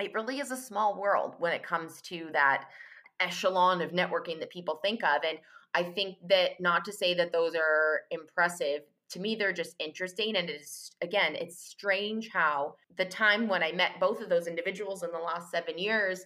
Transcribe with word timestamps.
it 0.00 0.14
really 0.14 0.38
is 0.38 0.50
a 0.50 0.56
small 0.56 1.00
world 1.00 1.34
when 1.38 1.52
it 1.52 1.62
comes 1.62 2.00
to 2.02 2.28
that 2.32 2.66
echelon 3.20 3.82
of 3.82 3.90
networking 3.90 4.38
that 4.40 4.50
people 4.50 4.80
think 4.82 5.04
of. 5.04 5.22
And 5.28 5.38
I 5.74 5.82
think 5.82 6.16
that 6.28 6.60
not 6.60 6.84
to 6.86 6.92
say 6.92 7.14
that 7.14 7.32
those 7.32 7.54
are 7.54 8.02
impressive, 8.10 8.82
to 9.10 9.20
me, 9.20 9.34
they're 9.34 9.52
just 9.52 9.76
interesting. 9.78 10.36
And 10.36 10.48
it's, 10.48 10.92
again, 11.02 11.34
it's 11.34 11.58
strange 11.58 12.30
how 12.32 12.76
the 12.96 13.04
time 13.04 13.48
when 13.48 13.62
I 13.62 13.72
met 13.72 14.00
both 14.00 14.20
of 14.20 14.28
those 14.28 14.46
individuals 14.46 15.02
in 15.02 15.10
the 15.12 15.18
last 15.18 15.50
seven 15.50 15.78
years, 15.78 16.24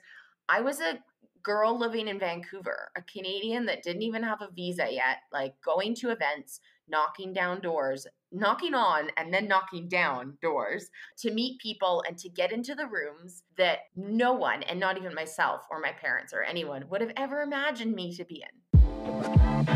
I 0.49 0.61
was 0.61 0.81
a 0.81 0.99
girl 1.43 1.79
living 1.79 2.09
in 2.09 2.19
Vancouver, 2.19 2.91
a 2.97 3.03
Canadian 3.03 3.67
that 3.67 3.83
didn't 3.83 4.03
even 4.03 4.23
have 4.23 4.41
a 4.41 4.51
visa 4.55 4.87
yet, 4.91 5.19
like 5.33 5.55
going 5.63 5.95
to 5.97 6.11
events, 6.11 6.61
knocking 6.89 7.33
down 7.33 7.61
doors, 7.61 8.07
knocking 8.35 8.75
on 8.75 9.09
and 9.17 9.33
then 9.33 9.47
knocking 9.47 9.89
down 9.89 10.37
doors 10.43 10.91
to 11.19 11.33
meet 11.33 11.61
people 11.61 12.03
and 12.07 12.19
to 12.19 12.29
get 12.29 12.53
into 12.53 12.75
the 12.75 12.87
rooms 12.87 13.45
that 13.57 13.81
no 13.97 14.33
one, 14.33 14.63
and 14.65 14.79
not 14.79 14.99
even 14.99 15.15
myself 15.15 15.63
or 15.71 15.81
my 15.81 15.93
parents 15.93 16.33
or 16.33 16.43
anyone, 16.43 16.85
would 16.91 17.01
have 17.01 17.13
ever 17.17 17.43
imagined 17.43 17.95
me 17.95 18.15
to 18.15 18.25
be 18.25 18.43
in. 18.43 19.74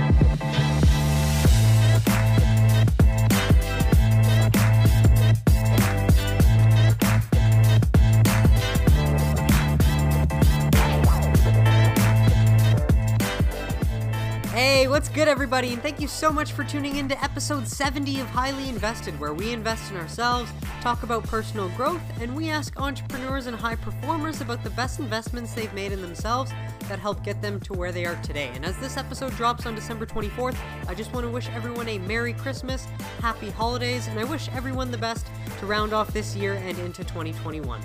What's 14.98 15.08
good, 15.10 15.28
everybody? 15.28 15.72
And 15.72 15.80
thank 15.80 16.00
you 16.00 16.08
so 16.08 16.32
much 16.32 16.50
for 16.50 16.64
tuning 16.64 16.96
in 16.96 17.08
to 17.08 17.22
episode 17.22 17.68
70 17.68 18.18
of 18.18 18.26
Highly 18.30 18.68
Invested, 18.68 19.16
where 19.20 19.32
we 19.32 19.52
invest 19.52 19.92
in 19.92 19.96
ourselves, 19.96 20.50
talk 20.80 21.04
about 21.04 21.22
personal 21.22 21.68
growth, 21.76 22.00
and 22.20 22.34
we 22.34 22.50
ask 22.50 22.76
entrepreneurs 22.80 23.46
and 23.46 23.56
high 23.56 23.76
performers 23.76 24.40
about 24.40 24.64
the 24.64 24.70
best 24.70 24.98
investments 24.98 25.54
they've 25.54 25.72
made 25.72 25.92
in 25.92 26.02
themselves 26.02 26.50
that 26.88 26.98
help 26.98 27.22
get 27.22 27.40
them 27.40 27.60
to 27.60 27.74
where 27.74 27.92
they 27.92 28.06
are 28.06 28.20
today. 28.22 28.50
And 28.54 28.64
as 28.64 28.76
this 28.78 28.96
episode 28.96 29.36
drops 29.36 29.66
on 29.66 29.76
December 29.76 30.04
24th, 30.04 30.56
I 30.88 30.94
just 30.94 31.12
want 31.12 31.24
to 31.24 31.30
wish 31.30 31.48
everyone 31.50 31.88
a 31.88 31.98
Merry 32.00 32.32
Christmas, 32.32 32.84
Happy 33.20 33.50
Holidays, 33.50 34.08
and 34.08 34.18
I 34.18 34.24
wish 34.24 34.48
everyone 34.48 34.90
the 34.90 34.98
best 34.98 35.28
to 35.60 35.66
round 35.66 35.92
off 35.92 36.12
this 36.12 36.34
year 36.34 36.54
and 36.54 36.76
into 36.80 37.04
2021. 37.04 37.80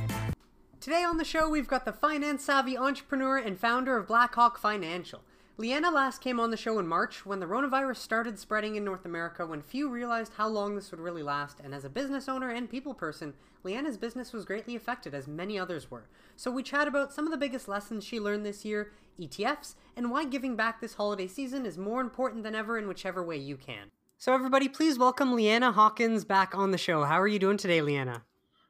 Today 0.80 1.04
on 1.04 1.18
the 1.18 1.24
show, 1.24 1.48
we've 1.48 1.68
got 1.68 1.86
the 1.86 1.94
finance 1.94 2.44
savvy 2.44 2.76
entrepreneur 2.76 3.38
and 3.38 3.60
founder 3.60 3.98
of 3.98 4.08
Blackhawk 4.08 4.58
Financial. 4.58 5.22
Leanna 5.64 5.90
last 5.90 6.20
came 6.20 6.42
on 6.42 6.52
the 6.52 6.58
show 6.58 6.78
in 6.78 6.86
March 6.86 7.26
when 7.26 7.40
the 7.40 7.46
coronavirus 7.46 7.96
started 7.96 8.38
spreading 8.38 8.76
in 8.76 8.84
North 8.84 9.06
America 9.06 9.48
when 9.48 9.62
few 9.62 9.88
realized 9.88 10.34
how 10.36 10.46
long 10.46 10.76
this 10.76 10.92
would 10.92 11.00
really 11.00 11.24
last, 11.24 11.62
and 11.64 11.74
as 11.74 11.86
a 11.86 11.90
business 11.90 12.28
owner 12.28 12.50
and 12.50 12.70
people 12.70 12.94
person, 12.94 13.34
Leanna's 13.64 13.96
business 13.96 14.34
was 14.34 14.44
greatly 14.44 14.76
affected 14.76 15.16
as 15.16 15.26
many 15.26 15.58
others 15.58 15.90
were. 15.90 16.10
So 16.36 16.52
we 16.52 16.64
chat 16.64 16.86
about 16.86 17.14
some 17.14 17.24
of 17.24 17.32
the 17.32 17.38
biggest 17.38 17.70
lessons 17.70 18.04
she 18.04 18.20
learned 18.20 18.46
this 18.46 18.66
year, 18.66 18.92
ETFs, 19.18 19.76
and 19.96 20.12
why 20.12 20.26
giving 20.26 20.58
back 20.58 20.82
this 20.82 20.96
holiday 20.96 21.28
season 21.28 21.66
is 21.66 21.78
more 21.78 22.02
important 22.02 22.44
than 22.44 22.56
ever 22.56 22.78
in 22.78 22.90
whichever 22.90 23.24
way 23.24 23.38
you 23.38 23.56
can. 23.56 23.90
So 24.18 24.34
everybody, 24.34 24.68
please 24.68 25.00
welcome 25.00 25.34
Leanna 25.34 25.72
Hawkins 25.72 26.26
back 26.26 26.54
on 26.54 26.72
the 26.72 26.78
show. 26.78 27.06
How 27.06 27.22
are 27.22 27.28
you 27.28 27.40
doing 27.40 27.56
today, 27.56 27.82
Leanna? 27.82 28.24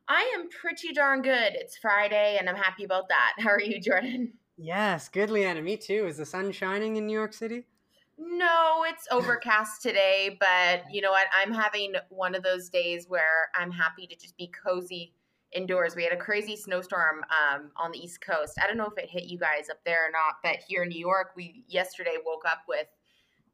I 0.08 0.32
am 0.36 0.48
pretty 0.48 0.94
darn 0.94 1.24
good. 1.24 1.54
It's 1.56 1.76
Friday 1.76 2.38
and 2.40 2.48
I'm 2.48 2.56
happy 2.56 2.84
about 2.84 3.10
that. 3.10 3.34
How 3.40 3.50
are 3.50 3.60
you, 3.60 3.82
Jordan? 3.82 4.34
Yes, 4.58 5.10
good, 5.10 5.30
Leanna. 5.30 5.62
Me 5.62 5.78
too. 5.78 6.06
Is 6.08 6.18
the 6.18 6.26
sun 6.26 6.52
shining 6.52 6.96
in 6.96 7.08
New 7.08 7.14
York 7.14 7.34
City? 7.34 7.66
No, 8.18 8.84
it's 8.88 9.08
overcast 9.12 9.82
today, 9.82 10.38
but 10.40 10.84
you 10.92 11.02
know 11.02 11.12
what? 11.12 11.26
I'm 11.36 11.52
having 11.52 11.94
one 12.10 12.36
of 12.36 12.44
those 12.44 12.70
days 12.70 13.08
where 13.08 13.50
I'm 13.56 13.72
happy 13.72 14.06
to 14.06 14.16
just 14.16 14.38
be 14.38 14.52
cozy 14.64 15.14
indoors. 15.52 15.96
We 15.96 16.04
had 16.04 16.14
a 16.14 16.18
crazy 16.18 16.56
snowstorm 16.56 17.24
um, 17.32 17.72
on 17.76 17.92
the 17.92 18.00
East 18.00 18.22
Coast. 18.22 18.60
I 18.64 18.68
don't 18.68 18.78
know 18.78 18.86
if 18.96 19.04
it 19.04 19.10
hit 19.10 19.24
you 19.24 19.40
guys 19.40 19.70
up 19.70 19.78
there 19.86 20.08
or 20.08 20.12
not, 20.12 20.36
but 20.44 20.58
here 20.68 20.84
in 20.84 20.90
New 20.90 21.00
York, 21.00 21.32
we 21.36 21.64
yesterday 21.68 22.18
woke 22.24 22.44
up 22.46 22.60
with 22.68 22.88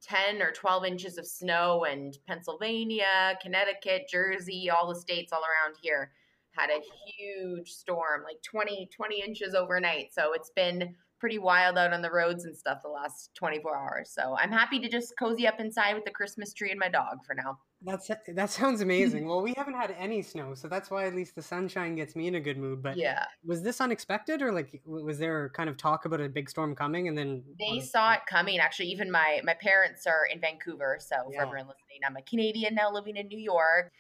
10 0.02 0.42
or 0.42 0.52
12 0.52 0.86
inches 0.86 1.18
of 1.18 1.26
snow, 1.28 1.86
and 1.86 2.18
Pennsylvania, 2.28 3.38
Connecticut, 3.42 4.08
Jersey, 4.10 4.70
all 4.70 4.88
the 4.88 5.00
states 5.00 5.32
all 5.34 5.42
around 5.42 5.76
here 5.82 6.12
had 6.60 6.70
a 6.70 6.82
huge 7.18 7.70
storm, 7.70 8.24
like 8.24 8.42
20, 8.44 8.90
20 8.96 9.22
inches 9.22 9.54
overnight. 9.54 10.14
So 10.14 10.34
it's 10.34 10.52
been 10.56 10.96
pretty 11.20 11.38
wild 11.38 11.78
out 11.78 11.94
on 11.94 12.02
the 12.02 12.12
roads 12.12 12.46
and 12.46 12.56
stuff 12.56 12.80
the 12.82 12.90
last 12.90 13.32
24 13.36 13.78
hours. 13.78 14.12
So 14.12 14.36
I'm 14.38 14.52
happy 14.52 14.80
to 14.80 14.90
just 14.90 15.14
cozy 15.20 15.48
up 15.48 15.60
inside 15.60 15.94
with 15.94 16.06
the 16.06 16.12
Christmas 16.12 16.54
tree 16.54 16.72
and 16.72 16.80
my 16.80 16.90
dog 16.90 17.18
for 17.26 17.36
now. 17.36 17.60
That's 17.82 18.10
that 18.36 18.50
sounds 18.50 18.82
amazing. 18.82 19.26
well, 19.28 19.42
we 19.42 19.54
haven't 19.56 19.76
had 19.76 19.96
any 19.98 20.22
snow, 20.22 20.54
so 20.54 20.68
that's 20.68 20.92
why 20.92 21.06
at 21.06 21.16
least 21.16 21.36
the 21.36 21.42
sunshine 21.42 21.96
gets 21.96 22.14
me 22.14 22.28
in 22.28 22.36
a 22.36 22.40
good 22.42 22.58
mood. 22.58 22.82
But 22.82 22.98
yeah, 22.98 23.24
was 23.46 23.62
this 23.62 23.80
unexpected, 23.80 24.42
or 24.42 24.52
like 24.52 24.82
was 24.86 25.18
there 25.18 25.50
kind 25.56 25.70
of 25.70 25.78
talk 25.78 26.04
about 26.04 26.20
a 26.20 26.28
big 26.28 26.50
storm 26.50 26.76
coming, 26.76 27.08
and 27.08 27.18
then 27.18 27.42
they 27.58 27.80
saw 27.80 28.14
it 28.14 28.22
coming? 28.30 28.60
Actually, 28.60 28.90
even 28.90 29.10
my 29.10 29.40
my 29.46 29.54
parents 29.62 30.06
are 30.08 30.26
in 30.26 30.42
Vancouver, 30.42 30.98
so 31.00 31.16
yeah. 31.32 31.40
for 31.40 31.48
everyone 31.48 31.68
listening, 31.68 32.00
I'm 32.06 32.18
a 32.18 32.22
Canadian 32.22 32.76
now 32.76 32.92
living 32.92 33.16
in 33.16 33.28
New 33.30 33.40
York. 33.40 33.94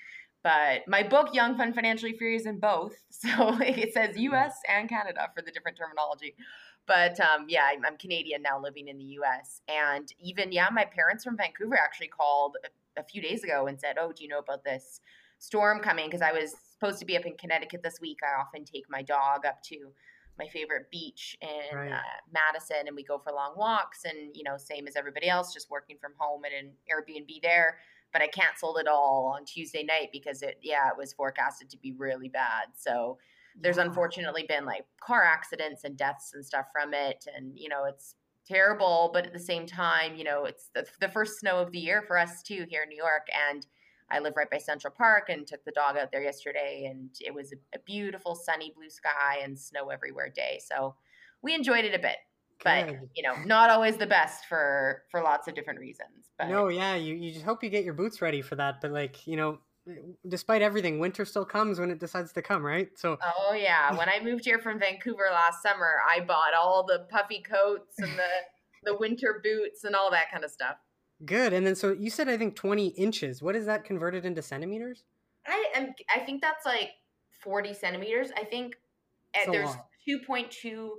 But 0.43 0.87
my 0.87 1.03
book, 1.03 1.33
Young 1.33 1.57
Fun 1.57 1.73
Financially 1.73 2.13
Free, 2.13 2.35
is 2.35 2.45
in 2.45 2.59
both. 2.59 2.95
So 3.11 3.57
it 3.59 3.93
says 3.93 4.17
US 4.17 4.53
and 4.69 4.87
Canada 4.87 5.29
for 5.35 5.41
the 5.41 5.51
different 5.51 5.77
terminology. 5.77 6.35
But 6.87 7.19
um, 7.19 7.47
yeah, 7.49 7.67
I'm, 7.69 7.83
I'm, 7.85 7.97
Canadian 7.97 8.41
now 8.41 8.59
living 8.59 8.87
in 8.87 8.97
the 8.97 9.17
US. 9.19 9.61
And 9.67 10.11
even, 10.19 10.53
yeah, 10.53 10.69
my 10.71 10.85
parents 10.85 11.25
from 11.25 11.35
Vancouver 11.35 11.77
actually 11.77 12.07
called 12.07 12.55
a, 12.63 13.01
a 13.01 13.03
few 13.03 13.21
days 13.21 13.43
ago 13.43 13.67
and 13.67 13.77
said, 13.79 13.97
Oh, 13.99 14.13
do 14.13 14.23
you 14.23 14.29
know 14.29 14.39
about 14.39 14.63
this 14.63 15.01
storm 15.37 15.81
coming? 15.81 16.05
Because 16.05 16.21
I 16.21 16.31
was 16.31 16.55
supposed 16.73 16.99
to 16.99 17.05
be 17.05 17.17
up 17.17 17.25
in 17.25 17.35
Connecticut 17.35 17.83
this 17.83 17.99
week. 17.99 18.19
I 18.23 18.39
often 18.39 18.63
take 18.63 18.85
my 18.89 19.01
dog 19.01 19.45
up 19.45 19.61
to 19.63 19.91
my 20.37 20.47
favorite 20.47 20.89
beach 20.89 21.37
in 21.41 21.77
right. 21.77 21.91
uh, 21.91 21.99
Madison 22.31 22.87
and 22.87 22.95
we 22.95 23.03
go 23.03 23.19
for 23.19 23.33
long 23.33 23.53
walks 23.57 24.05
and, 24.05 24.33
you 24.33 24.43
know, 24.43 24.55
same 24.55 24.87
as 24.87 24.95
everybody 24.95 25.27
else, 25.27 25.53
just 25.53 25.69
working 25.69 25.97
from 25.99 26.13
home 26.17 26.45
at 26.45 26.53
an 26.53 26.71
Airbnb 26.89 27.41
there 27.43 27.79
but 28.11 28.21
I 28.21 28.27
canceled 28.27 28.77
it 28.79 28.87
all 28.87 29.33
on 29.35 29.45
Tuesday 29.45 29.83
night 29.83 30.09
because 30.11 30.41
it, 30.41 30.57
yeah, 30.61 30.87
it 30.89 30.97
was 30.97 31.13
forecasted 31.13 31.69
to 31.69 31.77
be 31.77 31.93
really 31.93 32.29
bad. 32.29 32.67
So 32.75 33.17
there's 33.59 33.77
yeah. 33.77 33.83
unfortunately 33.83 34.45
been 34.47 34.65
like 34.65 34.85
car 35.01 35.23
accidents 35.23 35.83
and 35.83 35.97
deaths 35.97 36.31
and 36.33 36.45
stuff 36.45 36.65
from 36.71 36.93
it. 36.93 37.25
And, 37.35 37.57
you 37.57 37.69
know, 37.69 37.85
it's 37.85 38.15
terrible, 38.47 39.11
but 39.13 39.27
at 39.27 39.33
the 39.33 39.39
same 39.39 39.65
time, 39.65 40.15
you 40.15 40.23
know, 40.23 40.45
it's 40.45 40.69
the, 40.73 40.85
the 40.99 41.09
first 41.09 41.39
snow 41.39 41.59
of 41.59 41.71
the 41.71 41.79
year 41.79 42.01
for 42.01 42.17
us 42.17 42.41
too 42.41 42.65
here 42.67 42.83
in 42.83 42.89
New 42.89 42.97
York. 42.97 43.27
And 43.51 43.65
I 44.11 44.19
live 44.19 44.33
right 44.35 44.49
by 44.49 44.57
Central 44.57 44.93
Park 44.95 45.29
and 45.29 45.45
took 45.45 45.63
the 45.65 45.71
dog 45.71 45.97
out 45.97 46.11
there 46.11 46.23
yesterday. 46.23 46.87
And 46.89 47.09
it 47.19 47.33
was 47.33 47.51
a, 47.51 47.77
a 47.77 47.79
beautiful, 47.85 48.33
sunny 48.33 48.73
blue 48.75 48.89
sky 48.89 49.39
and 49.43 49.59
snow 49.59 49.89
everywhere 49.89 50.29
day. 50.29 50.59
So 50.65 50.95
we 51.41 51.53
enjoyed 51.53 51.85
it 51.85 51.93
a 51.93 51.99
bit 51.99 52.17
but 52.63 52.87
Good. 52.87 53.09
you 53.15 53.23
know 53.23 53.35
not 53.45 53.69
always 53.69 53.97
the 53.97 54.07
best 54.07 54.45
for 54.45 55.03
for 55.09 55.21
lots 55.21 55.47
of 55.47 55.55
different 55.55 55.79
reasons 55.79 56.31
but 56.37 56.49
no 56.49 56.67
yeah 56.67 56.95
you, 56.95 57.15
you 57.15 57.31
just 57.31 57.45
hope 57.45 57.63
you 57.63 57.69
get 57.69 57.85
your 57.85 57.93
boots 57.93 58.21
ready 58.21 58.41
for 58.41 58.55
that 58.55 58.81
but 58.81 58.91
like 58.91 59.25
you 59.25 59.35
know 59.35 59.59
despite 60.27 60.61
everything 60.61 60.99
winter 60.99 61.25
still 61.25 61.45
comes 61.45 61.79
when 61.79 61.91
it 61.91 61.99
decides 61.99 62.33
to 62.33 62.41
come 62.41 62.65
right? 62.65 62.89
So 62.95 63.17
oh 63.23 63.53
yeah. 63.53 63.95
When 63.95 64.09
i 64.09 64.19
moved 64.23 64.45
here 64.45 64.59
from 64.59 64.79
vancouver 64.79 65.27
last 65.31 65.61
summer 65.61 65.95
i 66.07 66.19
bought 66.19 66.53
all 66.53 66.85
the 66.85 67.07
puffy 67.09 67.41
coats 67.41 67.95
and 67.99 68.11
the 68.11 68.29
the 68.91 68.97
winter 68.97 69.41
boots 69.43 69.83
and 69.83 69.95
all 69.95 70.11
that 70.11 70.31
kind 70.31 70.43
of 70.43 70.51
stuff. 70.51 70.75
Good 71.25 71.53
and 71.53 71.65
then 71.65 71.75
so 71.75 71.91
you 71.91 72.09
said 72.09 72.29
i 72.29 72.37
think 72.37 72.55
20 72.55 72.89
inches. 72.89 73.41
What 73.41 73.55
is 73.55 73.65
that 73.65 73.83
converted 73.83 74.25
into 74.25 74.41
centimeters? 74.41 75.03
I 75.47 75.65
am 75.75 75.93
i 76.13 76.19
think 76.19 76.41
that's 76.41 76.65
like 76.65 76.91
40 77.43 77.73
centimeters 77.73 78.31
i 78.37 78.43
think. 78.43 78.75
Eh, 79.35 79.45
there's 79.51 79.69
2.2 80.07 80.89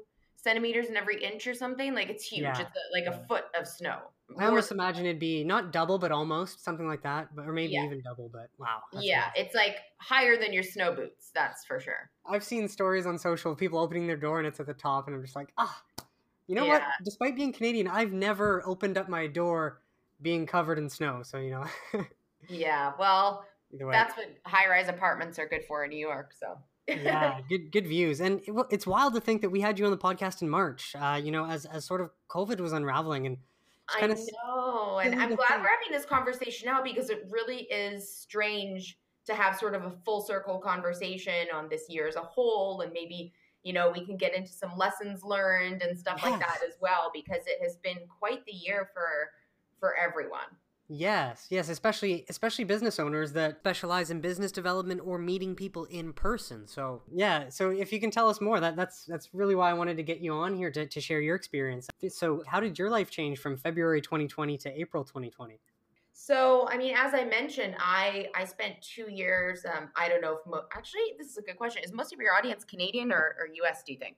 centimeters 0.43 0.87
in 0.87 0.97
every 0.97 1.23
inch 1.23 1.47
or 1.47 1.55
something. 1.55 1.95
Like 1.95 2.09
it's 2.09 2.25
huge. 2.25 2.43
Yeah. 2.43 2.61
It's 2.61 2.61
a, 2.61 2.93
like 2.93 3.07
a 3.07 3.27
foot 3.27 3.45
of 3.59 3.67
snow. 3.67 3.99
I 4.39 4.47
almost 4.47 4.71
imagine 4.71 5.07
it'd 5.07 5.19
be 5.19 5.43
not 5.43 5.73
double, 5.73 5.99
but 5.99 6.13
almost 6.13 6.65
something 6.65 6.87
like 6.87 7.03
that, 7.03 7.35
but 7.35 7.47
or 7.47 7.53
maybe 7.53 7.73
yeah. 7.73 7.85
even 7.85 8.01
double. 8.01 8.31
But 8.33 8.49
wow, 8.59 8.81
yeah, 8.93 9.25
amazing. 9.25 9.47
it's 9.47 9.55
like 9.55 9.79
higher 9.99 10.37
than 10.37 10.53
your 10.53 10.63
snow 10.63 10.95
boots. 10.95 11.31
That's 11.35 11.65
for 11.65 11.81
sure. 11.81 12.11
I've 12.29 12.45
seen 12.45 12.69
stories 12.69 13.07
on 13.07 13.19
social 13.19 13.53
of 13.53 13.59
people 13.59 13.79
opening 13.79 14.07
their 14.07 14.17
door 14.17 14.39
and 14.39 14.47
it's 14.47 14.61
at 14.61 14.67
the 14.67 14.75
top, 14.75 15.07
and 15.07 15.17
I'm 15.17 15.23
just 15.23 15.35
like, 15.35 15.53
ah, 15.59 15.83
you 16.47 16.55
know 16.55 16.65
yeah. 16.65 16.75
what? 16.75 16.83
Despite 17.05 17.37
being 17.37 17.53
Canadian, 17.53 17.89
I've 17.89 18.13
never 18.13 18.63
opened 18.67 18.99
up 18.99 19.09
my 19.09 19.27
door 19.27 19.81
being 20.23 20.47
covered 20.47 20.79
in 20.79 20.89
snow. 20.89 21.23
So 21.25 21.39
you 21.39 21.51
know. 21.51 21.65
yeah, 22.49 22.93
well, 22.99 23.45
that's 23.91 24.17
what 24.17 24.29
high-rise 24.45 24.89
apartments 24.89 25.39
are 25.39 25.49
good 25.49 25.65
for 25.67 25.85
in 25.85 25.91
New 25.91 25.99
York. 25.99 26.33
So 26.39 26.57
yeah, 26.91 27.41
good 27.49 27.73
good 27.73 27.87
views, 27.87 28.21
and 28.21 28.41
it, 28.47 28.55
it's 28.71 28.87
wild 28.87 29.15
to 29.15 29.21
think 29.21 29.43
that 29.43 29.51
we 29.51 29.61
had 29.61 29.79
you 29.79 29.85
on 29.85 29.91
the 29.91 29.99
podcast 29.99 30.43
in 30.43 30.49
March. 30.49 30.95
Uh, 30.99 31.21
you 31.23 31.31
know, 31.31 31.47
as 31.47 31.65
as 31.67 31.85
sort 31.85 32.01
of 32.01 32.11
COVID 32.29 32.61
was 32.61 32.73
unraveling, 32.73 33.27
and 33.27 33.37
I 33.89 34.07
know, 34.07 35.01
and 35.03 35.21
I'm 35.21 35.35
glad 35.35 35.61
we're 35.61 35.69
having 35.69 35.93
this 35.93 36.05
conversation 36.05 36.67
now 36.67 36.83
because 36.83 37.11
it 37.11 37.27
really 37.31 37.63
is 37.63 38.13
strange 38.13 38.99
to 39.27 39.35
have 39.35 39.57
sort 39.57 39.75
of 39.75 39.85
a 39.85 39.91
full 40.05 40.21
circle 40.21 40.59
conversation 40.59 41.49
on 41.55 41.69
this 41.69 41.89
year 41.89 42.07
as 42.09 42.17
a 42.17 42.21
whole, 42.21 42.81
and 42.81 42.93
maybe 42.93 43.33
you 43.63 43.73
know 43.73 43.91
we 43.91 44.05
can 44.05 44.17
get 44.17 44.35
into 44.35 44.53
some 44.53 44.77
lessons 44.77 45.23
learned 45.23 45.83
and 45.83 45.99
stuff 45.99 46.21
yes. 46.23 46.31
like 46.31 46.41
that 46.41 46.59
as 46.67 46.75
well 46.81 47.11
because 47.13 47.43
it 47.47 47.59
has 47.63 47.77
been 47.77 47.99
quite 48.19 48.45
the 48.47 48.53
year 48.53 48.91
for 48.93 49.31
for 49.79 49.97
everyone. 49.97 50.41
Yes, 50.93 51.47
yes, 51.51 51.69
especially 51.69 52.25
especially 52.29 52.65
business 52.65 52.99
owners 52.99 53.33
that 53.35 53.59
specialize 53.61 54.11
in 54.11 54.21
business 54.21 54.51
development 54.51 55.01
or 55.05 55.19
meeting 55.19 55.55
people 55.55 55.85
in 55.85 56.13
person. 56.13 56.67
So 56.67 57.03
yeah, 57.13 57.49
so 57.49 57.71
if 57.71 57.93
you 57.93 58.01
can 58.01 58.11
tell 58.11 58.29
us 58.29 58.41
more, 58.41 58.59
that 58.59 58.75
that's 58.75 59.05
that's 59.05 59.29
really 59.33 59.55
why 59.55 59.71
I 59.71 59.75
wanted 59.75 59.97
to 59.99 60.03
get 60.03 60.19
you 60.19 60.33
on 60.33 60.53
here 60.57 60.69
to, 60.73 60.87
to 60.87 61.01
share 61.01 61.21
your 61.21 61.37
experience. 61.37 61.87
So 62.09 62.43
how 62.45 62.59
did 62.59 62.77
your 62.77 62.91
life 62.91 63.09
change 63.09 63.39
from 63.39 63.57
February 63.57 64.01
2020 64.01 64.59
to 64.59 64.81
April 64.81 65.05
2020? 65.05 65.61
So, 66.13 66.67
I 66.69 66.77
mean, 66.77 66.97
as 66.99 67.15
I 67.15 67.25
mentioned, 67.25 67.77
I 67.79 68.27
I 68.35 68.45
spent 68.45 68.83
two 68.83 69.09
years. 69.09 69.65
Um, 69.65 69.91
I 69.97 70.09
don't 70.09 70.21
know 70.21 70.39
if 70.39 70.47
mo- 70.51 70.65
actually 70.77 71.03
this 71.19 71.29
is 71.29 71.37
a 71.37 71.43
good 71.43 71.57
question. 71.57 71.85
Is 71.85 71.93
most 71.93 72.13
of 72.13 72.19
your 72.19 72.35
audience 72.35 72.65
Canadian 72.65 73.13
or, 73.13 73.37
or 73.39 73.49
U.S. 73.55 73.85
Do 73.87 73.93
you 73.93 73.99
think? 74.01 74.17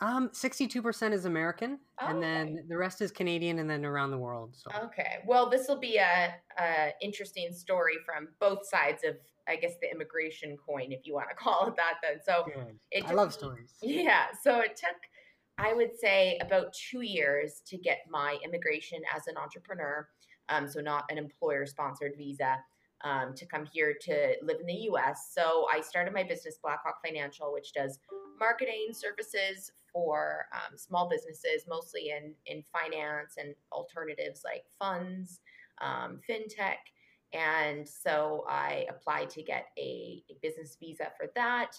Um, 0.00 0.28
sixty-two 0.32 0.82
percent 0.82 1.14
is 1.14 1.24
American, 1.24 1.78
oh, 2.00 2.06
and 2.06 2.22
then 2.22 2.48
okay. 2.48 2.62
the 2.68 2.76
rest 2.76 3.00
is 3.00 3.10
Canadian, 3.10 3.58
and 3.60 3.68
then 3.68 3.84
around 3.84 4.10
the 4.10 4.18
world. 4.18 4.54
So 4.54 4.70
okay, 4.84 5.18
well, 5.26 5.48
this 5.48 5.68
will 5.68 5.80
be 5.80 5.96
a, 5.96 6.34
a 6.60 6.92
interesting 7.00 7.52
story 7.52 7.94
from 8.04 8.28
both 8.38 8.66
sides 8.68 9.04
of, 9.04 9.16
I 9.48 9.56
guess, 9.56 9.72
the 9.80 9.90
immigration 9.90 10.56
coin, 10.56 10.92
if 10.92 11.06
you 11.06 11.14
want 11.14 11.30
to 11.30 11.34
call 11.42 11.68
it 11.68 11.76
that. 11.76 11.94
Then, 12.02 12.20
so 12.22 12.44
it 12.90 13.02
took, 13.02 13.10
I 13.10 13.14
love 13.14 13.32
stories. 13.32 13.72
Yeah, 13.80 14.26
so 14.42 14.60
it 14.60 14.76
took, 14.76 14.96
I 15.56 15.72
would 15.72 15.98
say, 15.98 16.38
about 16.42 16.74
two 16.74 17.00
years 17.00 17.62
to 17.66 17.78
get 17.78 18.00
my 18.10 18.36
immigration 18.44 19.00
as 19.14 19.26
an 19.28 19.38
entrepreneur. 19.38 20.06
Um, 20.48 20.68
so 20.68 20.80
not 20.80 21.04
an 21.10 21.18
employer-sponsored 21.18 22.12
visa. 22.16 22.58
Um, 23.04 23.34
to 23.34 23.44
come 23.44 23.66
here 23.70 23.94
to 24.02 24.34
live 24.42 24.56
in 24.58 24.66
the 24.66 24.88
US. 24.90 25.30
So 25.34 25.66
I 25.72 25.82
started 25.82 26.14
my 26.14 26.22
business, 26.22 26.58
Blackhawk 26.62 26.96
Financial, 27.04 27.52
which 27.52 27.74
does 27.74 27.98
marketing 28.40 28.88
services 28.92 29.70
for 29.92 30.46
um, 30.52 30.76
small 30.76 31.08
businesses, 31.08 31.64
mostly 31.68 32.10
in 32.10 32.32
in 32.46 32.62
finance 32.72 33.34
and 33.36 33.54
alternatives 33.70 34.42
like 34.44 34.64
funds, 34.78 35.40
um, 35.82 36.20
fintech. 36.28 36.76
And 37.32 37.86
so 37.88 38.44
I 38.48 38.86
applied 38.88 39.30
to 39.30 39.42
get 39.42 39.66
a, 39.76 40.22
a, 40.30 40.34
business 40.42 40.76
visa 40.78 41.10
for 41.18 41.26
that. 41.34 41.76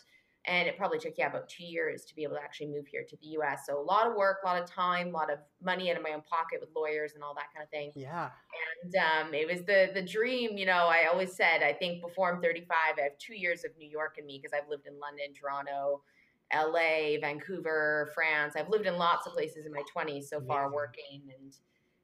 And 0.47 0.67
it 0.67 0.77
probably 0.77 0.97
took, 0.97 1.13
yeah, 1.17 1.27
about 1.27 1.49
two 1.49 1.65
years 1.65 2.05
to 2.05 2.15
be 2.15 2.23
able 2.23 2.35
to 2.35 2.41
actually 2.41 2.67
move 2.67 2.87
here 2.87 3.03
to 3.07 3.17
the 3.17 3.27
US. 3.39 3.65
So 3.67 3.79
a 3.79 3.83
lot 3.83 4.07
of 4.07 4.15
work, 4.15 4.37
a 4.43 4.47
lot 4.47 4.61
of 4.61 4.69
time, 4.69 5.09
a 5.09 5.11
lot 5.11 5.31
of 5.31 5.39
money 5.61 5.91
out 5.91 5.97
of 5.97 6.03
my 6.03 6.11
own 6.11 6.21
pocket 6.21 6.59
with 6.61 6.69
lawyers 6.75 7.13
and 7.15 7.23
all 7.23 7.33
that 7.35 7.53
kind 7.53 7.63
of 7.63 7.69
thing. 7.69 7.91
Yeah. 7.95 8.29
And 8.83 8.95
um, 8.95 9.33
it 9.33 9.47
was 9.47 9.63
the 9.65 9.91
the 9.93 10.01
dream, 10.01 10.57
you 10.57 10.65
know, 10.65 10.87
I 10.87 11.07
always 11.11 11.35
said, 11.35 11.63
I 11.63 11.73
think 11.73 12.01
before 12.01 12.33
I'm 12.33 12.41
35, 12.41 12.69
I 12.97 13.01
have 13.01 13.17
two 13.19 13.35
years 13.35 13.65
of 13.65 13.71
New 13.77 13.89
York 13.89 14.15
in 14.17 14.25
me 14.25 14.39
because 14.41 14.57
I've 14.57 14.69
lived 14.69 14.87
in 14.87 14.99
London, 14.99 15.33
Toronto, 15.33 16.01
LA, 16.53 17.19
Vancouver, 17.19 18.11
France. 18.15 18.55
I've 18.55 18.69
lived 18.69 18.85
in 18.85 18.97
lots 18.97 19.27
of 19.27 19.33
places 19.33 19.65
in 19.65 19.73
my 19.73 19.83
20s 19.95 20.25
so 20.25 20.39
far 20.41 20.71
working 20.71 21.23
and 21.37 21.53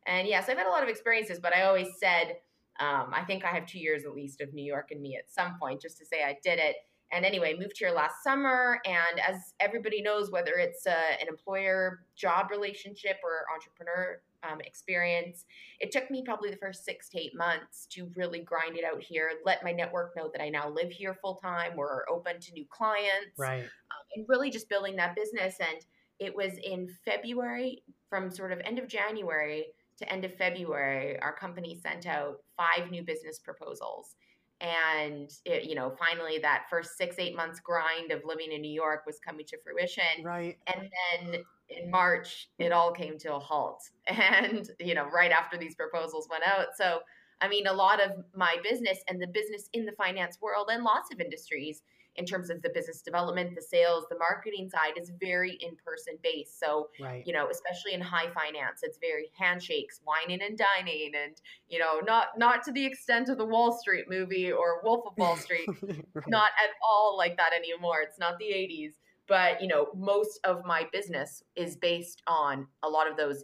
and 0.05 0.27
yes, 0.27 0.49
I've 0.49 0.57
had 0.57 0.67
a 0.67 0.69
lot 0.69 0.83
of 0.83 0.89
experiences, 0.89 1.39
but 1.39 1.55
I 1.55 1.63
always 1.63 1.87
said 1.97 2.35
um, 2.79 3.11
I 3.13 3.23
think 3.23 3.45
I 3.45 3.49
have 3.49 3.65
two 3.65 3.79
years 3.79 4.03
at 4.03 4.15
least 4.15 4.41
of 4.41 4.53
New 4.53 4.63
York 4.63 4.91
in 4.91 5.01
me 5.01 5.15
at 5.15 5.31
some 5.31 5.57
point 5.59 5.81
just 5.81 5.97
to 5.99 6.05
say 6.05 6.23
I 6.23 6.37
did 6.43 6.59
it. 6.59 6.75
And 7.13 7.25
anyway, 7.25 7.55
moved 7.57 7.77
here 7.77 7.91
last 7.91 8.23
summer. 8.23 8.79
And 8.85 9.19
as 9.19 9.53
everybody 9.59 10.01
knows, 10.01 10.31
whether 10.31 10.53
it's 10.53 10.87
uh, 10.87 10.95
an 11.21 11.27
employer 11.27 12.05
job 12.15 12.47
relationship 12.49 13.17
or 13.23 13.45
entrepreneur 13.53 14.19
um, 14.49 14.59
experience. 14.61 15.45
It 15.79 15.91
took 15.91 16.09
me 16.11 16.23
probably 16.25 16.49
the 16.49 16.57
first 16.57 16.85
six 16.85 17.09
to 17.09 17.19
eight 17.19 17.35
months 17.35 17.87
to 17.91 18.09
really 18.15 18.41
grind 18.41 18.77
it 18.77 18.83
out 18.83 19.01
here, 19.01 19.31
let 19.45 19.63
my 19.63 19.71
network 19.71 20.15
know 20.15 20.29
that 20.33 20.41
I 20.41 20.49
now 20.49 20.69
live 20.69 20.91
here 20.91 21.15
full 21.21 21.35
time. 21.35 21.75
We're 21.75 22.07
open 22.09 22.39
to 22.39 22.53
new 22.53 22.65
clients. 22.69 23.37
Right. 23.37 23.63
Um, 23.63 24.03
and 24.15 24.25
really 24.27 24.49
just 24.49 24.69
building 24.69 24.95
that 24.97 25.15
business. 25.15 25.55
And 25.59 25.85
it 26.19 26.35
was 26.35 26.53
in 26.63 26.89
February, 27.05 27.83
from 28.09 28.29
sort 28.29 28.51
of 28.51 28.59
end 28.63 28.79
of 28.79 28.87
January 28.87 29.65
to 29.97 30.11
end 30.11 30.25
of 30.25 30.33
February, 30.35 31.19
our 31.19 31.33
company 31.33 31.79
sent 31.81 32.05
out 32.05 32.37
five 32.57 32.91
new 32.91 33.03
business 33.03 33.39
proposals 33.39 34.15
and 34.63 35.29
it, 35.45 35.65
you 35.65 35.75
know 35.75 35.93
finally 35.99 36.39
that 36.39 36.63
first 36.69 36.97
six 36.97 37.17
eight 37.19 37.35
months 37.35 37.59
grind 37.59 38.11
of 38.11 38.21
living 38.25 38.51
in 38.51 38.61
new 38.61 38.71
york 38.71 39.05
was 39.05 39.19
coming 39.19 39.45
to 39.45 39.57
fruition. 39.63 40.23
Right. 40.23 40.57
And 40.73 40.89
then 40.89 41.43
in 41.69 41.91
march 41.91 42.49
it 42.57 42.71
all 42.71 42.91
came 42.91 43.17
to 43.19 43.35
a 43.35 43.39
halt. 43.39 43.83
And 44.07 44.69
you 44.79 44.95
know 44.95 45.07
right 45.13 45.31
after 45.31 45.57
these 45.57 45.75
proposals 45.75 46.27
went 46.31 46.43
out. 46.47 46.67
So 46.75 46.99
i 47.41 47.47
mean 47.47 47.67
a 47.67 47.73
lot 47.73 48.01
of 48.01 48.11
my 48.35 48.55
business 48.63 48.99
and 49.09 49.21
the 49.21 49.27
business 49.27 49.69
in 49.73 49.85
the 49.85 49.91
finance 49.93 50.37
world 50.41 50.69
and 50.71 50.83
lots 50.83 51.11
of 51.11 51.19
industries 51.19 51.81
in 52.15 52.25
terms 52.25 52.49
of 52.49 52.61
the 52.61 52.69
business 52.69 53.01
development, 53.01 53.55
the 53.55 53.61
sales, 53.61 54.05
the 54.09 54.17
marketing 54.17 54.69
side 54.69 54.93
is 54.97 55.11
very 55.19 55.57
in 55.61 55.75
person 55.83 56.15
based. 56.21 56.59
So, 56.59 56.89
right. 56.99 57.23
you 57.25 57.33
know, 57.33 57.49
especially 57.49 57.93
in 57.93 58.01
high 58.01 58.31
finance, 58.33 58.81
it's 58.83 58.97
very 58.99 59.31
handshakes, 59.37 60.01
wining 60.05 60.41
and 60.41 60.57
dining, 60.57 61.11
and 61.15 61.35
you 61.67 61.79
know, 61.79 61.99
not 62.05 62.37
not 62.37 62.63
to 62.63 62.71
the 62.71 62.85
extent 62.85 63.29
of 63.29 63.37
the 63.37 63.45
Wall 63.45 63.71
Street 63.71 64.05
movie 64.09 64.51
or 64.51 64.81
Wolf 64.83 65.05
of 65.07 65.13
Wall 65.17 65.35
Street, 65.37 65.67
right. 66.13 66.27
not 66.27 66.51
at 66.63 66.71
all 66.87 67.15
like 67.17 67.37
that 67.37 67.51
anymore. 67.53 68.01
It's 68.01 68.19
not 68.19 68.37
the 68.37 68.45
'80s, 68.45 68.93
but 69.27 69.61
you 69.61 69.67
know, 69.67 69.87
most 69.95 70.39
of 70.43 70.65
my 70.65 70.87
business 70.91 71.43
is 71.55 71.75
based 71.77 72.21
on 72.27 72.67
a 72.83 72.89
lot 72.89 73.09
of 73.09 73.17
those 73.17 73.43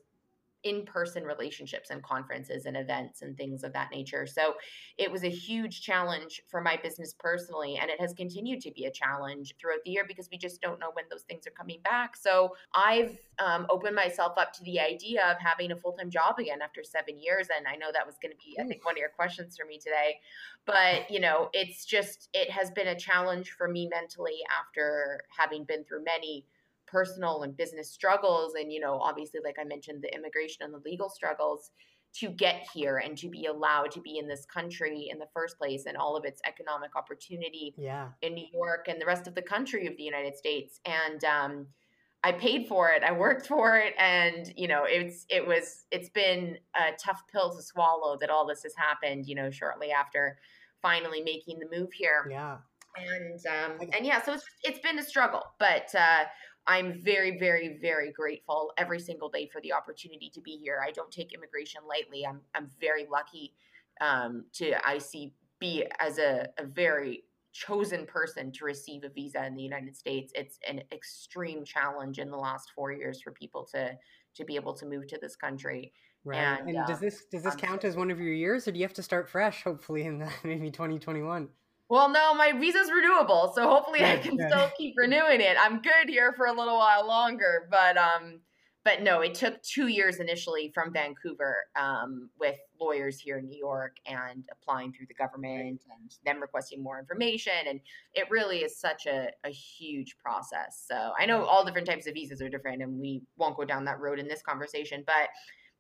in-person 0.63 1.23
relationships 1.23 1.89
and 1.89 2.03
conferences 2.03 2.65
and 2.65 2.75
events 2.75 3.21
and 3.21 3.38
things 3.38 3.63
of 3.63 3.71
that 3.73 3.89
nature. 3.91 4.27
So 4.27 4.56
it 4.97 5.11
was 5.11 5.23
a 5.23 5.29
huge 5.29 5.81
challenge 5.81 6.41
for 6.47 6.61
my 6.61 6.77
business 6.81 7.15
personally 7.17 7.77
and 7.81 7.89
it 7.89 8.00
has 8.00 8.13
continued 8.13 8.61
to 8.61 8.71
be 8.71 8.85
a 8.85 8.91
challenge 8.91 9.56
throughout 9.59 9.79
the 9.85 9.91
year 9.91 10.03
because 10.07 10.27
we 10.31 10.38
just 10.38 10.61
don't 10.61 10.79
know 10.79 10.91
when 10.94 11.06
those 11.09 11.23
things 11.23 11.47
are 11.47 11.51
coming 11.51 11.79
back. 11.83 12.17
So 12.17 12.56
I've 12.73 13.17
um, 13.39 13.67
opened 13.69 13.95
myself 13.95 14.33
up 14.38 14.51
to 14.53 14.63
the 14.63 14.79
idea 14.79 15.25
of 15.31 15.38
having 15.39 15.71
a 15.71 15.75
full-time 15.75 16.09
job 16.09 16.39
again 16.39 16.61
after 16.61 16.83
7 16.83 17.17
years 17.17 17.47
and 17.56 17.65
I 17.67 17.75
know 17.75 17.91
that 17.94 18.06
was 18.06 18.15
going 18.21 18.31
to 18.31 18.38
be 18.38 18.57
I 18.59 18.67
think 18.67 18.85
one 18.85 18.95
of 18.95 19.00
your 19.00 19.09
questions 19.09 19.57
for 19.57 19.65
me 19.65 19.77
today. 19.77 20.19
But, 20.65 21.09
you 21.09 21.19
know, 21.19 21.50
it's 21.53 21.85
just 21.85 22.29
it 22.33 22.51
has 22.51 22.69
been 22.71 22.88
a 22.88 22.95
challenge 22.95 23.51
for 23.51 23.67
me 23.67 23.88
mentally 23.89 24.39
after 24.59 25.21
having 25.35 25.63
been 25.63 25.83
through 25.85 26.03
many 26.03 26.45
personal 26.89 27.44
and 27.44 27.56
business 27.56 27.91
struggles 27.91 28.53
and 28.56 28.71
you 28.71 28.80
know 28.80 29.00
obviously 29.00 29.39
like 29.44 29.57
i 29.59 29.63
mentioned 29.63 30.01
the 30.01 30.13
immigration 30.13 30.63
and 30.63 30.74
the 30.74 30.81
legal 30.86 31.09
struggles 31.09 31.71
to 32.12 32.30
get 32.30 32.68
here 32.74 32.97
and 32.97 33.18
to 33.18 33.30
be 33.30 33.45
allowed 33.45 33.91
to 33.91 34.01
be 34.01 34.18
in 34.18 34.27
this 34.27 34.45
country 34.45 35.09
in 35.12 35.19
the 35.19 35.27
first 35.33 35.57
place 35.57 35.86
and 35.86 35.95
all 35.95 36.18
of 36.18 36.25
its 36.25 36.41
economic 36.47 36.95
opportunity 36.95 37.74
yeah. 37.77 38.07
in 38.21 38.33
New 38.33 38.47
York 38.51 38.88
and 38.88 39.00
the 39.00 39.06
rest 39.06 39.27
of 39.27 39.36
the 39.36 39.41
country 39.41 39.86
of 39.86 39.95
the 39.95 40.03
United 40.03 40.36
States. 40.36 40.80
And 40.86 41.24
um, 41.24 41.68
I 42.24 42.31
paid 42.31 42.68
for 42.68 42.89
it. 42.89 43.03
I 43.03 43.12
worked 43.12 43.47
for 43.47 43.77
it, 43.77 43.94
and 43.97 44.51
you 44.57 44.68
know, 44.68 44.83
it's 44.85 45.25
it 45.30 45.45
was 45.45 45.85
it's 45.92 46.09
been 46.09 46.57
a 46.75 46.92
tough 46.97 47.24
pill 47.31 47.56
to 47.56 47.62
swallow 47.62 48.18
that 48.19 48.30
all 48.30 48.45
this 48.45 48.63
has 48.63 48.74
happened. 48.75 49.25
You 49.27 49.35
know, 49.35 49.50
shortly 49.50 49.92
after 49.92 50.38
finally 50.81 51.21
making 51.21 51.59
the 51.59 51.77
move 51.77 51.94
here. 51.94 52.27
Yeah. 52.30 52.57
And 52.97 53.39
um, 53.45 53.89
and 53.94 54.06
yeah, 54.06 54.21
so 54.21 54.33
it's 54.33 54.44
it's 54.63 54.80
been 54.80 55.00
a 55.00 55.03
struggle, 55.03 55.44
but 55.59 55.94
uh, 55.95 56.25
I'm 56.69 57.01
very, 57.04 57.39
very, 57.39 57.80
very 57.81 58.12
grateful 58.12 58.71
every 58.78 58.99
single 58.99 59.28
day 59.28 59.49
for 59.52 59.59
the 59.61 59.73
opportunity 59.73 60.30
to 60.35 60.40
be 60.40 60.52
here. 60.52 60.81
I 60.85 60.92
don't 60.92 61.11
take 61.11 61.33
immigration 61.33 61.81
lightly. 61.88 62.26
I'm 62.26 62.42
I'm 62.54 62.69
very 62.80 63.07
lucky 63.11 63.56
um, 64.02 64.45
to 64.54 64.76
I 64.88 64.99
see 64.99 65.33
be 65.59 65.83
as 65.99 66.19
a, 66.19 66.47
a 66.59 66.66
very 66.66 67.23
chosen 67.52 68.06
person 68.06 68.52
to 68.52 68.66
receive 68.66 69.04
a 69.04 69.09
visa 69.09 69.44
in 69.47 69.56
the 69.56 69.64
United 69.64 69.95
States. 69.95 70.31
It's 70.35 70.59
an 70.68 70.83
extreme 70.92 71.66
challenge 71.66 72.19
in 72.19 72.30
the 72.30 72.38
last 72.38 72.69
four 72.76 72.92
years 72.92 73.19
for 73.19 73.31
people 73.31 73.68
to 73.73 73.97
to 74.35 74.45
be 74.45 74.56
able 74.56 74.76
to 74.76 74.85
move 74.85 75.07
to 75.07 75.18
this 75.19 75.35
country. 75.35 75.92
Right. 76.23 76.38
And, 76.38 76.69
and 76.69 76.78
uh, 76.78 76.85
does 76.85 76.99
this 76.99 77.26
does 77.31 77.42
this 77.42 77.56
um, 77.56 77.59
count 77.59 77.83
as 77.83 77.95
one 77.95 78.11
of 78.11 78.19
your 78.19 78.33
years, 78.33 78.68
or 78.68 78.71
do 78.71 78.78
you 78.78 78.85
have 78.85 78.94
to 78.94 79.04
start 79.04 79.28
fresh? 79.28 79.64
Hopefully, 79.64 80.04
in 80.04 80.19
the, 80.19 80.30
maybe 80.44 80.69
2021. 80.69 81.49
Well, 81.90 82.08
no, 82.10 82.36
my 82.36 82.52
visa's 82.52 82.92
renewable, 82.92 83.52
so 83.56 83.68
hopefully 83.68 84.04
I 84.04 84.18
can 84.18 84.38
still 84.38 84.69
keep 84.78 84.94
renewing 84.96 85.42
it. 85.42 85.58
I'm 85.60 85.81
good 85.81 86.08
here 86.08 86.34
for 86.34 86.46
a 86.46 86.54
little 86.54 86.78
while 86.78 87.08
longer, 87.08 87.68
but 87.72 87.98
um, 87.98 88.42
but 88.86 89.02
no, 89.02 89.22
it 89.22 89.34
took 89.34 89.60
two 89.64 89.88
years 89.88 90.19
initially 90.19 90.72
from 90.74 90.94
Vancouver 90.94 91.66
um, 91.76 92.30
with 92.40 92.58
lawyers 92.80 93.19
here 93.19 93.40
in 93.40 93.48
New 93.48 93.58
York 93.58 93.98
and 94.06 94.44
applying 94.52 94.94
through 94.94 95.08
the 95.08 95.16
government 95.16 95.81
and 95.92 96.16
them 96.26 96.40
requesting 96.40 96.84
more 96.84 97.00
information, 97.00 97.54
and 97.68 97.80
it 98.14 98.30
really 98.30 98.60
is 98.60 98.80
such 98.80 99.08
a, 99.08 99.30
a 99.44 99.50
huge 99.50 100.16
process. 100.19 100.86
So 100.88 101.14
I 101.19 101.26
know 101.26 101.44
all 101.44 101.66
different 101.66 101.88
types 101.88 102.06
of 102.06 102.14
visas 102.14 102.40
are 102.40 102.50
different, 102.50 102.84
and 102.84 103.00
we 103.00 103.24
won't 103.36 103.58
go 103.58 103.66
down 103.66 103.86
that 103.86 104.00
road 104.00 104.19
in 104.19 104.28
this 104.28 104.44
conversation, 104.44 105.04
but 105.08 105.30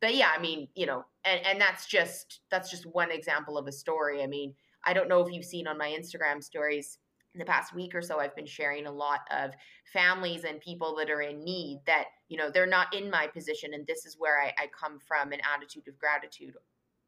but 0.01 0.15
yeah, 0.15 0.31
I 0.35 0.41
mean, 0.41 0.69
you 0.73 0.87
know, 0.87 1.05
and 1.23 1.39
and 1.45 1.61
that's 1.61 1.85
just 1.85 2.41
that's 2.49 2.71
just 2.71 2.87
one 2.87 3.11
example 3.11 3.59
of 3.59 3.67
a 3.67 3.71
story. 3.71 4.23
I 4.23 4.27
mean 4.27 4.55
I 4.85 4.93
don't 4.93 5.09
know 5.09 5.21
if 5.21 5.31
you've 5.31 5.45
seen 5.45 5.67
on 5.67 5.77
my 5.77 5.89
Instagram 5.89 6.43
stories 6.43 6.99
in 7.35 7.39
the 7.39 7.45
past 7.45 7.75
week 7.75 7.93
or 7.93 8.01
so, 8.01 8.19
I've 8.19 8.35
been 8.35 8.45
sharing 8.45 8.87
a 8.87 8.91
lot 8.91 9.21
of 9.31 9.51
families 9.93 10.43
and 10.45 10.59
people 10.59 10.95
that 10.97 11.11
are 11.11 11.21
in 11.21 11.43
need 11.43 11.79
that, 11.85 12.05
you 12.27 12.37
know, 12.37 12.49
they're 12.49 12.65
not 12.65 12.93
in 12.93 13.09
my 13.09 13.27
position. 13.27 13.73
And 13.73 13.85
this 13.85 14.05
is 14.05 14.15
where 14.17 14.41
I, 14.41 14.47
I 14.57 14.67
come 14.77 14.97
from 15.07 15.31
an 15.31 15.39
attitude 15.55 15.87
of 15.87 15.97
gratitude 15.99 16.55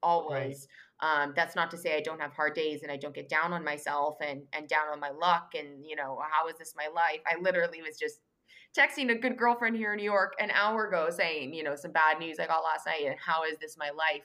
always. 0.03 0.67
Right. 1.01 1.23
Um, 1.23 1.33
that's 1.35 1.55
not 1.55 1.71
to 1.71 1.77
say 1.77 1.97
I 1.97 2.01
don't 2.01 2.21
have 2.21 2.33
hard 2.33 2.53
days 2.53 2.83
and 2.83 2.91
I 2.91 2.97
don't 2.97 3.15
get 3.15 3.29
down 3.29 3.53
on 3.53 3.63
myself 3.63 4.17
and, 4.21 4.43
and 4.53 4.67
down 4.67 4.87
on 4.91 4.99
my 4.99 5.09
luck 5.09 5.51
and, 5.57 5.83
you 5.85 5.95
know, 5.95 6.19
how 6.31 6.47
is 6.47 6.57
this 6.57 6.75
my 6.77 6.87
life? 6.93 7.21
I 7.25 7.41
literally 7.41 7.81
was 7.81 7.97
just 7.97 8.19
texting 8.77 9.11
a 9.11 9.15
good 9.15 9.37
girlfriend 9.37 9.75
here 9.75 9.93
in 9.93 9.97
New 9.97 10.03
York 10.03 10.33
an 10.39 10.51
hour 10.51 10.87
ago 10.87 11.09
saying, 11.09 11.53
you 11.53 11.63
know, 11.63 11.75
some 11.75 11.91
bad 11.91 12.19
news 12.19 12.37
I 12.39 12.45
got 12.45 12.63
last 12.63 12.85
night 12.85 13.05
and 13.05 13.15
how 13.19 13.43
is 13.43 13.57
this 13.59 13.75
my 13.77 13.89
life? 13.89 14.23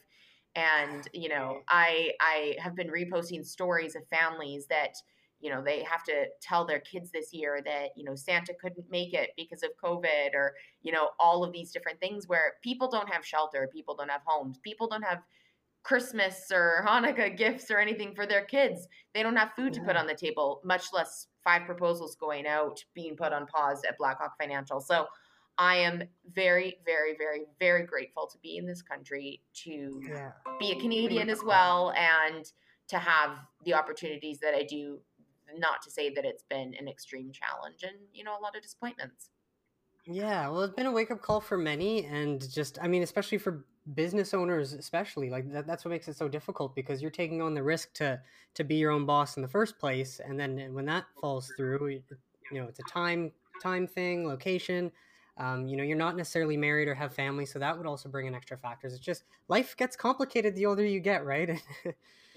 And 0.57 1.07
you 1.13 1.29
know, 1.29 1.61
I 1.69 2.13
I 2.21 2.57
have 2.59 2.75
been 2.75 2.89
reposting 2.89 3.45
stories 3.45 3.95
of 3.95 4.09
families 4.09 4.67
that 4.69 4.95
you 5.39 5.51
know 5.51 5.63
they 5.63 5.83
have 5.83 6.03
to 6.05 6.25
tell 6.41 6.65
their 6.65 6.81
kids 6.81 7.11
this 7.11 7.33
year 7.33 7.61
that 7.65 7.91
you 7.95 8.05
know 8.05 8.15
Santa 8.15 8.55
couldn't 8.61 8.91
make 8.91 9.13
it 9.13 9.31
because 9.37 9.63
of 9.63 9.71
COVID 9.85 10.35
or 10.35 10.55
you 10.83 10.93
know 10.93 11.11
all 11.21 11.45
of 11.45 11.53
these 11.53 11.73
different 11.73 12.01
things 12.01 12.27
where 12.27 12.55
people 12.65 12.91
don't 12.91 13.13
have 13.13 13.25
shelter, 13.25 13.69
people 13.73 13.95
don't 13.95 14.11
have 14.11 14.23
homes, 14.25 14.59
people 14.65 14.89
don't 14.89 15.05
have 15.05 15.19
Christmas 15.83 16.51
or 16.51 16.85
Hanukkah 16.85 17.37
gifts 17.37 17.71
or 17.71 17.79
anything 17.79 18.15
for 18.15 18.27
their 18.27 18.45
kids. 18.45 18.89
They 19.15 19.23
don't 19.23 19.37
have 19.37 19.53
food 19.55 19.73
to 19.75 19.83
put 19.83 19.95
on 19.95 20.07
the 20.09 20.15
table, 20.15 20.61
much 20.65 20.87
less 20.93 21.29
five 21.45 21.65
proposals 21.65 22.17
going 22.17 22.45
out 22.47 22.83
being 22.95 23.15
put 23.15 23.33
on 23.33 23.47
pause 23.47 23.83
at 23.87 23.97
Blackhawk 23.97 24.33
Financial. 24.41 24.81
So 24.81 25.07
I 25.59 25.77
am 25.77 26.03
very, 26.35 26.79
very, 26.85 27.17
very, 27.17 27.43
very 27.59 27.85
grateful 27.85 28.27
to 28.27 28.39
be 28.39 28.57
in 28.59 28.67
this 28.67 28.83
country, 28.83 29.41
to 29.65 30.03
yeah. 30.07 30.33
be 30.59 30.73
a 30.73 30.81
Canadian 30.81 31.31
as 31.31 31.43
well, 31.43 31.93
and 31.93 32.45
to 32.89 32.99
have 32.99 33.39
the 33.65 33.75
opportunities 33.75 34.39
that 34.41 34.55
I 34.55 34.63
do. 34.63 34.99
Not 35.57 35.81
to 35.83 35.91
say 35.91 36.13
that 36.13 36.25
it's 36.25 36.43
been 36.43 36.75
an 36.75 36.89
extreme 36.89 37.31
challenge 37.31 37.85
and, 37.85 37.97
you 38.13 38.25
know, 38.25 38.37
a 38.37 38.43
lot 38.43 38.57
of 38.57 38.63
disappointments. 38.63 39.31
Yeah, 40.05 40.49
well, 40.49 40.63
it's 40.63 40.75
been 40.75 40.87
a 40.87 40.93
wake 40.93 41.11
up 41.11 41.23
call 41.23 41.41
for 41.41 41.57
many, 41.57 42.05
and 42.05 42.49
just, 42.53 42.79
I 42.83 42.89
mean, 42.89 43.03
especially 43.03 43.39
for 43.39 43.65
business 43.95 44.35
owners, 44.35 44.73
especially 44.73 45.31
like 45.31 45.51
that, 45.53 45.67
that's 45.67 45.85
what 45.85 45.91
makes 45.91 46.09
it 46.09 46.17
so 46.17 46.29
difficult 46.29 46.75
because 46.75 47.01
you're 47.01 47.11
taking 47.11 47.41
on 47.43 47.55
the 47.55 47.63
risk 47.63 47.93
to 47.95 48.21
to 48.55 48.65
be 48.65 48.77
your 48.77 48.91
own 48.91 49.05
boss 49.05 49.37
in 49.37 49.43
the 49.43 49.49
first 49.49 49.79
place, 49.79 50.21
and 50.25 50.39
then 50.39 50.73
when 50.73 50.87
that 50.87 51.05
falls 51.21 51.53
through, 51.57 51.89
you 51.89 52.03
know, 52.61 52.67
it's 52.67 52.79
a 52.79 52.91
time 52.91 53.33
time 53.63 53.87
thing, 53.87 54.27
location. 54.27 54.91
Um, 55.39 55.67
you 55.67 55.77
know, 55.77 55.83
you're 55.83 55.99
not 55.99 56.17
necessarily 56.17 56.57
married 56.57 56.89
or 56.89 56.95
have 56.95 57.13
family, 57.13 57.45
so 57.45 57.59
that 57.59 57.77
would 57.77 57.87
also 57.87 58.09
bring 58.09 58.27
in 58.27 58.35
extra 58.35 58.57
factors. 58.57 58.95
It's 58.95 59.05
just 59.05 59.25
life 59.49 59.77
gets 59.77 59.97
complicated 59.97 60.55
the 60.55 60.67
older 60.67 60.85
you 60.85 61.01
get, 61.01 61.25
right? 61.25 61.61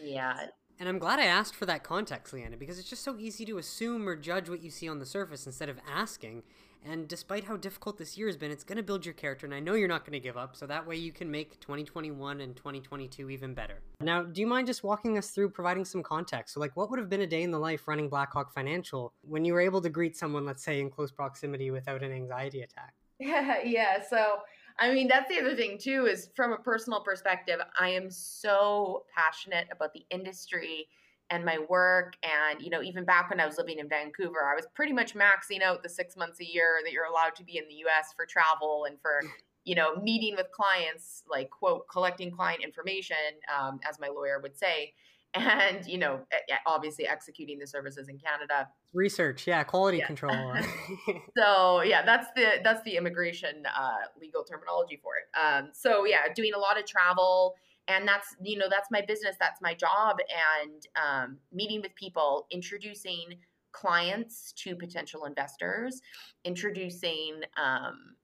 yeah. 0.01 0.47
And 0.81 0.87
I'm 0.87 0.97
glad 0.97 1.19
I 1.19 1.25
asked 1.25 1.55
for 1.55 1.65
that 1.65 1.83
context, 1.83 2.31
Leanna, 2.31 2.55
because 2.55 2.79
it's 2.79 2.89
just 2.89 3.03
so 3.03 3.17
easy 3.19 3.43
to 3.43 3.57
assume 3.57 4.07
or 4.07 4.15
judge 4.15 4.47
what 4.47 4.63
you 4.63 4.69
see 4.69 4.87
on 4.87 4.99
the 4.99 5.05
surface 5.05 5.45
instead 5.45 5.67
of 5.67 5.77
asking. 5.85 6.43
And 6.85 7.07
despite 7.07 7.43
how 7.43 7.57
difficult 7.57 7.97
this 7.97 8.17
year 8.17 8.27
has 8.27 8.37
been, 8.37 8.51
it's 8.51 8.63
going 8.63 8.77
to 8.77 8.83
build 8.83 9.05
your 9.05 9.13
character. 9.13 9.45
And 9.45 9.53
I 9.53 9.59
know 9.59 9.73
you're 9.73 9.87
not 9.87 10.05
going 10.05 10.13
to 10.13 10.19
give 10.19 10.37
up. 10.37 10.55
So 10.55 10.65
that 10.67 10.85
way 10.85 10.95
you 10.95 11.11
can 11.11 11.29
make 11.29 11.59
2021 11.59 12.41
and 12.41 12.55
2022 12.55 13.29
even 13.29 13.53
better. 13.53 13.81
Now, 14.01 14.23
do 14.23 14.39
you 14.41 14.47
mind 14.47 14.67
just 14.67 14.83
walking 14.83 15.17
us 15.17 15.31
through 15.31 15.49
providing 15.49 15.85
some 15.85 16.01
context? 16.01 16.53
So, 16.53 16.59
like, 16.59 16.75
what 16.77 16.89
would 16.89 16.99
have 16.99 17.09
been 17.09 17.21
a 17.21 17.27
day 17.27 17.43
in 17.43 17.51
the 17.51 17.59
life 17.59 17.87
running 17.87 18.09
Blackhawk 18.09 18.53
Financial 18.53 19.13
when 19.21 19.43
you 19.43 19.53
were 19.53 19.61
able 19.61 19.81
to 19.81 19.89
greet 19.89 20.15
someone, 20.15 20.45
let's 20.45 20.63
say, 20.63 20.79
in 20.79 20.89
close 20.89 21.11
proximity 21.11 21.69
without 21.71 22.01
an 22.01 22.11
anxiety 22.11 22.61
attack? 22.61 22.93
Yeah, 23.19 23.57
yeah. 23.63 24.01
So, 24.09 24.37
I 24.79 24.93
mean, 24.93 25.07
that's 25.09 25.29
the 25.29 25.39
other 25.39 25.55
thing, 25.55 25.77
too, 25.77 26.05
is 26.05 26.29
from 26.35 26.53
a 26.53 26.57
personal 26.57 27.01
perspective, 27.01 27.59
I 27.77 27.89
am 27.89 28.09
so 28.09 29.03
passionate 29.13 29.67
about 29.71 29.93
the 29.93 30.05
industry 30.09 30.87
and 31.29 31.45
my 31.45 31.57
work 31.69 32.13
and 32.23 32.61
you 32.61 32.69
know 32.69 32.81
even 32.81 33.05
back 33.05 33.29
when 33.29 33.39
i 33.39 33.45
was 33.45 33.57
living 33.57 33.79
in 33.79 33.87
vancouver 33.87 34.49
i 34.51 34.55
was 34.55 34.65
pretty 34.73 34.93
much 34.93 35.13
maxing 35.13 35.61
out 35.63 35.83
the 35.83 35.89
six 35.89 36.15
months 36.17 36.39
a 36.39 36.45
year 36.45 36.79
that 36.83 36.91
you're 36.91 37.05
allowed 37.05 37.35
to 37.35 37.43
be 37.43 37.57
in 37.57 37.63
the 37.67 37.75
us 37.75 38.13
for 38.15 38.25
travel 38.25 38.85
and 38.87 38.99
for 39.01 39.21
you 39.65 39.75
know 39.75 39.95
meeting 39.97 40.35
with 40.35 40.47
clients 40.51 41.23
like 41.29 41.49
quote 41.49 41.87
collecting 41.91 42.31
client 42.31 42.63
information 42.63 43.15
um, 43.57 43.79
as 43.87 43.99
my 43.99 44.07
lawyer 44.07 44.39
would 44.41 44.57
say 44.57 44.93
and 45.35 45.85
you 45.85 45.99
know 45.99 46.19
obviously 46.65 47.07
executing 47.07 47.59
the 47.59 47.67
services 47.67 48.09
in 48.09 48.17
canada. 48.17 48.67
Research 48.93 49.45
yeah 49.45 49.63
quality 49.63 49.99
yeah. 49.99 50.07
control 50.07 50.55
so 51.37 51.81
yeah 51.83 52.03
that's 52.03 52.27
the 52.35 52.53
that's 52.63 52.81
the 52.81 52.97
immigration 52.97 53.63
uh, 53.67 54.07
legal 54.19 54.43
terminology 54.43 54.99
for 55.03 55.11
it. 55.17 55.39
Um, 55.39 55.69
so 55.71 56.05
yeah 56.05 56.33
doing 56.33 56.53
a 56.55 56.59
lot 56.59 56.79
of 56.79 56.87
travel 56.87 57.53
and 57.89 58.07
that's 58.07 58.35
you 58.41 58.57
know 58.57 58.67
that's 58.69 58.89
my 58.91 59.01
business 59.05 59.35
that's 59.39 59.61
my 59.61 59.73
job 59.73 60.17
and 60.61 60.87
um, 60.95 61.37
meeting 61.51 61.81
with 61.81 61.93
people 61.95 62.45
introducing 62.51 63.25
clients 63.71 64.53
to 64.53 64.75
potential 64.75 65.25
investors 65.25 66.01
introducing 66.45 67.41
um, 67.57 68.15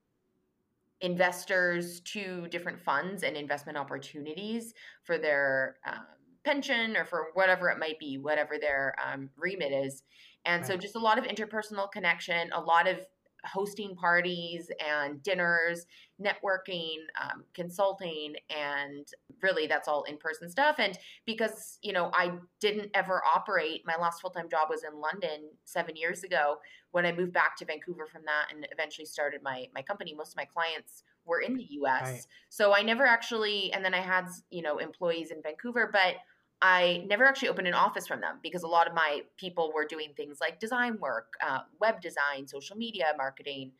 investors 1.00 2.00
to 2.00 2.46
different 2.48 2.80
funds 2.80 3.22
and 3.22 3.36
investment 3.36 3.76
opportunities 3.76 4.72
for 5.02 5.18
their 5.18 5.76
um, 5.86 6.06
pension 6.44 6.96
or 6.96 7.04
for 7.04 7.26
whatever 7.34 7.68
it 7.68 7.78
might 7.78 7.98
be 7.98 8.18
whatever 8.18 8.56
their 8.58 8.94
um, 9.04 9.28
remit 9.36 9.72
is 9.72 10.04
and 10.46 10.62
right. 10.62 10.68
so 10.68 10.76
just 10.76 10.96
a 10.96 10.98
lot 10.98 11.18
of 11.18 11.24
interpersonal 11.24 11.90
connection 11.90 12.50
a 12.54 12.60
lot 12.60 12.88
of 12.88 12.98
hosting 13.46 13.94
parties 13.94 14.70
and 14.84 15.22
dinners, 15.22 15.86
networking, 16.20 16.96
um, 17.20 17.44
consulting, 17.54 18.34
and 18.50 19.06
really 19.42 19.66
that's 19.66 19.88
all 19.88 20.02
in 20.04 20.16
person 20.16 20.50
stuff. 20.50 20.76
And 20.78 20.98
because, 21.24 21.78
you 21.82 21.92
know, 21.92 22.10
I 22.14 22.32
didn't 22.60 22.90
ever 22.94 23.22
operate, 23.24 23.82
my 23.86 23.96
last 23.96 24.20
full 24.20 24.30
time 24.30 24.48
job 24.48 24.68
was 24.70 24.82
in 24.84 25.00
London 25.00 25.50
seven 25.64 25.96
years 25.96 26.22
ago. 26.24 26.56
When 26.92 27.04
I 27.04 27.12
moved 27.12 27.32
back 27.32 27.56
to 27.58 27.64
Vancouver 27.64 28.06
from 28.06 28.22
that 28.24 28.54
and 28.54 28.66
eventually 28.72 29.06
started 29.06 29.42
my, 29.42 29.66
my 29.74 29.82
company, 29.82 30.14
most 30.14 30.32
of 30.32 30.36
my 30.36 30.46
clients 30.46 31.02
were 31.26 31.40
in 31.40 31.56
the 31.56 31.66
US. 31.82 32.02
Right. 32.02 32.26
So 32.48 32.74
I 32.74 32.82
never 32.82 33.04
actually, 33.04 33.72
and 33.72 33.84
then 33.84 33.92
I 33.92 34.00
had, 34.00 34.26
you 34.50 34.62
know, 34.62 34.78
employees 34.78 35.30
in 35.30 35.42
Vancouver, 35.42 35.90
but 35.92 36.16
I 36.62 37.04
never 37.06 37.24
actually 37.24 37.48
opened 37.48 37.68
an 37.68 37.74
office 37.74 38.06
from 38.06 38.20
them 38.20 38.38
because 38.42 38.62
a 38.62 38.68
lot 38.68 38.86
of 38.86 38.94
my 38.94 39.20
people 39.36 39.72
were 39.74 39.84
doing 39.84 40.12
things 40.16 40.38
like 40.40 40.58
design 40.58 40.98
work, 41.00 41.34
uh, 41.46 41.60
web 41.80 42.00
design, 42.00 42.46
social 42.46 42.76
media 42.76 43.12
marketing, 43.16 43.72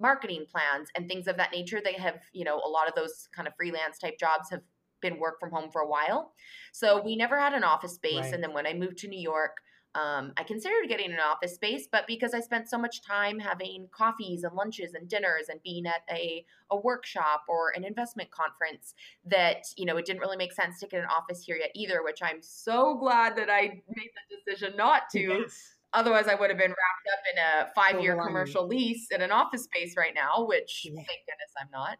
marketing 0.00 0.44
plans, 0.50 0.88
and 0.96 1.08
things 1.08 1.28
of 1.28 1.36
that 1.36 1.52
nature. 1.52 1.80
They 1.82 1.92
have, 1.94 2.18
you 2.32 2.44
know, 2.44 2.60
a 2.64 2.68
lot 2.68 2.88
of 2.88 2.94
those 2.94 3.28
kind 3.34 3.46
of 3.46 3.54
freelance 3.56 3.98
type 3.98 4.18
jobs 4.18 4.50
have 4.50 4.62
been 5.00 5.20
work 5.20 5.38
from 5.38 5.50
home 5.50 5.70
for 5.70 5.82
a 5.82 5.86
while. 5.86 6.32
So 6.72 7.00
we 7.02 7.14
never 7.14 7.38
had 7.38 7.52
an 7.52 7.62
office 7.62 7.94
space. 7.94 8.24
Right. 8.24 8.34
And 8.34 8.42
then 8.42 8.52
when 8.52 8.66
I 8.66 8.74
moved 8.74 8.98
to 8.98 9.08
New 9.08 9.20
York, 9.20 9.58
um, 9.94 10.32
I 10.36 10.42
considered 10.42 10.88
getting 10.88 11.12
an 11.12 11.20
office 11.20 11.54
space, 11.54 11.86
but 11.90 12.06
because 12.06 12.34
I 12.34 12.40
spent 12.40 12.68
so 12.68 12.78
much 12.78 13.02
time 13.02 13.38
having 13.38 13.88
coffees 13.92 14.42
and 14.42 14.54
lunches 14.54 14.94
and 14.94 15.08
dinners 15.08 15.48
and 15.48 15.62
being 15.62 15.86
at 15.86 16.02
a, 16.10 16.44
a 16.70 16.76
workshop 16.76 17.44
or 17.48 17.72
an 17.76 17.84
investment 17.84 18.30
conference, 18.30 18.94
that 19.26 19.62
you 19.76 19.86
know 19.86 19.96
it 19.96 20.04
didn't 20.04 20.20
really 20.20 20.36
make 20.36 20.52
sense 20.52 20.80
to 20.80 20.88
get 20.88 21.00
an 21.00 21.06
office 21.06 21.44
here 21.44 21.56
yet 21.56 21.70
either. 21.74 22.02
Which 22.02 22.20
I'm 22.22 22.42
so 22.42 22.96
glad 22.96 23.36
that 23.36 23.50
I 23.50 23.82
made 23.88 24.10
the 24.28 24.52
decision 24.52 24.76
not 24.76 25.02
to. 25.12 25.20
Yes. 25.20 25.74
Otherwise, 25.92 26.26
I 26.26 26.34
would 26.34 26.50
have 26.50 26.58
been 26.58 26.70
wrapped 26.70 27.08
up 27.12 27.20
in 27.32 27.38
a 27.38 27.72
five 27.72 28.02
year 28.02 28.20
commercial 28.20 28.66
lease 28.66 29.06
in 29.12 29.22
an 29.22 29.30
office 29.30 29.62
space 29.62 29.94
right 29.96 30.12
now, 30.12 30.44
which 30.44 30.82
yeah. 30.84 30.96
thank 30.96 31.20
goodness 31.28 31.52
I'm 31.60 31.70
not. 31.72 31.98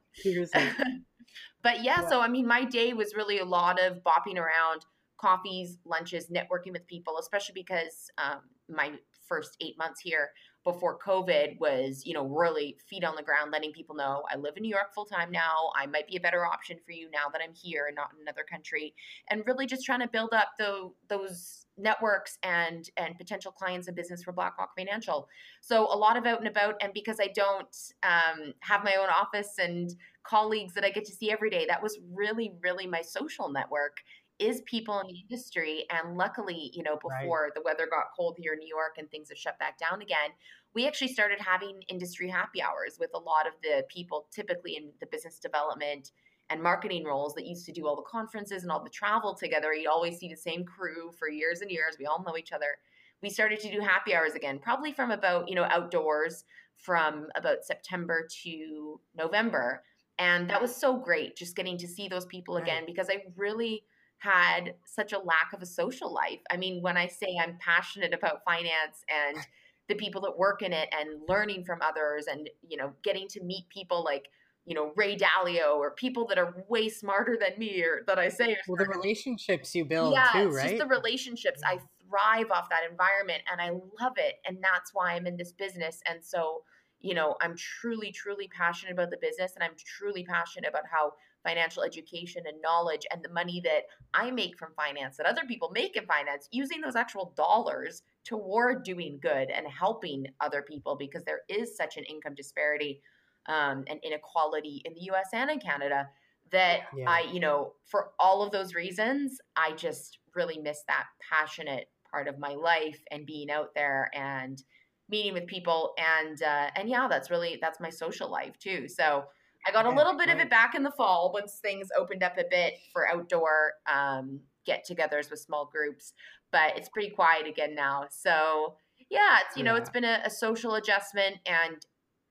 but 1.63 1.85
yeah, 1.85 2.03
yeah, 2.03 2.09
so 2.09 2.21
I 2.21 2.27
mean, 2.27 2.45
my 2.45 2.65
day 2.65 2.93
was 2.93 3.15
really 3.15 3.39
a 3.39 3.45
lot 3.45 3.81
of 3.81 3.99
bopping 4.03 4.37
around 4.37 4.85
coffees, 5.25 5.78
lunches, 5.87 6.28
networking 6.28 6.73
with 6.73 6.87
people, 6.87 7.16
especially 7.19 7.54
because 7.54 8.11
um, 8.19 8.40
my 8.69 8.93
first 9.26 9.57
eight 9.62 9.78
months 9.78 10.00
here 10.00 10.31
before 10.64 10.99
COVID 10.99 11.59
was, 11.59 12.02
you 12.04 12.12
know, 12.12 12.26
really 12.26 12.76
feet 12.88 13.04
on 13.04 13.16
the 13.16 13.23
ground, 13.23 13.50
letting 13.50 13.73
people 13.73 13.95
know 13.95 14.23
I 14.31 14.37
live 14.37 14.54
in 14.57 14.62
New 14.62 14.69
York 14.69 14.95
full 14.95 15.07
time 15.07 15.31
now. 15.31 15.71
I 15.76 15.87
might 15.87 16.07
be 16.07 16.16
a 16.16 16.21
better 16.21 16.45
option 16.45 16.78
for 16.85 16.93
you 16.93 17.11
now 17.11 17.31
that 17.33 17.40
I'm 17.43 17.54
here 17.54 17.87
and 17.87 17.97
not 17.97 18.11
in 18.14 18.21
another 18.23 18.45
country. 18.50 18.95
And 19.31 19.43
really 19.47 19.66
just 19.66 19.85
trying 19.85 20.00
to 20.00 20.09
build 20.09 20.35
up 20.35 20.49
the, 20.59 20.90
those 21.09 21.66
networks 21.76 22.38
and 22.43 22.88
and 22.97 23.19
potential 23.19 23.50
clients 23.50 23.88
and 23.88 23.97
business 23.97 24.23
for 24.23 24.33
Blackhawk 24.33 24.71
Financial. 24.76 25.28
So 25.61 25.93
a 25.93 25.97
lot 25.97 26.16
of 26.16 26.25
out 26.26 26.38
and 26.38 26.49
about. 26.49 26.76
And 26.81 26.93
because 26.93 27.19
I 27.21 27.28
don't 27.35 27.76
um, 28.02 28.54
have 28.61 28.85
my 28.85 28.95
own 28.95 29.09
office 29.09 29.54
and 29.59 29.95
colleagues 30.23 30.73
that 30.75 30.85
I 30.85 30.90
get 30.90 31.04
to 31.07 31.12
see 31.12 31.31
every 31.31 31.50
day, 31.50 31.66
that 31.69 31.83
was 31.83 31.99
really, 32.12 32.52
really 32.62 32.87
my 32.87 33.02
social 33.02 33.50
network 33.50 33.99
is 34.38 34.62
people 34.67 35.00
in 35.00 35.07
the 35.07 35.21
industry. 35.21 35.85
And 35.91 36.17
luckily, 36.17 36.71
you 36.75 36.83
know, 36.83 36.97
before 36.97 37.45
right. 37.45 37.55
the 37.55 37.62
weather 37.64 37.87
got 37.91 38.07
cold 38.17 38.37
here 38.38 38.55
in 38.55 38.59
New 38.59 38.69
York 38.69 38.97
and 38.99 39.11
things 39.11 39.29
have 39.29 39.38
shut 39.38 39.59
back 39.59 39.79
down 39.79 40.03
again, 40.03 40.31
we 40.75 40.87
actually 40.87 41.09
started 41.09 41.38
having 41.41 41.83
industry 41.88 42.29
happy 42.29 42.61
hours 42.61 42.97
with 42.99 43.11
a 43.14 43.19
lot 43.19 43.47
of 43.47 43.53
the 43.62 43.85
people 43.88 44.26
typically 44.33 44.76
in 44.76 44.91
the 45.00 45.07
business 45.07 45.38
development 45.38 46.11
and 46.50 46.62
marketing 46.62 47.05
roles 47.05 47.35
that 47.35 47.47
used 47.47 47.64
to 47.67 47.73
do 47.73 47.87
all 47.87 47.97
the 47.97 48.03
conferences 48.03 48.62
and 48.62 48.73
all 48.73 48.83
the 48.83 48.91
travel 48.91 49.35
together. 49.35 49.73
You'd 49.73 49.88
always 49.88 50.19
see 50.19 50.29
the 50.29 50.37
same 50.37 50.64
crew 50.64 51.11
for 51.19 51.29
years 51.31 51.61
and 51.61 51.71
years. 51.71 51.97
We 51.99 52.07
all 52.07 52.23
know 52.23 52.37
each 52.37 52.53
other. 52.53 52.76
We 53.23 53.31
started 53.31 53.61
to 53.61 53.73
do 53.73 53.81
happy 53.81 54.14
hours 54.14 54.35
again, 54.35 54.59
probably 54.59 54.93
from 54.93 55.11
about, 55.11 55.49
you 55.49 55.55
know, 55.55 55.64
outdoors 55.64 56.45
from 56.76 57.29
about 57.37 57.64
September 57.64 58.26
to 58.43 59.00
November. 59.17 59.83
And 60.19 60.49
that 60.50 60.61
was 60.61 60.75
so 60.75 60.97
great 60.97 61.37
just 61.37 61.57
getting 61.57 61.79
to 61.79 61.88
see 61.88 62.09
those 62.09 62.26
people 62.26 62.59
again 62.59 62.83
right. 62.83 62.87
because 62.87 63.09
I 63.09 63.23
really 63.37 63.85
had 64.25 64.75
such 64.87 65.12
a 65.12 65.19
lack 65.19 65.52
of 65.52 65.62
a 65.62 65.66
social 65.66 66.12
life. 66.12 66.40
I 66.50 66.57
mean, 66.57 66.83
when 66.83 66.97
I 66.97 67.07
say 67.07 67.37
I'm 67.40 67.59
passionate 67.61 68.14
about 68.14 68.45
finance 68.45 69.04
and 69.09 69.37
the 69.88 69.95
people 69.95 70.23
that 70.23 70.38
work 70.38 70.62
in 70.62 70.73
it 70.73 70.88
and 70.99 71.21
learning 71.28 71.64
from 71.64 71.81
others 71.83 72.26
and, 72.26 72.49
you 72.66 72.76
know, 72.76 72.93
getting 73.02 73.28
to 73.28 73.43
meet 73.43 73.69
people 73.69 74.02
like, 74.02 74.25
you 74.64 74.75
know, 74.75 74.93
Ray 74.97 75.14
Dalio 75.14 75.76
or 75.76 75.90
people 75.90 76.26
that 76.28 76.38
are 76.38 76.64
way 76.71 76.88
smarter 76.88 77.37
than 77.38 77.59
me 77.59 77.83
or 77.83 78.02
that 78.07 78.19
I 78.19 78.31
say 78.31 78.57
Well, 78.66 78.78
the 78.78 78.87
relationships 78.87 79.75
you 79.75 79.85
build 79.85 80.14
yeah, 80.14 80.31
too, 80.33 80.49
right? 80.49 80.71
just 80.71 80.78
the 80.78 80.87
relationships. 80.87 81.61
I 81.66 81.78
thrive 82.09 82.50
off 82.50 82.71
that 82.71 82.81
environment 82.90 83.43
and 83.52 83.61
I 83.61 83.71
love 84.02 84.14
it. 84.16 84.37
And 84.47 84.57
that's 84.62 84.95
why 84.95 85.12
I'm 85.12 85.26
in 85.26 85.37
this 85.37 85.52
business. 85.52 86.00
And 86.09 86.25
so, 86.25 86.62
you 87.00 87.12
know, 87.12 87.37
I'm 87.43 87.54
truly, 87.57 88.11
truly 88.11 88.49
passionate 88.49 88.93
about 88.93 89.11
the 89.11 89.19
business 89.21 89.52
and 89.54 89.62
I'm 89.62 89.76
truly 89.85 90.25
passionate 90.25 90.71
about 90.71 90.85
how 90.90 91.12
financial 91.45 91.83
education 91.83 92.43
and 92.47 92.61
knowledge 92.63 93.03
and 93.13 93.23
the 93.23 93.33
money 93.33 93.61
that 93.65 93.83
I 94.15 94.31
make 94.31 94.59
from 94.59 94.73
finance, 94.75 95.17
that 95.19 95.27
other 95.27 95.43
people 95.47 95.71
make 95.73 95.97
in 95.97 96.07
finance, 96.07 96.49
using 96.51 96.81
those 96.81 96.97
actual 96.97 97.35
dollars 97.37 98.03
toward 98.25 98.83
doing 98.83 99.19
good 99.23 99.51
and 99.51 99.67
helping 99.69 100.27
other 100.41 100.63
people 100.63 100.97
because 100.97 101.23
there 101.25 101.43
is 101.49 101.77
such 101.77 101.97
an 101.97 102.05
income 102.05 102.35
disparity 102.35 103.01
um, 103.47 103.85
and 103.89 104.01
inequality 104.03 104.83
in 104.85 104.95
the 104.95 105.03
US 105.13 105.29
and 105.33 105.51
in 105.51 105.61
Canada 105.61 106.09
that 106.51 106.81
yeah. 106.97 107.09
I, 107.09 107.21
you 107.33 107.41
know, 107.41 107.73
for 107.87 108.11
all 108.19 108.43
of 108.43 108.53
those 108.53 108.75
reasons, 108.75 109.39
I 109.57 109.73
just 109.73 110.19
really 110.35 110.59
miss 110.59 110.83
that 110.89 111.07
passionate 111.31 111.89
part 112.11 112.29
of 112.29 112.39
my 112.39 112.55
life 112.55 113.01
and 113.11 113.27
being 113.27 113.51
out 113.51 113.71
there 113.75 114.11
and 114.15 114.63
meeting 115.09 115.35
with 115.35 115.47
people 115.47 115.95
and 115.99 116.43
uh, 116.43 116.71
and 116.77 116.89
yeah, 116.89 117.09
that's 117.09 117.31
really 117.31 117.59
that's 117.61 117.81
my 117.81 117.91
social 117.91 118.31
life 118.31 118.59
too. 118.59 118.89
So 118.89 119.25
I 119.66 119.73
got 119.73 119.87
a 119.87 119.90
little 119.90 120.16
bit 120.16 120.28
right. 120.28 120.37
of 120.37 120.40
it 120.40 120.50
back 120.50 120.75
in 120.75 120.83
the 120.83 120.90
fall 120.90 121.33
once 121.33 121.59
things 121.62 121.88
opened 121.99 122.23
up 122.23 122.38
a 122.38 122.44
bit 122.50 122.75
for 122.92 123.09
outdoor 123.09 123.75
um, 123.92 124.40
get-togethers 124.66 125.30
with 125.30 125.40
small 125.40 125.71
groups, 125.73 126.12
but 126.52 126.76
it's 126.76 126.88
pretty 126.88 127.11
quiet 127.11 127.47
again 127.47 127.75
now. 127.75 128.06
So 128.11 128.76
yeah, 129.11 129.38
it's 129.47 129.56
you 129.56 129.64
know 129.64 129.76
it's 129.76 129.90
been 129.90 130.04
a, 130.04 130.21
a 130.25 130.30
social 130.30 130.75
adjustment 130.75 131.37
and 131.47 131.76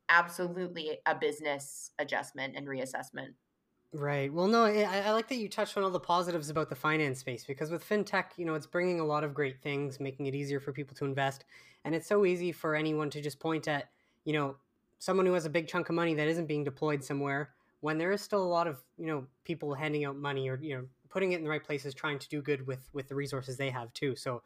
absolutely 0.09 0.99
a 1.05 1.15
business 1.15 1.91
adjustment 1.99 2.55
and 2.55 2.67
reassessment. 2.67 3.33
Right. 3.93 4.33
Well, 4.33 4.47
no, 4.47 4.65
I, 4.65 5.03
I, 5.05 5.11
like 5.11 5.27
that 5.27 5.35
you 5.35 5.47
touched 5.47 5.77
on 5.77 5.83
all 5.83 5.91
the 5.91 5.99
positives 5.99 6.49
about 6.49 6.67
the 6.67 6.75
finance 6.75 7.19
space 7.19 7.45
because 7.45 7.69
with 7.69 7.87
fintech, 7.87 8.25
you 8.37 8.45
know, 8.45 8.55
it's 8.55 8.65
bringing 8.65 8.99
a 8.99 9.05
lot 9.05 9.23
of 9.23 9.35
great 9.35 9.61
things, 9.61 9.99
making 9.99 10.25
it 10.25 10.33
easier 10.33 10.59
for 10.59 10.73
people 10.73 10.95
to 10.95 11.05
invest. 11.05 11.45
And 11.85 11.93
it's 11.93 12.07
so 12.07 12.25
easy 12.25 12.51
for 12.51 12.75
anyone 12.75 13.11
to 13.11 13.21
just 13.21 13.39
point 13.39 13.67
at, 13.67 13.89
you 14.25 14.33
know, 14.33 14.55
someone 15.03 15.25
who 15.25 15.33
has 15.33 15.45
a 15.45 15.49
big 15.49 15.67
chunk 15.67 15.89
of 15.89 15.95
money 15.95 16.13
that 16.13 16.29
isn't 16.29 16.45
being 16.45 16.63
deployed 16.63 17.03
somewhere 17.03 17.49
when 17.81 17.97
there 17.97 18.13
is 18.13 18.21
still 18.21 18.41
a 18.41 18.51
lot 18.57 18.67
of 18.67 18.81
you 18.97 19.07
know 19.07 19.25
people 19.43 19.73
handing 19.73 20.05
out 20.05 20.15
money 20.15 20.47
or 20.47 20.57
you 20.61 20.77
know 20.77 20.85
putting 21.09 21.33
it 21.33 21.39
in 21.39 21.43
the 21.43 21.49
right 21.49 21.63
places 21.63 21.93
trying 21.93 22.17
to 22.17 22.29
do 22.29 22.41
good 22.41 22.65
with 22.65 22.89
with 22.93 23.09
the 23.09 23.15
resources 23.15 23.57
they 23.57 23.69
have 23.69 23.91
too. 23.93 24.15
So 24.15 24.41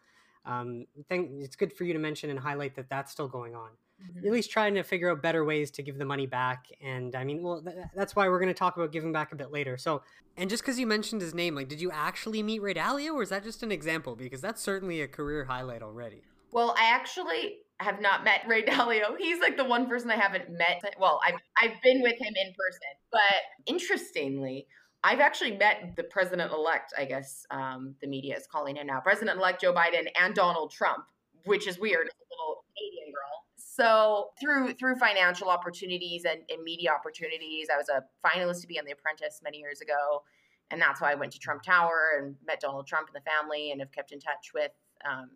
um, 0.48 0.88
think 1.10 1.30
it's 1.42 1.56
good 1.56 1.72
for 1.72 1.84
you 1.84 1.94
to 1.94 2.00
mention 2.00 2.32
and 2.32 2.40
highlight 2.40 2.76
that 2.76 2.90
that's 2.90 3.12
still 3.12 3.28
going 3.28 3.56
on. 3.56 3.70
Mm-hmm. 4.00 4.28
at 4.28 4.32
least 4.32 4.52
trying 4.52 4.76
to 4.76 4.84
figure 4.84 5.10
out 5.10 5.24
better 5.24 5.44
ways 5.44 5.72
to 5.72 5.82
give 5.82 5.98
the 5.98 6.06
money 6.06 6.28
back. 6.28 6.66
And 6.82 7.16
i 7.16 7.24
mean 7.24 7.44
well 7.44 7.62
th- 7.62 7.76
that's 7.96 8.16
why 8.16 8.28
we're 8.28 8.40
going 8.40 8.54
to 8.54 8.60
talk 8.64 8.78
about 8.78 8.92
giving 8.92 9.12
back 9.12 9.32
a 9.32 9.36
bit 9.36 9.52
later. 9.52 9.78
So 9.78 10.02
and 10.36 10.50
just 10.50 10.64
because 10.64 10.80
you 10.80 10.88
mentioned 10.88 11.22
his 11.22 11.36
name 11.36 11.54
like 11.54 11.68
did 11.68 11.82
you 11.82 11.92
actually 11.92 12.42
meet 12.42 12.64
ray 12.64 12.74
dalio 12.74 13.14
or 13.14 13.22
is 13.22 13.30
that 13.30 13.44
just 13.44 13.62
an 13.62 13.72
example? 13.72 14.16
Because 14.16 14.42
that's 14.42 14.62
certainly 14.62 15.02
a 15.02 15.08
career 15.08 15.46
highlight 15.46 15.84
already. 15.84 16.22
Well 16.52 16.76
i 16.78 16.92
actually 16.92 17.60
have 17.80 18.02
not 18.02 18.24
met 18.24 18.42
Ray 18.48 18.64
Dalio. 18.66 19.18
He's 19.18 19.40
like 19.40 19.58
the 19.58 19.66
one 19.66 19.88
person 19.88 20.10
I 20.10 20.16
haven't 20.16 20.50
met. 20.50 20.82
Well, 21.00 21.20
I've 21.26 21.40
I've 21.62 21.82
been 21.84 22.02
with 22.02 22.16
him 22.20 22.34
in 22.36 22.54
person, 22.54 22.90
but 23.12 23.22
interestingly, 23.66 24.68
I've 25.04 25.20
actually 25.20 25.58
met 25.58 25.94
the 25.96 26.04
president 26.04 26.52
elect. 26.52 26.94
I 26.98 27.06
guess 27.06 27.46
um, 27.52 27.96
the 28.02 28.08
media 28.08 28.36
is 28.36 28.48
calling 28.48 28.78
him 28.78 28.88
now, 28.88 29.00
President 29.00 29.38
elect 29.38 29.62
Joe 29.62 29.74
Biden 29.74 30.08
and 30.20 30.34
Donald 30.34 30.72
Trump, 30.72 31.06
which 31.46 31.68
is 31.68 31.80
weird. 31.80 32.10
Little 32.32 32.64
Canadian 32.76 33.14
girl. 33.14 33.46
So 33.56 34.30
through 34.42 34.74
through 34.74 34.96
financial 34.96 35.50
opportunities 35.50 36.26
and, 36.26 36.42
and 36.50 36.64
media 36.64 36.92
opportunities, 36.92 37.68
I 37.74 37.78
was 37.78 37.90
a 37.90 38.04
finalist 38.26 38.62
to 38.62 38.68
be 38.68 38.80
on 38.80 38.86
The 38.86 38.92
Apprentice 38.92 39.42
many 39.44 39.60
years 39.60 39.82
ago, 39.82 40.24
and 40.72 40.82
that's 40.82 41.00
why 41.00 41.12
I 41.12 41.16
went 41.16 41.32
to 41.34 41.40
Trump 41.40 41.62
Tower 41.62 42.18
and 42.20 42.36
met 42.46 42.60
Donald 42.60 42.88
Trump 42.88 43.08
and 43.08 43.16
the 43.16 43.30
family, 43.30 43.72
and 43.72 43.82
have 43.82 43.92
kept 43.92 44.12
in 44.12 44.20
touch 44.20 44.52
with. 44.54 44.72
Um, 45.08 45.30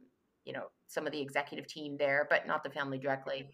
you 0.46 0.54
know 0.54 0.66
some 0.88 1.06
of 1.06 1.14
the 1.14 1.22
executive 1.22 1.68
team 1.68 1.98
there, 1.98 2.28
but 2.30 2.48
not 2.48 2.64
the 2.64 2.70
family 2.70 2.98
directly. 2.98 3.50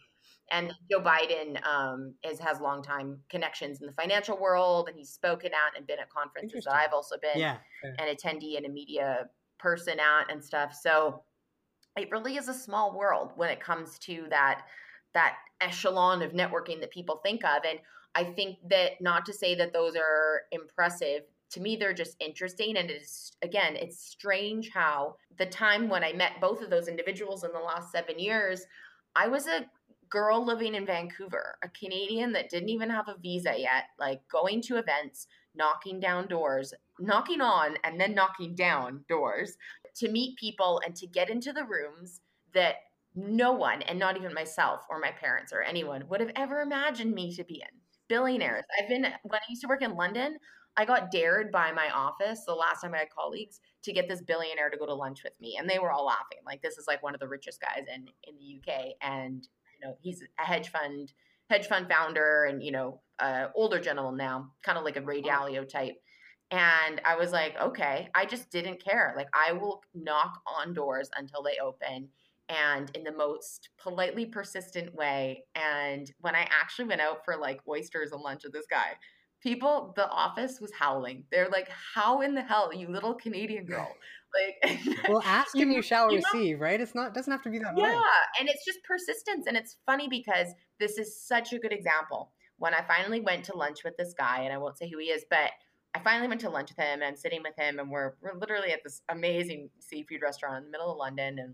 And 0.51 0.73
Joe 0.89 1.01
Biden 1.01 1.63
um, 1.67 2.13
is 2.23 2.39
has 2.39 2.59
long 2.59 2.81
time 2.81 3.19
connections 3.29 3.81
in 3.81 3.87
the 3.87 3.93
financial 3.93 4.37
world, 4.37 4.87
and 4.87 4.97
he's 4.97 5.09
spoken 5.09 5.51
out 5.53 5.77
and 5.77 5.85
been 5.85 5.99
at 5.99 6.09
conferences 6.09 6.63
that 6.65 6.73
I've 6.73 6.93
also 6.93 7.15
been 7.21 7.39
yeah, 7.39 7.57
an 7.83 8.15
attendee 8.15 8.57
and 8.57 8.65
a 8.65 8.69
media 8.69 9.29
person 9.59 9.99
at 9.99 10.31
and 10.31 10.43
stuff. 10.43 10.73
So 10.73 11.23
it 11.97 12.09
really 12.11 12.37
is 12.37 12.47
a 12.47 12.53
small 12.53 12.97
world 12.97 13.33
when 13.35 13.49
it 13.49 13.59
comes 13.59 13.97
to 13.99 14.25
that 14.29 14.63
that 15.13 15.37
echelon 15.61 16.21
of 16.21 16.31
networking 16.31 16.79
that 16.79 16.91
people 16.91 17.19
think 17.23 17.43
of. 17.43 17.63
And 17.67 17.79
I 18.15 18.23
think 18.23 18.57
that 18.69 19.01
not 19.01 19.25
to 19.25 19.33
say 19.33 19.55
that 19.55 19.73
those 19.73 19.95
are 19.95 20.43
impressive 20.51 21.23
to 21.51 21.59
me 21.59 21.75
they're 21.75 21.93
just 21.93 22.15
interesting 22.19 22.77
and 22.77 22.89
it's 22.89 23.31
again 23.41 23.75
it's 23.75 23.99
strange 23.99 24.69
how 24.73 25.15
the 25.37 25.45
time 25.45 25.89
when 25.89 26.03
i 26.03 26.13
met 26.13 26.41
both 26.41 26.61
of 26.61 26.69
those 26.69 26.87
individuals 26.87 27.43
in 27.43 27.51
the 27.51 27.59
last 27.59 27.91
seven 27.91 28.19
years 28.19 28.65
i 29.15 29.27
was 29.27 29.47
a 29.47 29.65
girl 30.09 30.45
living 30.45 30.75
in 30.75 30.85
vancouver 30.85 31.57
a 31.63 31.69
canadian 31.69 32.31
that 32.31 32.49
didn't 32.49 32.69
even 32.69 32.89
have 32.89 33.07
a 33.07 33.17
visa 33.21 33.53
yet 33.57 33.85
like 33.99 34.21
going 34.31 34.61
to 34.61 34.77
events 34.77 35.27
knocking 35.55 35.99
down 35.99 36.27
doors 36.27 36.73
knocking 36.99 37.41
on 37.41 37.75
and 37.83 37.99
then 37.99 38.13
knocking 38.13 38.55
down 38.55 39.03
doors 39.09 39.57
to 39.95 40.09
meet 40.09 40.37
people 40.37 40.81
and 40.85 40.95
to 40.95 41.07
get 41.07 41.29
into 41.29 41.51
the 41.51 41.65
rooms 41.65 42.21
that 42.53 42.75
no 43.15 43.51
one 43.51 43.81
and 43.83 43.97
not 43.97 44.15
even 44.15 44.33
myself 44.33 44.81
or 44.89 44.99
my 44.99 45.11
parents 45.11 45.51
or 45.51 45.61
anyone 45.61 46.07
would 46.07 46.19
have 46.19 46.31
ever 46.35 46.61
imagined 46.61 47.13
me 47.13 47.35
to 47.35 47.43
be 47.43 47.55
in. 47.55 47.79
Billionaires. 48.07 48.63
I've 48.79 48.87
been 48.87 49.01
when 49.01 49.39
i 49.41 49.49
used 49.49 49.61
to 49.63 49.67
work 49.67 49.81
in 49.81 49.95
london 49.95 50.37
I 50.77 50.85
got 50.85 51.09
dared 51.11 51.51
by 51.51 51.71
my 51.71 51.89
office 51.89 52.43
the 52.45 52.53
last 52.53 52.81
time 52.81 52.93
I 52.93 52.99
had 52.99 53.09
colleagues 53.09 53.59
to 53.83 53.91
get 53.91 54.07
this 54.07 54.21
billionaire 54.21 54.69
to 54.69 54.77
go 54.77 54.85
to 54.85 54.93
lunch 54.93 55.23
with 55.23 55.33
me, 55.41 55.57
and 55.59 55.67
they 55.67 55.79
were 55.79 55.91
all 55.91 56.05
laughing. 56.05 56.39
Like 56.45 56.61
this 56.61 56.77
is 56.77 56.85
like 56.87 57.01
one 57.01 57.15
of 57.15 57.19
the 57.19 57.27
richest 57.27 57.59
guys 57.59 57.85
in 57.93 58.07
in 58.27 58.37
the 58.37 58.59
UK, 58.59 58.91
and 59.01 59.47
you 59.73 59.87
know 59.87 59.95
he's 60.01 60.23
a 60.39 60.43
hedge 60.43 60.69
fund 60.69 61.13
hedge 61.49 61.67
fund 61.67 61.89
founder, 61.89 62.45
and 62.45 62.61
you 62.63 62.71
know 62.71 63.01
uh, 63.19 63.47
older 63.55 63.79
gentleman 63.79 64.17
now, 64.17 64.51
kind 64.63 64.77
of 64.77 64.83
like 64.83 64.97
a 64.97 65.01
Ray 65.01 65.21
Dalio 65.21 65.67
type. 65.67 65.95
And 66.49 67.01
I 67.03 67.17
was 67.17 67.31
like, 67.33 67.59
okay, 67.59 68.09
I 68.15 68.25
just 68.25 68.49
didn't 68.51 68.83
care. 68.83 69.13
Like 69.17 69.27
I 69.33 69.51
will 69.51 69.81
knock 69.93 70.41
on 70.45 70.73
doors 70.73 71.09
until 71.17 71.43
they 71.43 71.57
open 71.61 72.07
and 72.49 72.89
in 72.95 73.03
the 73.03 73.11
most 73.11 73.69
politely 73.77 74.25
persistent 74.25 74.93
way. 74.95 75.43
And 75.55 76.09
when 76.21 76.35
I 76.35 76.47
actually 76.49 76.87
went 76.87 77.01
out 77.01 77.25
for 77.25 77.35
like 77.35 77.59
oysters 77.67 78.13
and 78.13 78.21
lunch 78.21 78.43
with 78.43 78.53
this 78.53 78.67
guy, 78.69 78.93
people 79.41 79.93
the 79.95 80.09
office 80.09 80.59
was 80.59 80.71
howling 80.77 81.23
they're 81.31 81.49
like 81.49 81.69
how 81.93 82.21
in 82.21 82.33
the 82.33 82.41
hell 82.41 82.73
you 82.73 82.89
little 82.89 83.13
canadian 83.13 83.65
girl 83.65 83.87
like 84.63 84.77
well 85.09 85.21
ask 85.25 85.55
and 85.55 85.71
you, 85.71 85.77
you 85.77 85.81
shall 85.81 86.11
you 86.11 86.17
receive 86.17 86.57
know? 86.57 86.63
right 86.63 86.81
it's 86.81 86.95
not 86.95 87.13
doesn't 87.13 87.31
have 87.31 87.41
to 87.41 87.49
be 87.49 87.59
that 87.59 87.75
way. 87.75 87.83
yeah 87.83 87.95
way. 87.95 88.01
and 88.39 88.49
it's 88.49 88.65
just 88.65 88.79
persistence 88.83 89.45
and 89.47 89.55
it's 89.55 89.77
funny 89.85 90.07
because 90.09 90.47
this 90.79 90.97
is 90.97 91.21
such 91.21 91.53
a 91.53 91.59
good 91.59 91.71
example 91.71 92.31
when 92.57 92.73
i 92.73 92.81
finally 92.87 93.21
went 93.21 93.43
to 93.43 93.55
lunch 93.55 93.83
with 93.83 93.95
this 93.97 94.13
guy 94.17 94.41
and 94.41 94.53
i 94.53 94.57
won't 94.57 94.77
say 94.77 94.89
who 94.89 94.97
he 94.97 95.07
is 95.07 95.23
but 95.29 95.51
i 95.93 95.99
finally 95.99 96.27
went 96.27 96.41
to 96.41 96.49
lunch 96.49 96.69
with 96.69 96.77
him 96.77 97.01
and 97.01 97.05
i'm 97.05 97.15
sitting 97.15 97.41
with 97.43 97.55
him 97.57 97.79
and 97.79 97.89
we're, 97.89 98.13
we're 98.21 98.37
literally 98.37 98.71
at 98.71 98.83
this 98.83 99.01
amazing 99.09 99.69
seafood 99.79 100.21
restaurant 100.21 100.57
in 100.57 100.63
the 100.65 100.71
middle 100.71 100.91
of 100.91 100.97
london 100.97 101.39
and 101.39 101.53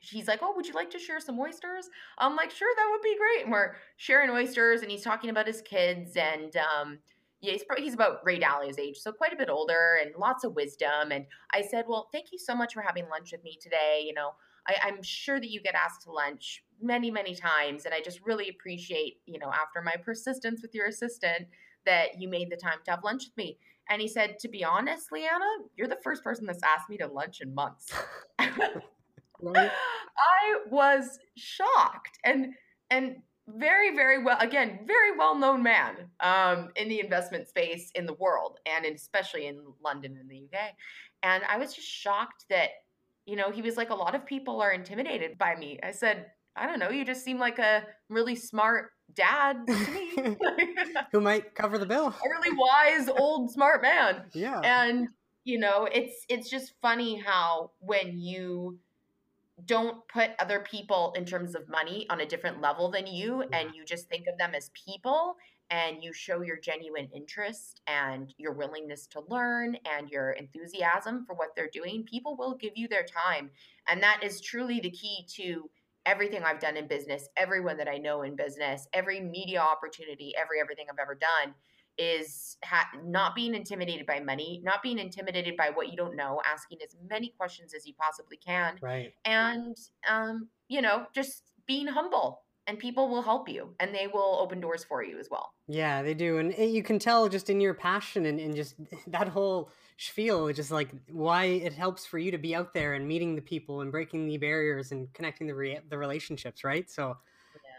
he's 0.00 0.28
like, 0.28 0.40
"Oh, 0.42 0.52
would 0.54 0.66
you 0.66 0.74
like 0.74 0.90
to 0.90 0.98
share 0.98 1.20
some 1.20 1.38
oysters?" 1.38 1.88
I'm 2.18 2.36
like, 2.36 2.50
"Sure, 2.50 2.72
that 2.76 2.88
would 2.90 3.02
be 3.02 3.16
great." 3.16 3.44
And 3.44 3.52
we're 3.52 3.76
sharing 3.96 4.30
oysters, 4.30 4.82
and 4.82 4.90
he's 4.90 5.02
talking 5.02 5.30
about 5.30 5.46
his 5.46 5.62
kids, 5.62 6.16
and 6.16 6.56
um, 6.56 6.98
yeah, 7.40 7.52
he's, 7.52 7.64
he's 7.76 7.94
about 7.94 8.24
Ray 8.24 8.38
Dalio's 8.38 8.78
age, 8.78 8.98
so 8.98 9.12
quite 9.12 9.32
a 9.32 9.36
bit 9.36 9.48
older, 9.48 9.98
and 10.02 10.14
lots 10.16 10.44
of 10.44 10.54
wisdom. 10.54 11.12
And 11.12 11.26
I 11.52 11.62
said, 11.62 11.84
"Well, 11.88 12.08
thank 12.12 12.32
you 12.32 12.38
so 12.38 12.54
much 12.54 12.74
for 12.74 12.82
having 12.82 13.08
lunch 13.08 13.32
with 13.32 13.42
me 13.44 13.58
today. 13.60 14.02
You 14.04 14.14
know, 14.14 14.32
I, 14.66 14.76
I'm 14.82 15.02
sure 15.02 15.40
that 15.40 15.50
you 15.50 15.60
get 15.60 15.74
asked 15.74 16.02
to 16.02 16.12
lunch 16.12 16.64
many, 16.80 17.10
many 17.10 17.34
times, 17.34 17.84
and 17.84 17.94
I 17.94 18.00
just 18.00 18.20
really 18.24 18.48
appreciate, 18.48 19.20
you 19.26 19.38
know, 19.38 19.50
after 19.52 19.82
my 19.82 19.96
persistence 19.96 20.62
with 20.62 20.74
your 20.74 20.86
assistant, 20.86 21.48
that 21.86 22.20
you 22.20 22.28
made 22.28 22.50
the 22.50 22.56
time 22.56 22.78
to 22.84 22.90
have 22.92 23.04
lunch 23.04 23.24
with 23.26 23.36
me." 23.36 23.58
And 23.90 24.02
he 24.02 24.08
said, 24.08 24.38
"To 24.40 24.48
be 24.48 24.64
honest, 24.64 25.12
Leanna, 25.12 25.44
you're 25.76 25.88
the 25.88 25.98
first 26.04 26.22
person 26.22 26.46
that's 26.46 26.62
asked 26.62 26.90
me 26.90 26.98
to 26.98 27.06
lunch 27.06 27.40
in 27.40 27.54
months." 27.54 27.92
Right? 29.40 29.70
I 30.18 30.70
was 30.70 31.18
shocked 31.36 32.18
and 32.24 32.54
and 32.90 33.16
very 33.56 33.94
very 33.94 34.22
well 34.22 34.36
again 34.40 34.80
very 34.86 35.16
well 35.16 35.34
known 35.36 35.62
man 35.62 35.94
um, 36.20 36.68
in 36.76 36.88
the 36.88 37.00
investment 37.00 37.48
space 37.48 37.90
in 37.94 38.04
the 38.04 38.14
world 38.14 38.58
and 38.66 38.84
especially 38.84 39.46
in 39.46 39.60
London 39.82 40.18
in 40.20 40.28
the 40.28 40.44
UK 40.44 40.74
and 41.22 41.42
I 41.48 41.56
was 41.56 41.74
just 41.74 41.88
shocked 41.88 42.44
that 42.50 42.70
you 43.26 43.36
know 43.36 43.50
he 43.50 43.62
was 43.62 43.76
like 43.76 43.90
a 43.90 43.94
lot 43.94 44.14
of 44.14 44.26
people 44.26 44.60
are 44.60 44.72
intimidated 44.72 45.38
by 45.38 45.54
me. 45.54 45.78
I 45.82 45.92
said 45.92 46.26
I 46.56 46.66
don't 46.66 46.78
know 46.78 46.90
you 46.90 47.04
just 47.04 47.24
seem 47.24 47.38
like 47.38 47.58
a 47.58 47.84
really 48.08 48.34
smart 48.34 48.90
dad 49.14 49.66
to 49.66 49.72
me. 49.72 50.36
Who 51.12 51.20
might 51.20 51.54
cover 51.54 51.78
the 51.78 51.86
bill. 51.86 52.08
A 52.08 52.28
really 52.28 52.56
wise 52.56 53.08
old 53.08 53.50
smart 53.50 53.82
man. 53.82 54.24
Yeah. 54.32 54.60
And 54.60 55.08
you 55.44 55.58
know 55.58 55.88
it's 55.90 56.26
it's 56.28 56.50
just 56.50 56.74
funny 56.82 57.16
how 57.16 57.70
when 57.80 58.18
you 58.18 58.78
don't 59.64 60.06
put 60.08 60.30
other 60.38 60.60
people 60.60 61.12
in 61.16 61.24
terms 61.24 61.54
of 61.54 61.68
money 61.68 62.06
on 62.10 62.20
a 62.20 62.26
different 62.26 62.60
level 62.60 62.90
than 62.90 63.06
you 63.06 63.44
yeah. 63.50 63.58
and 63.58 63.74
you 63.74 63.84
just 63.84 64.08
think 64.08 64.26
of 64.26 64.38
them 64.38 64.54
as 64.54 64.70
people 64.86 65.36
and 65.70 66.02
you 66.02 66.12
show 66.12 66.40
your 66.40 66.56
genuine 66.56 67.08
interest 67.14 67.82
and 67.86 68.32
your 68.38 68.52
willingness 68.52 69.06
to 69.06 69.20
learn 69.28 69.76
and 69.84 70.08
your 70.10 70.30
enthusiasm 70.32 71.24
for 71.26 71.34
what 71.34 71.48
they're 71.56 71.70
doing 71.72 72.04
people 72.04 72.36
will 72.36 72.54
give 72.54 72.72
you 72.76 72.88
their 72.88 73.04
time 73.04 73.50
and 73.88 74.02
that 74.02 74.20
is 74.22 74.40
truly 74.40 74.80
the 74.80 74.90
key 74.90 75.26
to 75.28 75.68
everything 76.06 76.42
I've 76.42 76.58
done 76.58 76.78
in 76.78 76.88
business, 76.88 77.28
everyone 77.36 77.76
that 77.76 77.88
I 77.88 77.98
know 77.98 78.22
in 78.22 78.34
business, 78.34 78.88
every 78.94 79.20
media 79.20 79.60
opportunity, 79.60 80.32
every 80.40 80.58
everything 80.58 80.86
I've 80.90 80.98
ever 80.98 81.14
done 81.14 81.54
is 81.98 82.56
ha- 82.64 82.88
not 83.04 83.34
being 83.34 83.54
intimidated 83.54 84.06
by 84.06 84.20
money, 84.20 84.60
not 84.64 84.82
being 84.82 84.98
intimidated 84.98 85.56
by 85.56 85.70
what 85.70 85.90
you 85.90 85.96
don't 85.96 86.16
know, 86.16 86.40
asking 86.50 86.78
as 86.82 86.96
many 87.08 87.34
questions 87.36 87.74
as 87.74 87.86
you 87.86 87.94
possibly 87.94 88.36
can, 88.36 88.76
right? 88.80 89.12
And 89.24 89.76
um, 90.08 90.48
you 90.68 90.80
know, 90.80 91.06
just 91.14 91.42
being 91.66 91.86
humble 91.86 92.42
and 92.68 92.78
people 92.78 93.08
will 93.08 93.22
help 93.22 93.48
you 93.48 93.74
and 93.80 93.94
they 93.94 94.06
will 94.06 94.38
open 94.40 94.60
doors 94.60 94.84
for 94.84 95.02
you 95.02 95.18
as 95.18 95.28
well. 95.30 95.54
Yeah, 95.66 96.02
they 96.02 96.14
do. 96.14 96.36
And 96.38 96.54
you 96.56 96.82
can 96.82 96.98
tell 96.98 97.28
just 97.28 97.48
in 97.48 97.60
your 97.60 97.74
passion 97.74 98.26
and, 98.26 98.38
and 98.38 98.54
just 98.54 98.74
that 99.08 99.28
whole 99.28 99.70
spiel, 99.96 100.52
just 100.52 100.70
like 100.70 100.90
why 101.10 101.44
it 101.44 101.72
helps 101.72 102.04
for 102.04 102.18
you 102.18 102.30
to 102.30 102.38
be 102.38 102.54
out 102.54 102.74
there 102.74 102.94
and 102.94 103.08
meeting 103.08 103.34
the 103.34 103.42
people 103.42 103.80
and 103.80 103.90
breaking 103.90 104.26
the 104.26 104.36
barriers 104.36 104.92
and 104.92 105.12
connecting 105.14 105.46
the, 105.46 105.54
re- 105.54 105.80
the 105.88 105.96
relationships, 105.96 106.62
right? 106.62 106.90
So 106.90 107.16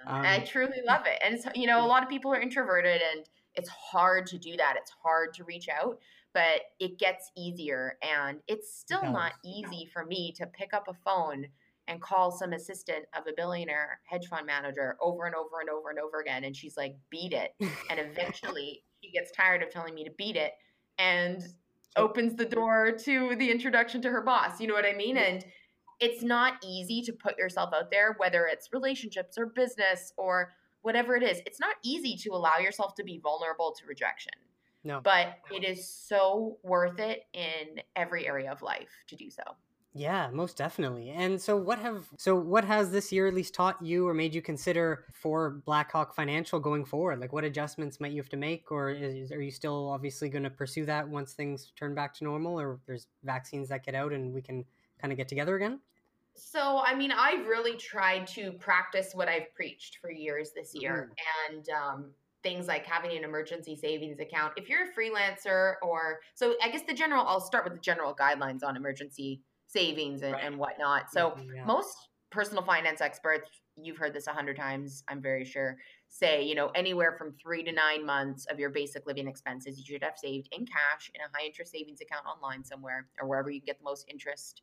yeah. 0.05 0.11
um, 0.11 0.25
I 0.25 0.39
truly 0.39 0.81
love 0.85 1.03
it. 1.05 1.19
And, 1.23 1.39
you 1.55 1.67
know, 1.67 1.85
a 1.85 1.87
lot 1.87 2.01
of 2.01 2.09
people 2.09 2.33
are 2.33 2.41
introverted 2.41 3.01
and 3.15 3.25
it's 3.55 3.69
hard 3.69 4.27
to 4.27 4.37
do 4.37 4.55
that. 4.57 4.75
It's 4.77 4.91
hard 5.03 5.33
to 5.35 5.43
reach 5.43 5.67
out, 5.69 5.99
but 6.33 6.61
it 6.79 6.99
gets 6.99 7.31
easier. 7.37 7.97
And 8.01 8.39
it's 8.47 8.73
still 8.73 9.01
it 9.01 9.11
not 9.11 9.33
easy 9.43 9.89
for 9.91 10.05
me 10.05 10.33
to 10.37 10.45
pick 10.47 10.73
up 10.73 10.87
a 10.87 10.93
phone 10.93 11.47
and 11.87 11.99
call 12.01 12.31
some 12.31 12.53
assistant 12.53 13.05
of 13.17 13.25
a 13.27 13.33
billionaire 13.35 13.99
hedge 14.05 14.27
fund 14.27 14.45
manager 14.45 14.95
over 15.01 15.25
and 15.25 15.35
over 15.35 15.59
and 15.59 15.69
over 15.69 15.89
and 15.89 15.99
over 15.99 16.21
again. 16.21 16.43
And 16.43 16.55
she's 16.55 16.77
like, 16.77 16.95
beat 17.09 17.33
it. 17.33 17.53
and 17.59 17.99
eventually 17.99 18.83
she 19.03 19.11
gets 19.11 19.31
tired 19.31 19.63
of 19.63 19.71
telling 19.71 19.95
me 19.95 20.03
to 20.03 20.11
beat 20.11 20.35
it 20.35 20.53
and 20.99 21.41
opens 21.95 22.35
the 22.35 22.45
door 22.45 22.91
to 22.91 23.35
the 23.35 23.49
introduction 23.49 24.01
to 24.03 24.09
her 24.09 24.21
boss. 24.21 24.61
You 24.61 24.67
know 24.67 24.75
what 24.75 24.85
I 24.85 24.93
mean? 24.93 25.17
And 25.17 25.43
it's 25.99 26.23
not 26.23 26.53
easy 26.63 27.01
to 27.01 27.13
put 27.13 27.37
yourself 27.37 27.71
out 27.73 27.91
there, 27.91 28.15
whether 28.19 28.45
it's 28.45 28.71
relationships 28.71 29.37
or 29.37 29.47
business 29.47 30.13
or 30.15 30.53
whatever 30.81 31.15
it 31.15 31.23
is. 31.23 31.41
It's 31.45 31.59
not 31.59 31.75
easy 31.83 32.15
to 32.17 32.31
allow 32.31 32.57
yourself 32.57 32.95
to 32.95 33.03
be 33.03 33.19
vulnerable 33.19 33.73
to 33.79 33.85
rejection. 33.85 34.33
No. 34.83 35.01
But 35.01 35.39
it 35.51 35.63
is 35.63 35.87
so 35.87 36.57
worth 36.63 36.99
it 36.99 37.23
in 37.33 37.81
every 37.95 38.25
area 38.27 38.51
of 38.51 38.61
life 38.61 38.89
to 39.07 39.15
do 39.15 39.29
so. 39.29 39.43
Yeah, 39.93 40.29
most 40.31 40.55
definitely. 40.55 41.09
And 41.09 41.41
so 41.41 41.57
what 41.57 41.79
have 41.79 42.07
so 42.17 42.35
what 42.35 42.63
has 42.63 42.91
this 42.91 43.11
year 43.11 43.27
at 43.27 43.33
least 43.33 43.55
taught 43.55 43.83
you 43.83 44.07
or 44.07 44.13
made 44.13 44.35
you 44.35 44.41
consider 44.41 45.05
for 45.13 45.61
Blackhawk 45.65 46.15
Financial 46.15 46.59
going 46.59 46.85
forward? 46.85 47.19
Like 47.19 47.33
what 47.33 47.43
adjustments 47.43 47.99
might 47.99 48.11
you 48.11 48.21
have 48.21 48.29
to 48.29 48.37
make 48.37 48.71
or 48.71 48.91
is, 48.91 49.31
are 49.31 49.41
you 49.41 49.49
still 49.49 49.89
obviously 49.89 50.29
going 50.29 50.43
to 50.43 50.49
pursue 50.49 50.85
that 50.85 51.09
once 51.09 51.33
things 51.33 51.73
turn 51.75 51.95
back 51.95 52.13
to 52.15 52.23
normal 52.23 52.59
or 52.59 52.79
there's 52.85 53.07
vaccines 53.23 53.67
that 53.69 53.83
get 53.83 53.95
out 53.95 54.13
and 54.13 54.31
we 54.31 54.43
can 54.43 54.63
kind 55.01 55.11
of 55.11 55.17
get 55.17 55.27
together 55.27 55.55
again? 55.55 55.79
So, 56.35 56.81
I 56.85 56.95
mean, 56.95 57.11
I've 57.11 57.47
really 57.47 57.75
tried 57.75 58.27
to 58.27 58.51
practice 58.53 59.11
what 59.13 59.27
I've 59.27 59.53
preached 59.53 59.97
for 60.01 60.11
years 60.11 60.51
this 60.55 60.73
year 60.73 61.11
mm. 61.11 61.53
and 61.55 61.69
um 61.69 62.11
things 62.41 62.67
like 62.67 62.85
having 62.85 63.17
an 63.17 63.23
emergency 63.23 63.75
savings 63.75 64.19
account. 64.19 64.53
If 64.55 64.69
you're 64.69 64.83
a 64.83 64.93
freelancer 64.97 65.73
or 65.81 66.19
so 66.35 66.55
I 66.63 66.69
guess 66.69 66.83
the 66.87 66.93
general 66.93 67.25
I'll 67.27 67.41
start 67.41 67.65
with 67.65 67.73
the 67.73 67.79
general 67.79 68.15
guidelines 68.15 68.63
on 68.63 68.77
emergency 68.77 69.41
savings 69.67 70.21
and, 70.21 70.33
right. 70.33 70.43
and 70.43 70.57
whatnot. 70.57 71.11
So 71.11 71.35
yeah. 71.53 71.65
most 71.65 71.95
personal 72.31 72.63
finance 72.63 73.01
experts, 73.01 73.49
you've 73.75 73.97
heard 73.97 74.13
this 74.13 74.27
a 74.27 74.31
hundred 74.31 74.55
times, 74.57 75.03
I'm 75.07 75.21
very 75.21 75.45
sure, 75.45 75.77
say, 76.07 76.43
you 76.43 76.55
know, 76.55 76.69
anywhere 76.75 77.15
from 77.17 77.33
three 77.41 77.63
to 77.63 77.71
nine 77.71 78.05
months 78.05 78.45
of 78.47 78.59
your 78.59 78.69
basic 78.69 79.05
living 79.05 79.27
expenses 79.27 79.77
you 79.77 79.85
should 79.85 80.03
have 80.03 80.17
saved 80.17 80.49
in 80.51 80.65
cash 80.65 81.11
in 81.13 81.21
a 81.21 81.37
high 81.37 81.45
interest 81.45 81.71
savings 81.71 82.01
account 82.01 82.25
online 82.25 82.63
somewhere 82.63 83.07
or 83.21 83.27
wherever 83.27 83.49
you 83.49 83.61
get 83.61 83.77
the 83.79 83.83
most 83.83 84.05
interest 84.09 84.61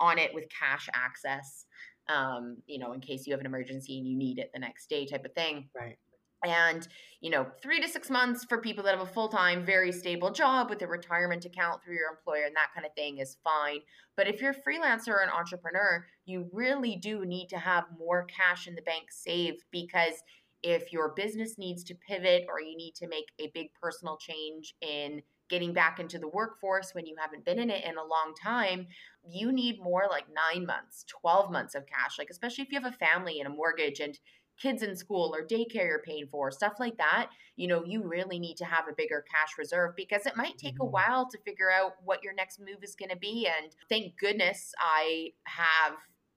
on 0.00 0.18
it 0.18 0.32
with 0.34 0.44
cash 0.48 0.88
access. 0.94 1.66
Um, 2.08 2.58
you 2.66 2.78
know, 2.78 2.92
in 2.92 3.00
case 3.00 3.26
you 3.26 3.32
have 3.32 3.40
an 3.40 3.46
emergency 3.46 3.98
and 3.98 4.06
you 4.06 4.16
need 4.16 4.38
it 4.38 4.50
the 4.54 4.60
next 4.60 4.88
day 4.88 5.06
type 5.06 5.24
of 5.24 5.32
thing. 5.34 5.68
Right 5.74 5.98
and 6.44 6.86
you 7.20 7.30
know 7.30 7.46
three 7.62 7.80
to 7.80 7.88
six 7.88 8.10
months 8.10 8.44
for 8.44 8.58
people 8.58 8.84
that 8.84 8.96
have 8.96 9.06
a 9.06 9.12
full-time 9.12 9.64
very 9.64 9.92
stable 9.92 10.30
job 10.30 10.68
with 10.68 10.82
a 10.82 10.86
retirement 10.86 11.44
account 11.44 11.82
through 11.82 11.94
your 11.94 12.10
employer 12.10 12.44
and 12.44 12.54
that 12.54 12.72
kind 12.74 12.86
of 12.86 12.92
thing 12.94 13.18
is 13.18 13.36
fine 13.42 13.80
but 14.16 14.28
if 14.28 14.40
you're 14.40 14.50
a 14.50 14.54
freelancer 14.54 15.08
or 15.08 15.22
an 15.22 15.30
entrepreneur 15.30 16.04
you 16.24 16.48
really 16.52 16.96
do 16.96 17.24
need 17.24 17.48
to 17.48 17.58
have 17.58 17.84
more 17.98 18.24
cash 18.24 18.66
in 18.66 18.74
the 18.74 18.82
bank 18.82 19.04
saved 19.10 19.64
because 19.70 20.22
if 20.62 20.92
your 20.92 21.12
business 21.14 21.56
needs 21.58 21.84
to 21.84 21.94
pivot 21.94 22.44
or 22.48 22.60
you 22.60 22.76
need 22.76 22.94
to 22.94 23.06
make 23.08 23.26
a 23.38 23.50
big 23.54 23.68
personal 23.80 24.16
change 24.16 24.74
in 24.80 25.22
getting 25.48 25.72
back 25.72 25.98
into 25.98 26.18
the 26.18 26.28
workforce 26.28 26.94
when 26.94 27.06
you 27.06 27.16
haven't 27.18 27.44
been 27.44 27.58
in 27.58 27.70
it 27.70 27.84
in 27.84 27.96
a 27.96 28.04
long 28.04 28.34
time 28.40 28.86
you 29.28 29.52
need 29.52 29.80
more 29.80 30.04
like 30.10 30.24
9 30.54 30.66
months 30.66 31.04
12 31.20 31.50
months 31.50 31.74
of 31.74 31.86
cash 31.86 32.18
like 32.18 32.30
especially 32.30 32.64
if 32.64 32.72
you 32.72 32.80
have 32.80 32.92
a 32.92 32.96
family 32.96 33.40
and 33.40 33.46
a 33.46 33.54
mortgage 33.54 34.00
and 34.00 34.18
kids 34.58 34.82
in 34.82 34.96
school 34.96 35.34
or 35.34 35.46
daycare 35.46 35.86
you're 35.86 36.02
paying 36.04 36.26
for, 36.26 36.50
stuff 36.50 36.74
like 36.78 36.96
that, 36.98 37.30
you 37.56 37.68
know, 37.68 37.84
you 37.84 38.02
really 38.02 38.38
need 38.38 38.56
to 38.56 38.64
have 38.64 38.88
a 38.88 38.94
bigger 38.96 39.24
cash 39.30 39.50
reserve 39.58 39.94
because 39.96 40.26
it 40.26 40.36
might 40.36 40.56
take 40.58 40.74
mm-hmm. 40.74 40.84
a 40.84 40.90
while 40.90 41.28
to 41.28 41.38
figure 41.44 41.70
out 41.70 41.92
what 42.04 42.22
your 42.22 42.34
next 42.34 42.58
move 42.58 42.82
is 42.82 42.94
going 42.94 43.10
to 43.10 43.16
be. 43.16 43.46
And 43.46 43.72
thank 43.88 44.18
goodness 44.18 44.72
I 44.78 45.32
have 45.44 45.94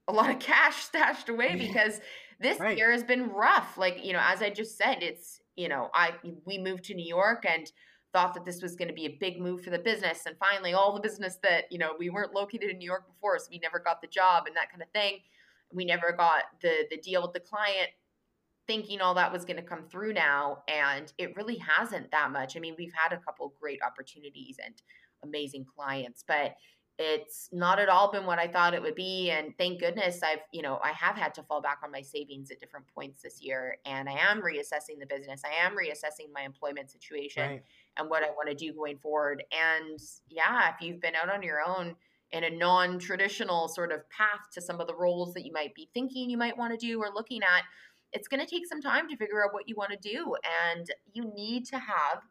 a 0.08 0.12
lot 0.12 0.30
of 0.30 0.38
cash 0.38 0.76
stashed 0.84 1.28
away 1.28 1.56
because 1.56 2.00
this 2.40 2.58
right. 2.58 2.76
year 2.76 2.92
has 2.92 3.04
been 3.04 3.30
rough. 3.30 3.78
Like, 3.78 4.04
you 4.04 4.12
know, 4.12 4.22
as 4.22 4.42
I 4.42 4.50
just 4.50 4.76
said, 4.76 5.02
it's, 5.02 5.40
you 5.56 5.68
know, 5.68 5.90
I 5.94 6.12
we 6.46 6.58
moved 6.58 6.84
to 6.84 6.94
New 6.94 7.06
York 7.06 7.44
and 7.46 7.70
thought 8.12 8.34
that 8.34 8.44
this 8.44 8.62
was 8.62 8.74
going 8.76 8.88
to 8.88 8.94
be 8.94 9.06
a 9.06 9.16
big 9.20 9.40
move 9.40 9.62
for 9.62 9.70
the 9.70 9.78
business 9.78 10.26
and 10.26 10.36
finally 10.38 10.72
all 10.72 10.92
the 10.94 11.00
business 11.00 11.38
that, 11.42 11.70
you 11.70 11.78
know, 11.78 11.92
we 11.98 12.10
weren't 12.10 12.34
located 12.34 12.70
in 12.70 12.78
New 12.78 12.86
York 12.86 13.06
before, 13.06 13.38
so 13.38 13.46
we 13.50 13.58
never 13.58 13.78
got 13.78 14.00
the 14.00 14.08
job 14.08 14.46
and 14.46 14.56
that 14.56 14.70
kind 14.70 14.82
of 14.82 14.88
thing. 14.90 15.20
We 15.72 15.84
never 15.84 16.12
got 16.12 16.44
the 16.62 16.86
the 16.90 16.96
deal 16.96 17.22
with 17.22 17.32
the 17.32 17.40
client 17.40 17.90
thinking 18.70 19.00
all 19.00 19.14
that 19.14 19.32
was 19.32 19.44
going 19.44 19.56
to 19.56 19.62
come 19.62 19.82
through 19.90 20.12
now 20.12 20.62
and 20.68 21.12
it 21.18 21.34
really 21.34 21.56
hasn't 21.56 22.08
that 22.12 22.30
much 22.30 22.56
i 22.56 22.60
mean 22.60 22.74
we've 22.78 22.92
had 22.94 23.12
a 23.12 23.20
couple 23.20 23.52
great 23.60 23.80
opportunities 23.82 24.58
and 24.64 24.82
amazing 25.24 25.64
clients 25.64 26.22
but 26.26 26.54
it's 26.96 27.48
not 27.50 27.80
at 27.80 27.88
all 27.88 28.12
been 28.12 28.26
what 28.26 28.38
i 28.38 28.46
thought 28.46 28.72
it 28.72 28.80
would 28.80 28.94
be 28.94 29.30
and 29.30 29.56
thank 29.58 29.80
goodness 29.80 30.22
i've 30.22 30.38
you 30.52 30.62
know 30.62 30.78
i 30.84 30.92
have 30.92 31.16
had 31.16 31.34
to 31.34 31.42
fall 31.42 31.60
back 31.60 31.78
on 31.82 31.90
my 31.90 32.00
savings 32.00 32.52
at 32.52 32.60
different 32.60 32.86
points 32.94 33.22
this 33.22 33.42
year 33.42 33.76
and 33.86 34.08
i 34.08 34.12
am 34.12 34.40
reassessing 34.40 35.00
the 35.00 35.06
business 35.06 35.42
i 35.44 35.66
am 35.66 35.72
reassessing 35.72 36.30
my 36.32 36.42
employment 36.42 36.92
situation 36.92 37.50
right. 37.50 37.64
And 37.96 38.08
what 38.08 38.22
i 38.22 38.30
want 38.30 38.48
to 38.48 38.54
do 38.54 38.72
going 38.72 38.98
forward 38.98 39.42
and 39.52 39.98
yeah 40.28 40.70
if 40.70 40.80
you've 40.80 41.00
been 41.00 41.14
out 41.14 41.32
on 41.32 41.42
your 41.42 41.60
own 41.66 41.94
in 42.32 42.44
a 42.44 42.50
non-traditional 42.50 43.66
sort 43.66 43.90
of 43.90 44.08
path 44.10 44.46
to 44.54 44.60
some 44.60 44.80
of 44.80 44.86
the 44.86 44.94
roles 44.94 45.34
that 45.34 45.44
you 45.44 45.52
might 45.52 45.74
be 45.74 45.88
thinking 45.92 46.30
you 46.30 46.38
might 46.38 46.56
want 46.56 46.72
to 46.72 46.86
do 46.86 47.00
or 47.00 47.08
looking 47.12 47.42
at 47.42 47.64
it's 48.12 48.28
going 48.28 48.44
to 48.44 48.50
take 48.50 48.66
some 48.66 48.80
time 48.80 49.08
to 49.08 49.16
figure 49.16 49.44
out 49.44 49.52
what 49.52 49.68
you 49.68 49.74
want 49.76 49.90
to 49.90 50.08
do. 50.08 50.34
And 50.74 50.86
you 51.12 51.32
need 51.34 51.66
to 51.66 51.78
have 51.78 52.22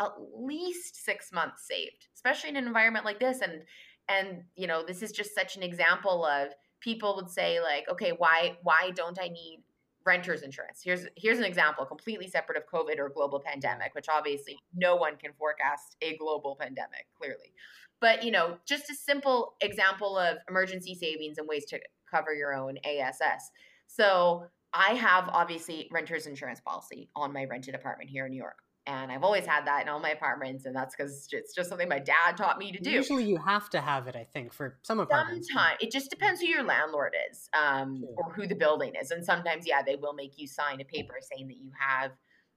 at 0.00 0.12
least 0.34 1.04
six 1.04 1.32
months 1.32 1.66
saved, 1.66 2.08
especially 2.14 2.50
in 2.50 2.56
an 2.56 2.66
environment 2.66 3.04
like 3.04 3.20
this. 3.20 3.40
And, 3.40 3.62
and, 4.08 4.42
you 4.56 4.66
know, 4.66 4.84
this 4.84 5.02
is 5.02 5.12
just 5.12 5.34
such 5.34 5.56
an 5.56 5.62
example 5.62 6.24
of 6.24 6.48
people 6.80 7.16
would 7.16 7.30
say 7.30 7.60
like, 7.60 7.84
okay, 7.90 8.12
why, 8.16 8.58
why 8.62 8.90
don't 8.94 9.18
I 9.20 9.28
need 9.28 9.61
renter's 10.04 10.42
insurance? 10.42 10.80
Here's, 10.84 11.06
here's 11.16 11.38
an 11.38 11.44
example 11.44 11.84
completely 11.84 12.28
separate 12.28 12.58
of 12.58 12.66
COVID 12.66 12.98
or 12.98 13.08
global 13.08 13.40
pandemic, 13.40 13.94
which 13.94 14.06
obviously 14.08 14.56
no 14.74 14.96
one 14.96 15.16
can 15.16 15.32
forecast 15.38 15.96
a 16.00 16.16
global 16.16 16.56
pandemic 16.60 17.06
clearly. 17.16 17.52
But, 18.00 18.24
you 18.24 18.32
know, 18.32 18.58
just 18.66 18.90
a 18.90 18.94
simple 18.94 19.54
example 19.60 20.18
of 20.18 20.38
emergency 20.48 20.94
savings 20.94 21.38
and 21.38 21.46
ways 21.48 21.64
to 21.66 21.80
cover 22.10 22.34
your 22.34 22.52
own 22.54 22.76
ASS. 22.84 23.50
So 23.86 24.46
I 24.72 24.94
have 24.94 25.28
obviously 25.28 25.88
renter's 25.92 26.26
insurance 26.26 26.60
policy 26.60 27.08
on 27.14 27.32
my 27.32 27.44
rented 27.44 27.74
apartment 27.74 28.10
here 28.10 28.26
in 28.26 28.32
New 28.32 28.38
York. 28.38 28.56
And 28.86 29.12
I've 29.12 29.22
always 29.22 29.46
had 29.46 29.66
that 29.66 29.82
in 29.82 29.88
all 29.88 30.00
my 30.00 30.10
apartments, 30.10 30.64
and 30.66 30.74
that's 30.74 30.96
because 30.96 31.28
it's 31.30 31.54
just 31.54 31.68
something 31.68 31.88
my 31.88 32.00
dad 32.00 32.36
taught 32.36 32.58
me 32.58 32.72
to 32.72 32.80
do. 32.80 32.90
Usually, 32.90 33.24
you 33.24 33.36
have 33.36 33.70
to 33.70 33.80
have 33.80 34.08
it, 34.08 34.16
I 34.16 34.26
think, 34.32 34.52
for 34.52 34.78
some 34.82 34.98
apartments. 34.98 35.48
Sometimes 35.52 35.78
it 35.80 35.92
just 35.92 36.10
depends 36.10 36.40
who 36.40 36.48
your 36.48 36.64
landlord 36.64 37.14
is, 37.30 37.48
um, 37.56 38.00
sure. 38.00 38.14
or 38.16 38.32
who 38.32 38.48
the 38.48 38.56
building 38.56 38.94
is, 39.00 39.12
and 39.12 39.24
sometimes, 39.24 39.68
yeah, 39.68 39.82
they 39.82 39.94
will 39.94 40.14
make 40.14 40.32
you 40.36 40.48
sign 40.48 40.80
a 40.80 40.84
paper 40.84 41.14
saying 41.20 41.46
that 41.46 41.58
you 41.58 41.70
have 41.78 42.10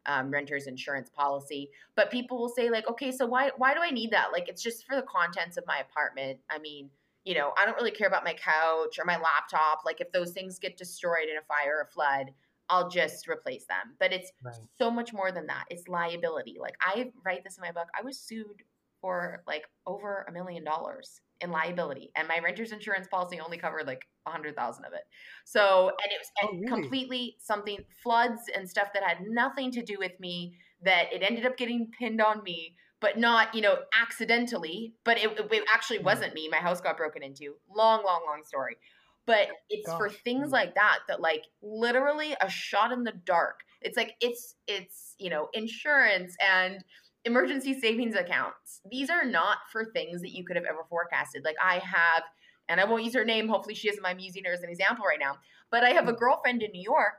um, 0.08 0.32
renter's 0.32 0.66
insurance 0.66 1.12
policy. 1.12 1.70
But 1.96 2.10
people 2.10 2.40
will 2.40 2.50
say, 2.50 2.72
like, 2.72 2.90
okay, 2.90 3.12
so 3.12 3.28
why 3.28 3.52
why 3.58 3.76
do 3.76 3.82
I 3.84 3.92
need 3.92 4.10
that? 4.12 4.32
Like, 4.34 4.50
it's 4.50 4.64
just 4.64 4.84
for 4.88 4.96
the 4.96 5.04
contents 5.04 5.58
of 5.58 5.64
my 5.68 5.78
apartment. 5.78 6.40
I 6.50 6.58
mean, 6.58 6.90
you 7.26 7.34
know, 7.34 7.52
I 7.58 7.66
don't 7.66 7.76
really 7.76 7.92
care 7.92 8.08
about 8.08 8.24
my 8.24 8.34
couch 8.34 9.00
or 9.00 9.06
my 9.06 9.18
laptop. 9.18 9.82
Like 9.84 10.00
if 10.00 10.12
those 10.12 10.32
things 10.32 10.60
get 10.60 10.78
destroyed 10.78 11.28
in 11.30 11.38
a 11.38 11.42
fire 11.42 11.80
or 11.82 11.90
flood, 11.92 12.32
I'll 12.70 12.90
just 12.90 13.28
replace 13.28 13.66
them. 13.66 13.96
But 14.00 14.14
it's 14.14 14.32
right. 14.44 14.56
so 14.78 14.90
much 14.90 15.14
more 15.14 15.32
than 15.32 15.48
that. 15.48 15.66
It's 15.70 15.88
liability. 15.88 16.58
Like 16.60 16.76
I 16.82 17.12
write 17.26 17.44
this 17.44 17.58
in 17.58 17.62
my 17.62 17.72
book. 17.72 17.88
I 17.98 18.04
was 18.04 18.20
sued 18.20 18.64
for 19.02 19.44
like 19.48 19.64
over 19.86 20.26
a 20.28 20.32
million 20.32 20.64
dollars 20.64 21.22
in 21.42 21.52
liability, 21.52 22.12
and 22.16 22.28
my 22.28 22.40
renter's 22.40 22.72
insurance 22.72 23.08
policy 23.08 23.40
only 23.40 23.58
covered 23.58 23.86
like 23.88 24.08
a 24.26 24.32
hundred 24.32 24.56
thousand 24.56 24.86
of 24.86 24.94
it. 24.94 25.04
So, 25.44 25.92
and 26.04 26.12
it 26.12 26.20
was 26.20 26.32
oh, 26.44 26.56
really? 26.56 26.68
completely 26.68 27.38
something 27.40 27.80
floods 28.02 28.42
and 28.56 28.70
stuff 28.70 28.90
that 28.94 29.04
had 29.04 29.18
nothing 29.28 29.72
to 29.72 29.84
do 29.84 29.98
with 30.00 30.20
me. 30.20 30.56
That 30.84 31.12
it 31.14 31.24
ended 31.24 31.46
up 31.46 31.58
getting 31.58 31.90
pinned 31.98 32.22
on 32.22 32.44
me 32.44 32.76
but 33.02 33.18
not 33.18 33.54
you 33.54 33.62
know 33.62 33.76
accidentally 34.02 34.94
but 35.04 35.18
it, 35.18 35.30
it 35.38 35.64
actually 35.74 36.00
mm. 36.00 36.04
wasn't 36.04 36.34
me 36.34 36.48
my 36.50 36.58
house 36.58 36.82
got 36.82 36.98
broken 36.98 37.22
into 37.22 37.56
long 37.76 38.04
long 38.04 38.22
long 38.26 38.42
story 38.46 38.78
but 39.26 39.50
it's 39.70 39.88
Gosh. 39.88 39.98
for 39.98 40.10
things 40.10 40.52
like 40.52 40.76
that 40.76 41.00
that 41.08 41.22
like 41.22 41.44
literally 41.62 42.36
a 42.42 42.50
shot 42.50 42.92
in 42.92 43.04
the 43.04 43.14
dark 43.26 43.62
it's 43.82 43.98
like 43.98 44.16
it's 44.22 44.56
it's 44.68 45.16
you 45.20 45.30
know 45.30 45.50
insurance 45.54 46.36
and 46.46 46.84
emergency 47.26 47.80
savings 47.80 48.16
accounts 48.16 48.82
these 48.90 49.10
are 49.10 49.26
not 49.26 49.58
for 49.72 49.86
things 49.86 50.22
that 50.22 50.32
you 50.32 50.44
could 50.46 50.56
have 50.56 50.66
ever 50.66 50.86
forecasted 50.90 51.44
like 51.44 51.56
i 51.64 51.76
have 51.80 52.24
and 52.70 52.80
i 52.80 52.86
won't 52.86 53.04
use 53.04 53.14
her 53.14 53.26
name 53.26 53.48
hopefully 53.48 53.76
she 53.76 53.90
isn't 53.90 54.06
i'm 54.06 54.20
using 54.20 54.44
her 54.46 54.54
as 54.54 54.62
an 54.62 54.70
example 54.70 55.06
right 55.06 55.20
now 55.20 55.36
but 55.72 55.84
i 55.84 55.90
have 55.90 56.08
a 56.08 56.14
mm. 56.14 56.20
girlfriend 56.20 56.62
in 56.62 56.72
new 56.72 56.84
york 56.84 57.16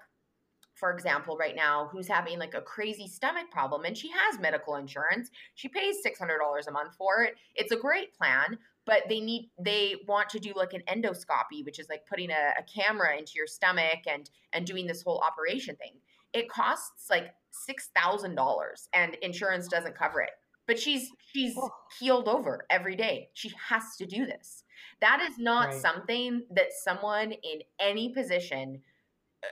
for 0.76 0.92
example, 0.92 1.38
right 1.38 1.56
now, 1.56 1.88
who's 1.90 2.06
having 2.06 2.38
like 2.38 2.52
a 2.52 2.60
crazy 2.60 3.08
stomach 3.08 3.50
problem 3.50 3.84
and 3.84 3.96
she 3.96 4.10
has 4.10 4.38
medical 4.38 4.76
insurance. 4.76 5.30
She 5.54 5.68
pays 5.68 5.96
$600 6.06 6.68
a 6.68 6.70
month 6.70 6.94
for 6.96 7.22
it. 7.22 7.34
It's 7.54 7.72
a 7.72 7.76
great 7.76 8.14
plan, 8.14 8.58
but 8.86 9.02
they 9.08 9.20
need 9.20 9.50
they 9.58 9.96
want 10.06 10.28
to 10.30 10.38
do 10.38 10.52
like 10.56 10.72
an 10.72 10.82
endoscopy 10.88 11.64
which 11.64 11.78
is 11.78 11.88
like 11.88 12.06
putting 12.06 12.30
a, 12.30 12.54
a, 12.58 12.62
camera 12.62 13.16
into 13.18 13.32
your 13.34 13.46
stomach 13.46 14.00
and 14.08 14.30
and 14.52 14.64
doing 14.66 14.86
this 14.86 15.02
whole 15.02 15.18
operation 15.18 15.76
thing. 15.76 15.92
It 16.32 16.48
costs 16.48 17.10
like 17.10 17.34
six 17.50 17.90
thousand 17.94 18.36
dollars 18.36 18.88
and 18.94 19.16
insurance 19.16 19.68
doesn't 19.68 19.96
cover 19.96 20.20
it. 20.20 20.30
But 20.66 20.78
she's 20.78 21.10
she's 21.32 21.54
oh. 21.56 21.70
healed 21.98 22.28
over 22.28 22.66
every 22.70 22.96
day. 22.96 23.28
She 23.34 23.52
has 23.68 23.96
to 23.98 24.06
do 24.06 24.26
this. 24.26 24.64
That 25.00 25.20
is 25.28 25.38
not 25.38 25.68
right. 25.68 25.80
something 25.80 26.42
that 26.50 26.72
someone 26.72 27.32
in 27.32 27.60
any 27.78 28.12
position 28.12 28.80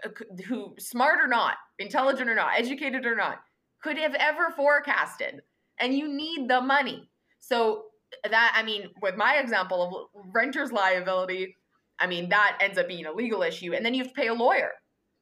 uh, 0.05 0.09
who 0.47 0.75
smart 0.79 1.21
or 1.21 1.29
not 1.29 1.57
intelligent 1.79 2.31
or 2.31 2.35
not 2.35 2.59
educated 2.59 3.05
or 3.05 3.17
not 3.17 3.41
could 3.83 3.99
have 3.99 4.15
ever 4.15 4.51
forecasted. 4.57 5.43
And 5.79 5.95
you 5.95 6.09
need 6.09 6.49
the 6.49 6.61
money. 6.61 7.11
So 7.41 7.85
that 8.29 8.53
I 8.57 8.63
mean, 8.63 8.91
with 9.03 9.17
my 9.17 9.37
example 9.37 10.11
of 10.15 10.25
renter's 10.35 10.73
liability, 10.73 11.57
I 11.99 12.07
mean 12.07 12.29
that 12.31 12.59
ends 12.61 12.79
up 12.79 12.89
being 12.89 13.07
a 13.07 13.13
legal 13.13 13.43
issue, 13.43 13.75
and 13.75 13.85
then 13.85 13.95
you 13.95 14.03
have 14.03 14.13
to 14.13 14.21
pay 14.21 14.29
a 14.29 14.35
lawyer. 14.35 14.71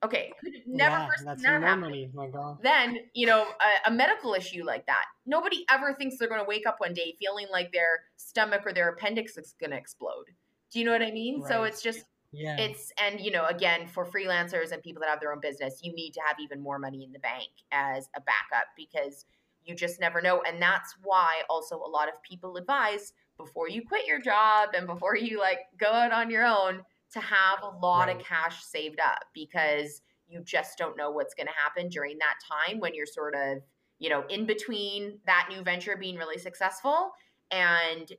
Okay, 0.05 0.33
never 0.67 0.97
yeah, 0.97 1.07
that's 1.25 1.43
money. 1.45 2.11
My 2.13 2.27
God. 2.27 2.59
Then 2.63 2.99
you 3.15 3.27
know 3.27 3.43
a, 3.45 3.91
a, 3.91 3.93
medical 3.93 4.35
issue 4.35 4.65
like 4.65 4.85
that. 4.87 5.05
Nobody 5.27 5.65
ever 5.71 5.95
thinks 5.95 6.17
they're 6.19 6.29
going 6.29 6.41
to 6.41 6.49
wake 6.49 6.67
up 6.67 6.77
one 6.79 6.93
day 6.93 7.15
feeling 7.21 7.47
like 7.53 7.73
their 7.73 8.01
stomach 8.17 8.63
or 8.67 8.73
their 8.73 8.89
appendix 8.89 9.37
is 9.39 9.55
going 9.61 9.71
to 9.71 9.77
explode. 9.77 10.25
Do 10.73 10.81
you 10.81 10.85
know 10.85 10.91
what 10.91 11.03
I 11.03 11.13
mean? 11.13 11.41
Right. 11.41 11.49
So 11.49 11.63
it's 11.65 11.83
just 11.83 12.05
yeah. 12.33 12.57
It's 12.59 12.91
and 12.99 13.21
you 13.21 13.31
know 13.31 13.45
again 13.47 13.87
for 13.87 14.07
freelancers 14.07 14.73
and 14.73 14.83
people 14.83 15.01
that 15.03 15.11
have 15.11 15.21
their 15.21 15.33
own 15.33 15.41
business, 15.41 15.81
you 15.83 15.93
need 15.95 16.13
to 16.13 16.21
have 16.27 16.37
even 16.41 16.61
more 16.61 16.79
money 16.79 17.05
in 17.05 17.13
the 17.13 17.19
bank 17.19 17.51
as 17.71 18.09
a 18.17 18.21
backup 18.21 18.67
because 18.77 19.27
you 19.65 19.75
just 19.75 20.01
never 20.01 20.21
know. 20.21 20.43
And 20.43 20.61
that's 20.61 20.95
why 21.03 21.43
also 21.49 21.77
a 21.77 21.89
lot 21.89 22.09
of 22.09 22.15
people 22.23 22.57
advise 22.57 23.13
before 23.37 23.69
you 23.69 23.83
quit 23.87 24.07
your 24.07 24.21
job 24.21 24.71
and 24.75 24.87
before 24.87 25.17
you 25.17 25.39
like 25.39 25.61
go 25.79 25.87
out 25.87 26.13
on 26.13 26.31
your 26.31 26.45
own 26.45 26.83
to 27.13 27.21
have 27.21 27.63
a 27.63 27.79
lot 27.79 28.09
right. 28.09 28.17
of 28.17 28.23
cash 28.25 28.63
saved 28.65 29.01
up 29.01 29.25
because 29.35 30.03
you 30.29 30.43
just 30.45 30.79
don't 30.79 30.97
know 30.97 31.11
what's 31.11 31.35
going 31.35 31.47
to 31.47 31.53
happen 31.53 31.89
during 31.89 32.19
that 32.19 32.35
time 32.51 32.81
when 32.81 32.95
you're 32.95 33.07
sort 33.07 33.35
of, 33.35 33.59
you 33.99 34.09
know, 34.09 34.25
in 34.29 34.47
between 34.47 35.19
that 35.27 35.49
new 35.51 35.63
venture 35.63 35.97
being 35.97 36.17
really 36.17 36.39
successful 36.39 37.11
and 37.51 38.13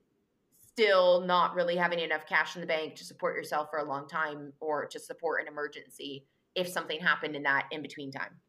still 0.73 1.21
not 1.21 1.55
really 1.55 1.75
having 1.75 1.99
enough 1.99 2.25
cash 2.27 2.55
in 2.55 2.61
the 2.61 2.67
bank 2.67 2.95
to 2.95 3.03
support 3.03 3.35
yourself 3.35 3.69
for 3.69 3.79
a 3.79 3.83
long 3.83 4.07
time 4.07 4.53
or 4.59 4.85
to 4.85 4.99
support 4.99 5.41
an 5.41 5.47
emergency 5.47 6.25
if 6.55 6.67
something 6.67 6.99
happened 6.99 7.35
in 7.35 7.43
that 7.43 7.65
in 7.71 7.81
between 7.81 8.11
time. 8.11 8.39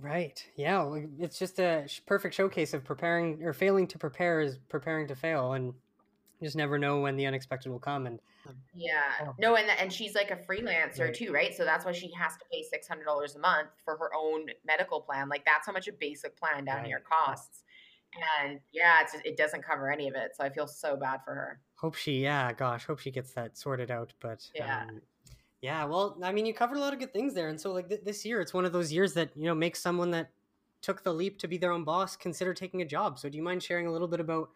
Right. 0.00 0.44
Yeah. 0.56 0.94
It's 1.18 1.38
just 1.38 1.58
a 1.58 1.86
perfect 2.06 2.34
showcase 2.34 2.74
of 2.74 2.84
preparing 2.84 3.42
or 3.42 3.52
failing 3.52 3.86
to 3.88 3.98
prepare 3.98 4.40
is 4.40 4.58
preparing 4.68 5.08
to 5.08 5.16
fail, 5.16 5.52
and 5.52 5.72
you 6.40 6.46
just 6.46 6.56
never 6.56 6.78
know 6.78 7.00
when 7.00 7.16
the 7.16 7.26
unexpected 7.26 7.70
will 7.70 7.78
come. 7.78 8.06
And 8.06 8.20
um, 8.46 8.54
yeah, 8.74 9.00
oh. 9.22 9.34
no, 9.38 9.56
and 9.56 9.68
and 9.78 9.92
she's 9.92 10.14
like 10.14 10.30
a 10.30 10.36
freelancer 10.36 11.00
right. 11.00 11.14
too, 11.14 11.32
right? 11.32 11.54
So 11.54 11.64
that's 11.64 11.84
why 11.84 11.92
she 11.92 12.10
has 12.12 12.34
to 12.34 12.44
pay 12.52 12.62
six 12.62 12.86
hundred 12.86 13.04
dollars 13.04 13.36
a 13.36 13.38
month 13.38 13.68
for 13.84 13.96
her 13.96 14.10
own 14.14 14.46
medical 14.66 15.00
plan. 15.00 15.28
Like 15.28 15.44
that's 15.46 15.66
how 15.66 15.72
much 15.72 15.88
a 15.88 15.92
basic 15.92 16.36
plan 16.36 16.64
down 16.64 16.78
right. 16.78 16.86
here 16.86 17.00
costs. 17.00 17.62
And 18.42 18.60
yeah, 18.72 19.00
it's 19.02 19.14
it 19.24 19.36
doesn't 19.36 19.62
cover 19.62 19.90
any 19.90 20.08
of 20.08 20.14
it, 20.14 20.32
so 20.36 20.44
I 20.44 20.50
feel 20.50 20.66
so 20.66 20.96
bad 20.96 21.20
for 21.24 21.34
her. 21.34 21.60
Hope 21.76 21.94
she, 21.94 22.22
yeah, 22.22 22.52
gosh, 22.52 22.86
hope 22.86 22.98
she 22.98 23.10
gets 23.10 23.32
that 23.32 23.56
sorted 23.56 23.90
out. 23.90 24.12
But 24.20 24.48
yeah. 24.54 24.84
Um, 24.88 25.00
yeah, 25.62 25.84
well, 25.84 26.18
I 26.22 26.32
mean, 26.32 26.46
you 26.46 26.54
covered 26.54 26.76
a 26.76 26.80
lot 26.80 26.92
of 26.92 26.98
good 26.98 27.12
things 27.12 27.34
there, 27.34 27.48
and 27.48 27.60
so 27.60 27.72
like 27.72 27.88
th- 27.88 28.02
this 28.04 28.24
year, 28.24 28.40
it's 28.40 28.52
one 28.54 28.64
of 28.64 28.72
those 28.72 28.92
years 28.92 29.14
that 29.14 29.30
you 29.36 29.44
know 29.44 29.54
makes 29.54 29.80
someone 29.80 30.10
that 30.12 30.30
took 30.82 31.02
the 31.02 31.12
leap 31.12 31.38
to 31.38 31.48
be 31.48 31.58
their 31.58 31.72
own 31.72 31.84
boss 31.84 32.16
consider 32.16 32.54
taking 32.54 32.82
a 32.82 32.84
job. 32.84 33.18
So, 33.18 33.28
do 33.28 33.36
you 33.36 33.42
mind 33.42 33.62
sharing 33.62 33.86
a 33.86 33.92
little 33.92 34.08
bit 34.08 34.20
about 34.20 34.50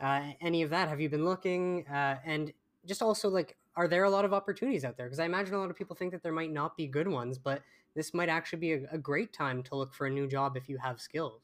uh, 0.00 0.32
any 0.40 0.62
of 0.62 0.70
that? 0.70 0.88
Have 0.88 1.00
you 1.00 1.08
been 1.08 1.24
looking, 1.24 1.86
uh, 1.88 2.20
and 2.24 2.52
just 2.86 3.02
also 3.02 3.28
like, 3.28 3.56
are 3.76 3.88
there 3.88 4.04
a 4.04 4.10
lot 4.10 4.24
of 4.24 4.32
opportunities 4.34 4.84
out 4.84 4.96
there? 4.96 5.06
Because 5.06 5.20
I 5.20 5.26
imagine 5.26 5.54
a 5.54 5.58
lot 5.58 5.70
of 5.70 5.76
people 5.76 5.96
think 5.96 6.12
that 6.12 6.22
there 6.22 6.32
might 6.32 6.52
not 6.52 6.76
be 6.76 6.86
good 6.86 7.08
ones, 7.08 7.38
but 7.38 7.62
this 7.94 8.14
might 8.14 8.28
actually 8.28 8.60
be 8.60 8.72
a, 8.74 8.88
a 8.92 8.98
great 8.98 9.32
time 9.32 9.62
to 9.64 9.76
look 9.76 9.94
for 9.94 10.06
a 10.06 10.10
new 10.10 10.28
job 10.28 10.56
if 10.56 10.68
you 10.68 10.78
have 10.78 11.00
skills. 11.00 11.42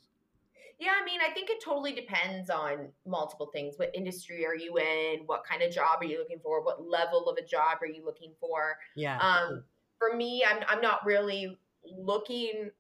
Yeah, 0.79 0.93
I 1.01 1.05
mean, 1.05 1.21
I 1.27 1.33
think 1.33 1.51
it 1.51 1.63
totally 1.63 1.93
depends 1.93 2.51
on 2.51 2.89
multiple 3.07 3.51
things. 3.53 3.75
What 3.77 3.91
industry 3.95 4.45
are 4.47 4.57
you 4.57 4.79
in? 4.79 5.21
What 5.27 5.45
kind 5.45 5.63
of 5.63 5.73
job 5.73 5.99
are 6.01 6.05
you 6.05 6.19
looking 6.19 6.41
for? 6.43 6.63
What 6.63 6.89
level 6.89 7.29
of 7.29 7.37
a 7.39 7.47
job 7.47 7.79
are 7.83 7.87
you 7.87 8.05
looking 8.05 8.33
for? 8.41 8.77
Yeah. 8.97 9.19
Um, 9.19 9.65
for 9.99 10.17
me, 10.17 10.45
I'm 10.45 10.63
I'm 10.69 10.81
not 10.81 11.05
really 11.07 11.59
looking 11.85 12.71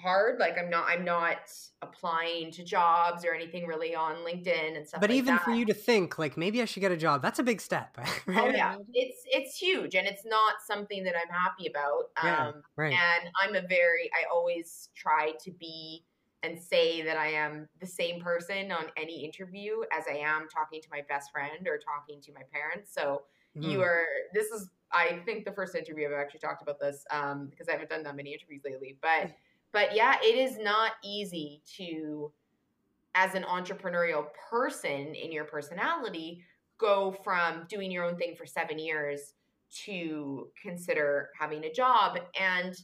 hard. 0.00 0.38
Like 0.38 0.58
I'm 0.58 0.70
not 0.70 0.86
I'm 0.88 1.04
not 1.04 1.52
applying 1.82 2.50
to 2.52 2.64
jobs 2.64 3.24
or 3.24 3.34
anything 3.34 3.66
really 3.66 3.94
on 3.94 4.16
LinkedIn 4.16 4.76
and 4.76 4.86
stuff. 4.86 5.00
But 5.00 5.10
like 5.10 5.18
even 5.18 5.36
that. 5.36 5.44
for 5.44 5.52
you 5.52 5.64
to 5.66 5.74
think 5.74 6.18
like 6.18 6.36
maybe 6.36 6.62
I 6.62 6.64
should 6.64 6.80
get 6.80 6.92
a 6.92 6.96
job, 6.96 7.22
that's 7.22 7.38
a 7.38 7.42
big 7.42 7.60
step. 7.60 7.96
Right? 8.26 8.38
Oh 8.38 8.48
yeah, 8.48 8.76
it's 8.92 9.22
it's 9.26 9.56
huge, 9.56 9.94
and 9.94 10.06
it's 10.06 10.24
not 10.24 10.56
something 10.64 11.04
that 11.04 11.14
I'm 11.16 11.32
happy 11.32 11.66
about. 11.68 12.10
Yeah, 12.22 12.48
um, 12.48 12.62
right. 12.76 12.92
And 12.92 13.30
I'm 13.42 13.54
a 13.56 13.66
very 13.66 14.10
I 14.14 14.28
always 14.32 14.88
try 14.94 15.32
to 15.44 15.50
be 15.50 16.04
and 16.42 16.58
say 16.58 17.02
that 17.02 17.16
I 17.16 17.28
am 17.28 17.68
the 17.80 17.86
same 17.86 18.20
person 18.20 18.72
on 18.72 18.86
any 18.96 19.24
interview 19.24 19.80
as 19.96 20.04
I 20.10 20.16
am 20.16 20.48
talking 20.48 20.80
to 20.80 20.88
my 20.90 21.02
best 21.08 21.30
friend 21.30 21.66
or 21.66 21.78
talking 21.78 22.20
to 22.22 22.32
my 22.32 22.42
parents. 22.52 22.94
So 22.94 23.22
mm. 23.56 23.70
you 23.70 23.82
are, 23.82 24.04
this 24.32 24.46
is, 24.46 24.70
I 24.92 25.20
think 25.26 25.44
the 25.44 25.52
first 25.52 25.74
interview 25.74 26.06
I've 26.06 26.18
actually 26.18 26.40
talked 26.40 26.62
about 26.62 26.80
this 26.80 27.04
um, 27.10 27.48
because 27.50 27.68
I 27.68 27.72
haven't 27.72 27.90
done 27.90 28.02
that 28.04 28.16
many 28.16 28.32
interviews 28.32 28.62
lately. 28.64 28.96
But, 29.02 29.32
but 29.72 29.94
yeah, 29.94 30.16
it 30.22 30.36
is 30.36 30.58
not 30.58 30.92
easy 31.04 31.60
to, 31.76 32.32
as 33.14 33.34
an 33.34 33.42
entrepreneurial 33.42 34.24
person 34.50 35.14
in 35.14 35.30
your 35.30 35.44
personality, 35.44 36.42
go 36.78 37.12
from 37.22 37.66
doing 37.68 37.90
your 37.90 38.04
own 38.04 38.16
thing 38.16 38.34
for 38.34 38.46
seven 38.46 38.78
years 38.78 39.34
to 39.84 40.48
consider 40.60 41.28
having 41.38 41.64
a 41.64 41.72
job. 41.72 42.18
And, 42.40 42.74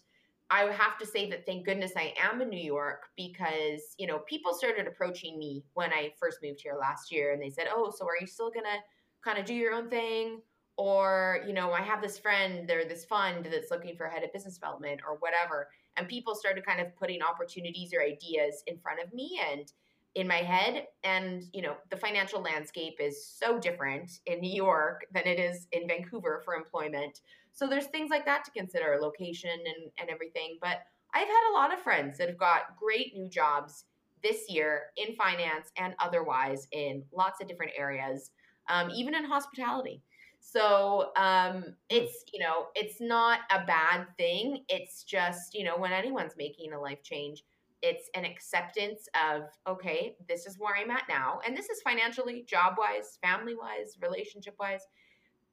I 0.51 0.63
have 0.65 0.97
to 0.99 1.07
say 1.07 1.29
that 1.31 1.45
thank 1.45 1.65
goodness 1.65 1.93
I 1.97 2.15
am 2.23 2.41
in 2.41 2.49
New 2.49 2.63
York 2.63 3.07
because, 3.17 3.95
you 3.99 4.07
know, 4.07 4.19
people 4.21 4.55
started 4.55 4.87
approaching 4.87 5.39
me 5.39 5.65
when 5.75 5.93
I 5.93 6.13
first 6.21 6.39
moved 6.43 6.61
here 6.61 6.77
last 6.79 7.11
year 7.11 7.33
and 7.33 7.43
they 7.43 7.51
said, 7.51 7.67
Oh, 7.75 7.93
so 7.97 8.05
are 8.07 8.17
you 8.21 8.27
still 8.27 8.51
going 8.51 8.65
to 8.65 8.79
kind 9.25 9.39
of 9.39 9.45
do 9.45 9.55
your 9.55 9.73
own 9.73 9.91
thing? 9.91 10.41
Or, 10.77 11.43
you 11.47 11.53
know, 11.53 11.73
I 11.73 11.81
have 11.81 12.01
this 12.01 12.19
friend, 12.19 12.69
they're 12.69 12.87
this 12.87 13.05
fund 13.05 13.49
that's 13.51 13.71
looking 13.71 13.97
for 13.97 14.07
a 14.07 14.13
head 14.13 14.23
of 14.23 14.33
business 14.33 14.55
development 14.55 15.01
or 15.07 15.17
whatever. 15.17 15.69
And 15.97 16.07
people 16.07 16.35
started 16.35 16.65
kind 16.65 16.81
of 16.81 16.95
putting 16.97 17.23
opportunities 17.23 17.93
or 17.95 18.03
ideas 18.03 18.63
in 18.67 18.79
front 18.79 19.01
of 19.03 19.13
me 19.13 19.41
and 19.51 19.73
in 20.15 20.29
my 20.29 20.37
head. 20.37 20.87
And, 21.03 21.45
you 21.53 21.63
know, 21.63 21.77
the 21.91 21.97
financial 21.97 22.41
landscape 22.41 22.97
is 23.01 23.27
so 23.27 23.59
different 23.59 24.21
in 24.27 24.41
New 24.41 24.53
York 24.55 25.07
than 25.13 25.25
it 25.27 25.41
is 25.41 25.67
in 25.73 25.89
Vancouver 25.89 26.43
for 26.45 26.55
employment. 26.55 27.21
So 27.57 27.67
there's 27.67 27.87
things 27.87 28.11
like 28.11 28.27
that 28.27 28.45
to 28.45 28.51
consider, 28.51 28.99
location 29.01 29.51
and, 29.51 29.91
and 29.99 30.11
everything. 30.11 30.59
But 30.61 30.83
I've 31.15 31.27
had 31.27 31.51
a 31.51 31.55
lot 31.55 31.73
of 31.73 31.81
friends 31.81 32.19
that 32.19 32.29
have 32.29 32.37
got 32.37 32.77
great 32.79 33.17
new 33.17 33.31
jobs 33.31 33.87
this 34.23 34.51
year 34.51 34.83
in 34.99 35.17
finance 35.17 35.73
and 35.79 35.95
otherwise 35.99 36.69
in 36.73 37.03
lots 37.15 37.41
of 37.41 37.49
different 37.49 37.73
areas, 37.75 38.31
um, 38.69 38.91
even 38.91 39.15
in 39.15 39.25
hospitality. 39.25 40.03
So 40.39 41.13
um, 41.17 41.75
it's 41.89 42.25
you 42.33 42.41
know 42.41 42.67
it's 42.75 43.01
not 43.01 43.41
a 43.51 43.65
bad 43.65 44.07
thing. 44.19 44.65
It's 44.69 45.03
just 45.03 45.55
you 45.55 45.65
know 45.65 45.79
when 45.79 45.93
anyone's 45.93 46.35
making 46.37 46.75
a 46.75 46.81
life 46.81 47.03
change, 47.03 47.43
it's 47.81 48.11
an 48.15 48.27
acceptance 48.27 49.09
of 49.31 49.45
okay, 49.67 50.15
this 50.29 50.45
is 50.45 50.59
where 50.59 50.77
I'm 50.77 50.91
at 50.91 51.05
now, 51.09 51.41
and 51.47 51.57
this 51.57 51.71
is 51.71 51.81
financially, 51.81 52.45
job 52.47 52.75
wise, 52.77 53.19
family 53.23 53.55
wise, 53.55 53.97
relationship 54.03 54.57
wise. 54.61 54.83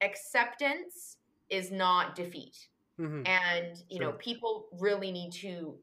Acceptance 0.02 1.18
is 1.50 1.72
not 1.72 2.16
defeat. 2.16 2.58
Mm-hmm. 3.00 3.26
And, 3.26 3.78
you 3.90 3.98
sure. 3.98 4.12
know, 4.12 4.12
people 4.14 4.68
really 4.80 5.12
need 5.12 5.32
to 5.34 5.76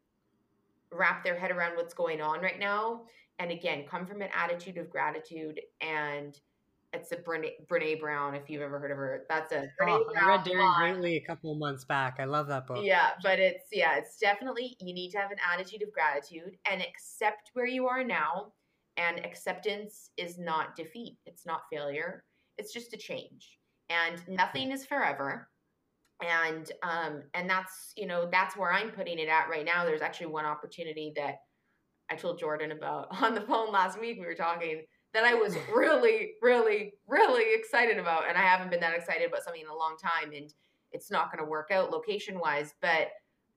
wrap 0.92 1.24
their 1.24 1.38
head 1.38 1.50
around 1.50 1.76
what's 1.76 1.94
going 1.94 2.20
on 2.20 2.40
right 2.40 2.58
now. 2.58 3.02
And 3.38 3.50
again, 3.50 3.84
come 3.88 4.06
from 4.06 4.22
an 4.22 4.28
attitude 4.34 4.76
of 4.78 4.90
gratitude. 4.90 5.60
And 5.80 6.38
it's 6.92 7.12
a 7.12 7.16
Brene, 7.16 7.50
Brene 7.66 8.00
Brown, 8.00 8.34
if 8.34 8.50
you've 8.50 8.62
ever 8.62 8.78
heard 8.78 8.90
of 8.90 8.96
her. 8.96 9.24
That's 9.28 9.52
a 9.52 9.68
Brene 9.80 10.00
oh, 10.00 10.12
I 10.20 10.26
read 10.26 10.44
Daring 10.44 10.72
Greatly 10.76 11.16
a 11.16 11.20
couple 11.20 11.52
of 11.52 11.58
months 11.58 11.84
back. 11.84 12.16
I 12.18 12.24
love 12.24 12.48
that 12.48 12.66
book. 12.66 12.78
Yeah, 12.82 13.10
but 13.22 13.38
it's, 13.38 13.66
yeah, 13.72 13.96
it's 13.96 14.18
definitely, 14.18 14.76
you 14.80 14.92
need 14.92 15.10
to 15.10 15.18
have 15.18 15.30
an 15.30 15.38
attitude 15.52 15.82
of 15.82 15.92
gratitude 15.92 16.56
and 16.70 16.82
accept 16.82 17.50
where 17.54 17.66
you 17.66 17.86
are 17.86 18.04
now. 18.04 18.52
And 18.96 19.24
acceptance 19.24 20.10
is 20.18 20.36
not 20.36 20.76
defeat, 20.76 21.16
it's 21.24 21.46
not 21.46 21.62
failure, 21.72 22.24
it's 22.58 22.70
just 22.70 22.92
a 22.92 22.98
change 22.98 23.60
and 23.90 24.22
nothing 24.28 24.70
is 24.70 24.86
forever 24.86 25.49
and 26.22 26.70
um 26.82 27.22
and 27.34 27.48
that's 27.48 27.92
you 27.96 28.06
know 28.06 28.28
that's 28.30 28.56
where 28.56 28.72
i'm 28.72 28.90
putting 28.90 29.18
it 29.18 29.28
at 29.28 29.48
right 29.48 29.64
now. 29.64 29.84
There's 29.84 30.02
actually 30.02 30.28
one 30.28 30.44
opportunity 30.44 31.12
that 31.16 31.36
i 32.10 32.14
told 32.14 32.38
jordan 32.38 32.72
about 32.72 33.08
on 33.22 33.34
the 33.34 33.40
phone 33.40 33.72
last 33.72 34.00
week. 34.00 34.18
We 34.20 34.26
were 34.26 34.34
talking 34.34 34.82
that 35.12 35.24
i 35.24 35.34
was 35.34 35.56
really 35.74 36.32
really 36.42 36.94
really 37.08 37.54
excited 37.54 37.98
about. 37.98 38.28
And 38.28 38.36
i 38.36 38.42
haven't 38.42 38.70
been 38.70 38.80
that 38.80 38.94
excited 38.94 39.28
about 39.28 39.42
something 39.42 39.62
in 39.62 39.68
a 39.68 39.76
long 39.76 39.96
time 39.96 40.32
and 40.32 40.52
it's 40.92 41.10
not 41.10 41.30
going 41.32 41.44
to 41.44 41.48
work 41.48 41.70
out 41.72 41.90
location 41.90 42.38
wise 42.38 42.74
but 42.80 43.08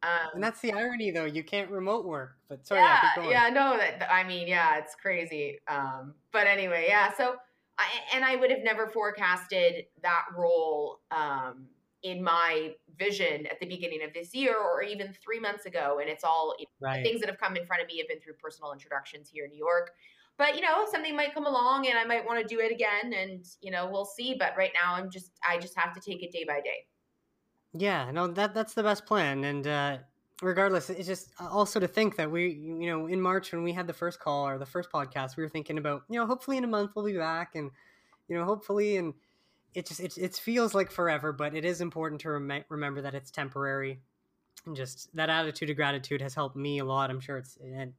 um, 0.04 0.32
and 0.34 0.44
that's 0.44 0.60
the 0.60 0.74
irony 0.74 1.12
though. 1.12 1.24
You 1.24 1.46
can't 1.46 1.70
remote 1.72 2.06
work 2.06 2.38
but 2.50 2.68
sorry 2.68 2.82
yeah 2.82 3.30
yeah 3.30 3.50
no 3.50 3.78
that 3.78 4.12
i 4.12 4.24
mean 4.24 4.48
yeah 4.48 4.78
it's 4.78 4.96
crazy. 4.96 5.60
Um 5.68 6.14
but 6.32 6.46
anyway 6.46 6.86
yeah 6.88 7.14
so 7.16 7.36
I, 7.78 7.86
and 8.14 8.24
i 8.24 8.36
would 8.36 8.52
have 8.52 8.64
never 8.64 8.88
forecasted 8.88 9.86
that 10.04 10.26
role 10.38 11.00
um 11.10 11.66
in 12.04 12.22
my 12.22 12.74
vision 12.98 13.48
at 13.48 13.60
the 13.60 13.66
beginning 13.66 14.04
of 14.04 14.14
this 14.14 14.34
year 14.36 14.56
or 14.58 14.84
even 14.84 15.14
three 15.24 15.40
months 15.40 15.66
ago. 15.66 16.00
And 16.02 16.10
it's 16.10 16.24
all 16.24 16.56
right. 16.82 17.04
things 17.04 17.22
that 17.22 17.30
have 17.30 17.40
come 17.40 17.56
in 17.56 17.66
front 17.66 17.82
of 17.82 17.88
me 17.88 17.98
have 17.98 18.08
been 18.08 18.20
through 18.20 18.34
personal 18.34 18.74
introductions 18.74 19.30
here 19.30 19.46
in 19.46 19.52
New 19.52 19.58
York. 19.58 19.92
But 20.38 20.56
you 20.56 20.62
know, 20.62 20.86
something 20.92 21.16
might 21.16 21.34
come 21.34 21.46
along 21.46 21.88
and 21.88 21.98
I 21.98 22.04
might 22.04 22.26
want 22.26 22.42
to 22.42 22.56
do 22.56 22.60
it 22.60 22.72
again 22.72 23.14
and 23.14 23.46
you 23.62 23.72
know, 23.72 23.90
we'll 23.90 24.06
see. 24.06 24.36
But 24.38 24.54
right 24.58 24.72
now 24.74 24.96
I'm 24.96 25.10
just 25.10 25.32
I 25.48 25.58
just 25.58 25.78
have 25.78 25.94
to 25.94 26.02
take 26.02 26.24
it 26.24 26.32
day 26.32 26.44
by 26.46 26.60
day. 26.62 26.88
Yeah, 27.74 28.12
no, 28.12 28.28
that 28.28 28.54
that's 28.54 28.74
the 28.74 28.84
best 28.84 29.06
plan. 29.06 29.44
And 29.46 29.66
uh 29.66 29.98
regardless, 30.42 30.90
it's 30.90 31.08
just 31.08 31.30
uh, 31.40 31.48
also 31.48 31.80
to 31.80 31.88
think 31.88 32.18
that 32.18 32.30
we, 32.30 32.50
you 32.50 32.88
know, 32.88 33.08
in 33.08 33.22
March 33.22 33.54
when 33.54 33.64
we 33.64 33.72
had 33.72 33.88
the 33.88 33.94
first 33.94 34.20
call 34.20 34.48
or 34.48 34.58
the 34.58 34.66
first 34.66 34.92
podcast, 34.92 35.38
we 35.38 35.44
were 35.44 35.50
thinking 35.50 35.78
about, 35.78 36.04
you 36.10 36.20
know, 36.20 36.26
hopefully 36.26 36.58
in 36.58 36.64
a 36.64 36.68
month 36.68 36.92
we'll 36.96 37.06
be 37.06 37.18
back, 37.18 37.56
and 37.56 37.72
you 38.28 38.38
know, 38.38 38.44
hopefully, 38.44 38.98
and 38.98 39.14
it 39.74 39.88
just 39.88 40.00
it, 40.00 40.18
it 40.18 40.36
feels 40.36 40.74
like 40.74 40.92
forever, 40.92 41.32
but 41.32 41.56
it 41.56 41.66
is 41.66 41.82
important 41.82 42.22
to 42.22 42.32
rem- 42.32 42.64
remember 42.70 43.02
that 43.02 43.14
it's 43.14 43.32
temporary. 43.32 44.00
And 44.66 44.76
just 44.76 45.14
that 45.16 45.30
attitude 45.30 45.70
of 45.70 45.76
gratitude 45.76 46.22
has 46.22 46.34
helped 46.34 46.56
me 46.56 46.80
a 46.80 46.86
lot. 46.86 47.10
I'm 47.10 47.20
sure 47.20 47.38
it's 47.38 47.58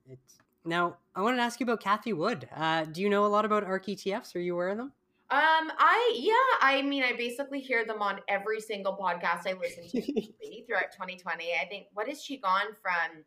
it's 0.09 0.39
now. 0.65 0.97
I 1.15 1.23
wanted 1.23 1.37
to 1.39 1.43
ask 1.43 1.61
you 1.61 1.65
about 1.65 1.83
Cathie 1.83 2.13
Wood. 2.13 2.49
Uh, 2.55 2.85
do 2.85 3.03
you 3.03 3.11
know 3.11 3.27
a 3.27 3.29
lot 3.29 3.45
about 3.45 3.65
ARK 3.65 3.87
ETFs? 3.87 4.35
Are 4.35 4.41
you 4.41 4.55
aware 4.55 4.71
of 4.71 4.79
them? 4.79 4.93
Um, 5.31 5.73
I 5.79 6.15
yeah, 6.17 6.59
I 6.61 6.83
mean, 6.83 7.03
I 7.03 7.13
basically 7.13 7.61
hear 7.61 7.85
them 7.85 8.03
on 8.03 8.21
every 8.29 8.61
single 8.61 8.97
podcast 8.97 9.47
I 9.47 9.55
listen 9.55 9.89
to 9.89 10.01
throughout 10.67 10.93
2020. 10.93 11.53
I 11.61 11.67
think 11.67 11.87
what 11.93 12.09
has 12.09 12.23
she 12.23 12.39
gone 12.39 12.69
from 12.81 13.25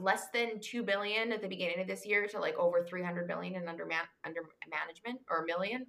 less 0.00 0.28
than 0.32 0.60
two 0.60 0.82
billion 0.82 1.32
at 1.32 1.42
the 1.42 1.48
beginning 1.48 1.80
of 1.80 1.86
this 1.86 2.06
year 2.06 2.26
to 2.28 2.38
like 2.38 2.56
over 2.56 2.84
300 2.84 3.26
billion 3.26 3.56
in 3.56 3.68
under 3.68 3.84
man- 3.84 4.08
under 4.24 4.40
management 4.70 5.20
or 5.28 5.42
a 5.42 5.46
million? 5.46 5.86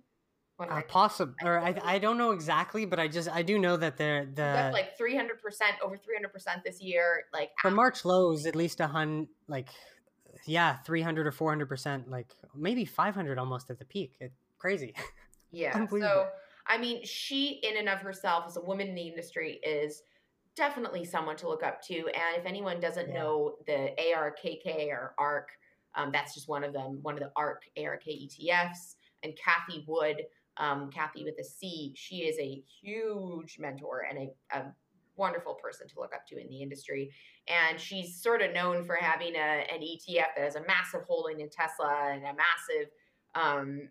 Uh, 0.59 0.81
possible, 0.87 1.33
or 1.43 1.57
I, 1.59 1.75
I 1.83 1.97
don't 1.97 2.19
know 2.19 2.31
exactly, 2.31 2.85
but 2.85 2.99
I 2.99 3.07
just 3.07 3.27
I 3.29 3.41
do 3.41 3.57
know 3.57 3.77
that 3.77 3.97
they're 3.97 4.27
the 4.27 4.69
like 4.71 4.95
three 4.95 5.15
hundred 5.15 5.41
percent 5.41 5.73
over 5.83 5.97
three 5.97 6.15
hundred 6.15 6.33
percent 6.33 6.63
this 6.63 6.79
year. 6.79 7.23
Like 7.33 7.49
for 7.59 7.71
March 7.71 8.05
lows, 8.05 8.45
at 8.45 8.55
least 8.55 8.79
a 8.79 8.85
hundred, 8.85 9.27
like 9.47 9.69
yeah, 10.45 10.77
three 10.77 11.01
hundred 11.01 11.25
or 11.25 11.31
four 11.31 11.49
hundred 11.49 11.67
percent, 11.67 12.11
like 12.11 12.27
maybe 12.55 12.85
five 12.85 13.15
hundred 13.15 13.39
almost 13.39 13.71
at 13.71 13.79
the 13.79 13.85
peak. 13.85 14.13
It, 14.19 14.31
crazy. 14.57 14.93
Yeah. 15.53 15.85
so 15.87 16.27
I 16.65 16.77
mean, 16.77 17.03
she 17.03 17.59
in 17.63 17.75
and 17.75 17.89
of 17.89 17.99
herself 17.99 18.45
as 18.47 18.55
a 18.55 18.61
woman 18.61 18.87
in 18.87 18.95
the 18.95 19.01
industry 19.01 19.59
is 19.65 20.03
definitely 20.55 21.03
someone 21.05 21.35
to 21.37 21.47
look 21.49 21.63
up 21.63 21.81
to. 21.83 21.95
And 21.95 22.37
if 22.37 22.45
anyone 22.45 22.79
doesn't 22.79 23.09
yeah. 23.09 23.15
know 23.15 23.55
the 23.65 23.91
ARKK 23.99 24.87
or 24.89 25.13
ARK, 25.17 25.49
um, 25.95 26.11
that's 26.11 26.33
just 26.33 26.47
one 26.47 26.63
of 26.63 26.71
them, 26.71 26.99
one 27.01 27.15
of 27.15 27.19
the 27.19 27.31
ARK 27.35 27.63
ARK 27.77 28.03
ETFs. 28.05 28.95
And 29.23 29.33
Cathie 29.35 29.83
Wood 29.87 30.23
um, 30.57 30.89
Cathie 30.91 31.23
with 31.23 31.39
a 31.39 31.43
C, 31.43 31.93
she 31.95 32.17
is 32.17 32.37
a 32.39 32.63
huge 32.81 33.57
mentor 33.59 34.05
and 34.09 34.17
a, 34.19 34.57
a, 34.57 34.65
wonderful 35.17 35.53
person 35.55 35.87
to 35.87 35.99
look 35.99 36.15
up 36.15 36.25
to 36.25 36.39
in 36.39 36.47
the 36.47 36.61
industry. 36.61 37.11
And 37.47 37.79
she's 37.79 38.15
sort 38.15 38.41
of 38.41 38.53
known 38.53 38.83
for 38.85 38.95
having 38.95 39.35
a, 39.35 39.65
an 39.71 39.81
ETF 39.81 40.35
that 40.35 40.43
has 40.43 40.55
a 40.55 40.65
massive 40.65 41.01
holding 41.07 41.41
in 41.41 41.49
Tesla 41.49 42.11
and 42.11 42.23
a 42.23 42.33
massive, 42.33 42.89
um, 43.35 43.89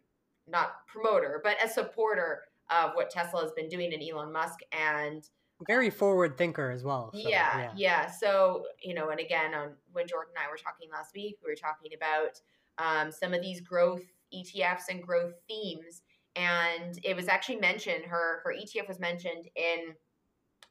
not 0.49 0.87
promoter, 0.89 1.41
but 1.45 1.63
a 1.63 1.69
supporter 1.69 2.41
of 2.71 2.93
what 2.95 3.11
Tesla 3.11 3.43
has 3.43 3.53
been 3.53 3.69
doing 3.69 3.93
in 3.93 4.03
Elon 4.03 4.33
Musk 4.33 4.61
and 4.73 5.29
very 5.67 5.91
forward 5.91 6.39
thinker 6.39 6.71
as 6.71 6.83
well. 6.85 7.11
So, 7.13 7.19
yeah, 7.19 7.59
yeah, 7.59 7.73
yeah, 7.77 8.11
So 8.11 8.65
you 8.83 8.95
know, 8.95 9.11
and 9.11 9.21
again, 9.21 9.55
on 9.55 9.73
when 9.93 10.09
Jordan 10.09 10.33
and 10.37 10.45
I 10.47 10.51
were 10.51 10.57
talking 10.57 10.89
last 10.91 11.15
week, 11.15 11.37
we 11.45 11.51
were 11.51 11.57
talking 11.57 11.93
about 11.95 12.41
um, 12.79 13.13
some 13.13 13.35
of 13.35 13.43
these 13.43 13.61
growth 13.61 14.03
ETFs 14.35 14.85
and 14.89 15.03
growth 15.03 15.35
themes 15.49 16.03
and 16.37 16.99
it 17.03 17.17
was 17.17 17.29
actually 17.29 17.57
mentioned 17.57 18.05
her 18.05 18.41
her 18.45 18.55
ETF 18.55 18.89
was 18.89 19.01
mentioned 19.01 19.49
in 19.57 19.95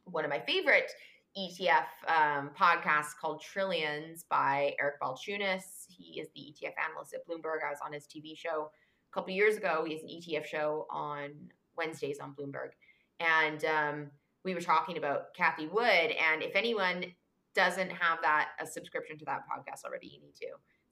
one 0.04 0.24
of 0.24 0.30
my 0.30 0.40
favorite 0.40 0.90
ETF 1.38 1.86
um, 2.08 2.50
podcasts 2.58 3.16
called 3.20 3.40
Trillions 3.40 4.24
by 4.28 4.74
Eric 4.80 5.00
Balchunas. 5.00 5.86
He 5.88 6.20
is 6.20 6.28
the 6.34 6.40
ETF 6.40 6.72
analyst 6.88 7.14
at 7.14 7.26
Bloomberg. 7.26 7.64
I 7.64 7.70
was 7.70 7.78
on 7.84 7.92
his 7.92 8.06
TV 8.06 8.36
show 8.36 8.70
a 9.10 9.14
couple 9.14 9.32
years 9.32 9.56
ago. 9.56 9.84
He 9.86 9.94
has 9.94 10.02
an 10.02 10.08
ETF 10.08 10.44
show 10.46 10.86
on 10.90 11.30
Wednesdays 11.76 12.18
on 12.20 12.34
Bloomberg, 12.34 12.70
and 13.20 13.64
um, 13.64 14.10
we 14.44 14.54
were 14.54 14.60
talking 14.60 14.96
about 14.96 15.34
Cathie 15.34 15.68
Wood. 15.68 15.84
And 15.84 16.42
if 16.42 16.56
anyone 16.56 17.04
doesn't 17.54 17.90
have 17.90 18.18
that 18.22 18.50
a 18.60 18.66
subscription 18.66 19.18
to 19.18 19.24
that 19.26 19.42
podcast 19.48 19.84
already, 19.84 20.08
you 20.08 20.20
need 20.20 20.34
to. 20.40 20.46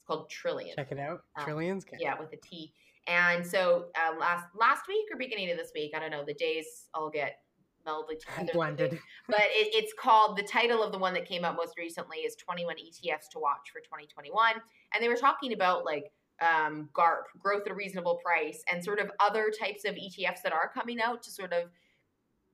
Called 0.09 0.31
Trillions. 0.31 0.75
Check 0.75 0.91
it 0.91 0.99
out. 0.99 1.21
Um, 1.37 1.45
Trillions. 1.45 1.85
Yeah, 2.01 2.19
with 2.19 2.33
a 2.33 2.37
T. 2.37 2.73
And 3.07 3.47
so 3.47 3.87
uh, 3.95 4.19
last 4.19 4.47
last 4.59 4.89
week 4.89 5.07
or 5.13 5.19
beginning 5.19 5.51
of 5.51 5.59
this 5.59 5.71
week, 5.75 5.93
I 5.95 5.99
don't 5.99 6.11
know, 6.11 6.25
the 6.27 6.35
days 6.35 6.89
all 6.95 7.11
get 7.11 7.41
melded 7.87 8.19
together. 8.27 8.53
Blended. 8.53 8.99
But 9.29 9.41
it, 9.41 9.75
it's 9.75 9.93
called 9.93 10.39
the 10.39 10.43
title 10.43 10.83
of 10.83 10.93
the 10.93 10.99
one 10.99 11.13
that 11.13 11.27
came 11.27 11.45
out 11.45 11.57
most 11.57 11.77
recently 11.77 12.19
is 12.19 12.35
21 12.37 12.77
ETFs 12.77 13.29
to 13.33 13.39
watch 13.39 13.71
for 13.71 13.81
2021, 13.81 14.55
and 14.95 15.05
they 15.05 15.09
were 15.09 15.17
talking 15.17 15.53
about 15.53 15.85
like 15.85 16.11
um, 16.41 16.89
GARP, 16.95 17.27
growth 17.39 17.63
at 17.67 17.73
a 17.73 17.75
reasonable 17.75 18.21
price, 18.25 18.63
and 18.73 18.83
sort 18.83 19.01
of 19.01 19.11
other 19.21 19.51
types 19.51 19.85
of 19.85 19.95
ETFs 19.95 20.41
that 20.43 20.53
are 20.53 20.71
coming 20.73 21.01
out 21.01 21.23
to 21.25 21.31
sort 21.31 21.53
of 21.53 21.65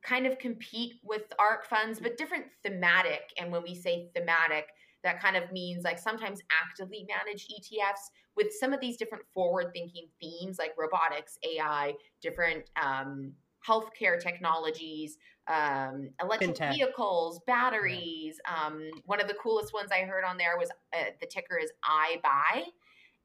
kind 0.03 0.27
of 0.27 0.39
compete 0.39 0.95
with 1.03 1.33
ARK 1.39 1.65
funds, 1.65 1.99
but 2.01 2.19
different 2.19 2.45
thematic. 2.63 3.33
And 3.39 3.51
when 3.51 3.63
we 3.63 3.75
say 3.75 4.11
thematic, 4.15 4.67
that 5.05 5.21
kind 5.21 5.37
of 5.37 5.53
means 5.53 5.85
like 5.85 5.99
sometimes 5.99 6.41
actively 6.63 7.07
managed 7.09 7.51
ETFs 7.51 8.11
with 8.37 8.53
some 8.59 8.73
of 8.73 8.81
these 8.81 8.97
different 8.97 9.25
forward 9.33 9.71
thinking 9.73 10.07
themes 10.21 10.59
like 10.59 10.73
robotics, 10.77 11.39
AI, 11.45 11.93
different 12.21 12.65
um, 12.83 13.33
healthcare 13.67 14.19
technologies, 14.21 15.19
um, 15.47 16.09
electric 16.21 16.57
Fintech. 16.57 16.75
vehicles, 16.75 17.41
batteries. 17.47 18.41
Um, 18.49 18.91
one 19.05 19.21
of 19.21 19.29
the 19.29 19.35
coolest 19.35 19.73
ones 19.73 19.91
I 19.93 20.01
heard 20.01 20.25
on 20.25 20.37
there 20.37 20.59
was 20.59 20.71
uh, 20.93 21.11
the 21.21 21.27
ticker 21.27 21.59
is 21.59 21.71
iBuy. 21.85 22.65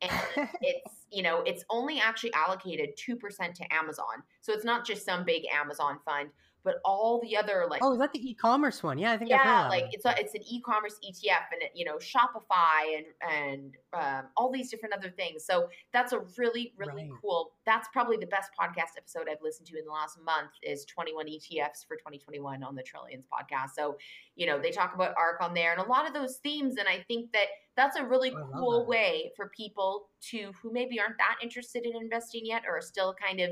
and 0.02 0.12
it's 0.62 1.08
you 1.12 1.24
know 1.24 1.42
it's 1.42 1.64
only 1.70 2.00
actually 2.00 2.34
allocated 2.34 2.90
2% 2.98 3.54
to 3.54 3.74
amazon 3.74 4.06
so 4.40 4.54
it's 4.54 4.64
not 4.64 4.86
just 4.86 5.04
some 5.06 5.26
big 5.26 5.44
amazon 5.54 5.98
fund 6.06 6.30
but 6.70 6.80
all 6.86 7.20
the 7.22 7.36
other 7.36 7.66
like 7.68 7.82
oh 7.84 7.94
is 7.94 8.00
that 8.00 8.14
the 8.14 8.30
e-commerce 8.30 8.84
one? 8.84 9.00
Yeah 9.00 9.14
i 9.14 9.18
think 9.18 9.32
yeah 9.32 9.68
like 9.68 9.86
it's 9.92 10.06
a, 10.06 10.14
it's 10.20 10.36
an 10.36 10.42
e-commerce 10.48 11.00
etf 11.04 11.46
and 11.52 11.64
it, 11.64 11.72
you 11.74 11.84
know 11.84 11.96
shopify 11.96 12.96
and 12.96 13.06
and 13.28 13.78
um, 13.94 14.28
all 14.38 14.52
these 14.52 14.70
different 14.70 14.94
other 14.94 15.10
things. 15.10 15.44
So 15.46 15.70
that's 15.92 16.14
a 16.14 16.20
really 16.38 16.74
really 16.78 17.10
right. 17.10 17.20
cool 17.20 17.54
that's 17.66 17.88
probably 17.92 18.18
the 18.18 18.28
best 18.28 18.52
podcast 18.60 18.98
episode 18.98 19.28
i've 19.32 19.42
listened 19.42 19.68
to 19.68 19.80
in 19.80 19.86
the 19.86 19.92
last 19.92 20.20
month 20.24 20.52
is 20.62 20.86
21 20.86 21.26
etfs 21.26 21.88
for 21.88 21.96
2021 21.98 22.62
on 22.62 22.76
the 22.76 22.84
trillions 22.84 23.26
podcast. 23.26 23.72
So 23.76 23.98
you 24.36 24.46
know 24.46 24.60
they 24.60 24.70
talk 24.70 24.94
about 24.94 25.16
ark 25.18 25.38
on 25.42 25.56
there 25.56 25.72
and 25.72 25.82
a 25.82 25.90
lot 25.90 26.08
of 26.08 26.14
those 26.14 26.38
themes 26.38 26.76
and 26.78 26.88
i 26.88 27.04
think 27.08 27.32
that 27.34 27.48
that's 27.76 27.98
a 27.98 28.04
really 28.04 28.34
cool 28.54 28.86
way 28.86 29.32
for 29.36 29.52
people 29.56 30.10
to 30.22 30.52
who 30.62 30.72
maybe 30.72 31.00
aren't 31.00 31.18
that 31.18 31.38
interested 31.42 31.86
in 31.86 31.96
investing 31.96 32.46
yet 32.46 32.64
or 32.68 32.78
are 32.78 32.82
still 32.82 33.16
kind 33.16 33.40
of 33.40 33.52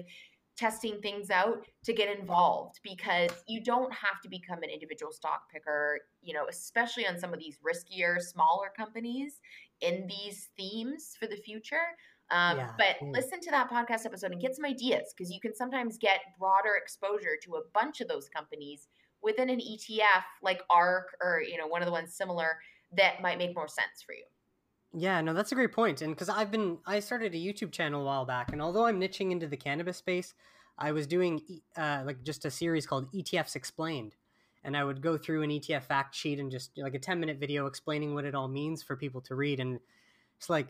testing 0.58 1.00
things 1.02 1.30
out 1.30 1.66
to 1.86 1.94
get 1.94 2.18
involved 2.18 2.80
because 2.84 3.30
you 3.48 3.64
don't 3.64 3.94
have 3.94 4.20
to 4.24 4.30
become 4.30 4.64
an 4.64 4.70
individual 4.70 5.12
stock 5.12 5.44
picker, 5.54 6.00
you 6.22 6.34
know, 6.34 6.46
especially 6.50 7.08
on 7.08 7.18
some 7.20 7.34
of 7.34 7.40
these 7.40 7.58
riskier, 7.66 8.20
smaller 8.20 8.72
companies 8.76 9.40
in 9.82 10.08
these 10.08 10.50
themes 10.58 11.16
for 11.20 11.28
the 11.28 11.36
future. 11.36 11.78
Um, 12.30 12.58
yeah. 12.58 12.72
But 12.78 13.08
listen 13.08 13.40
to 13.42 13.52
that 13.52 13.70
podcast 13.70 14.06
episode 14.06 14.32
and 14.32 14.42
get 14.42 14.56
some 14.56 14.66
ideas 14.66 15.14
because 15.16 15.32
you 15.32 15.40
can 15.40 15.56
sometimes 15.56 15.98
get 15.98 16.20
broader 16.38 16.76
exposure 16.76 17.38
to 17.44 17.56
a 17.56 17.62
bunch 17.74 18.02
of 18.02 18.08
those 18.08 18.28
companies 18.28 18.88
within 19.22 19.50
an 19.50 19.60
ETF 19.60 20.24
like 20.42 20.62
ARK 20.70 21.16
or, 21.22 21.42
you 21.42 21.58
know, 21.58 21.68
one 21.68 21.82
of 21.82 21.86
the 21.86 21.92
ones 21.92 22.14
similar 22.14 22.58
that 22.98 23.22
might 23.22 23.38
make 23.38 23.56
more 23.56 23.68
sense 23.68 24.02
for 24.06 24.14
you. 24.14 24.24
Yeah, 24.94 25.22
no, 25.22 25.34
that's 25.34 25.52
a 25.52 25.56
great 25.56 25.74
point. 25.74 26.02
And 26.02 26.14
because 26.16 26.30
I've 26.30 26.52
been, 26.52 26.78
I 26.86 27.00
started 27.00 27.34
a 27.34 27.38
YouTube 27.38 27.72
channel 27.72 28.02
a 28.02 28.06
while 28.06 28.26
back, 28.26 28.52
and 28.52 28.62
although 28.62 28.86
I'm 28.86 29.00
niching 29.00 29.32
into 29.32 29.48
the 29.48 29.58
cannabis 29.58 29.98
space, 29.98 30.34
I 30.78 30.92
was 30.92 31.08
doing 31.08 31.42
uh, 31.76 32.04
like 32.06 32.24
just 32.24 32.46
a 32.46 32.52
series 32.52 32.86
called 32.86 33.12
ETFs 33.12 33.56
Explained, 33.56 34.16
and 34.64 34.78
I 34.78 34.84
would 34.84 35.02
go 35.02 35.18
through 35.18 35.44
an 35.44 35.50
ETF 35.50 35.84
fact 35.84 36.16
sheet 36.16 36.40
and 36.40 36.52
just 36.52 36.72
like 36.78 36.94
a 36.94 37.00
10 37.00 37.20
minute 37.20 37.38
video 37.40 37.66
explaining 37.66 38.14
what 38.14 38.26
it 38.26 38.36
all 38.36 38.48
means 38.48 38.84
for 38.84 38.96
people 38.96 39.22
to 39.22 39.36
read. 39.36 39.60
And 39.60 39.80
it's 40.38 40.50
like 40.50 40.68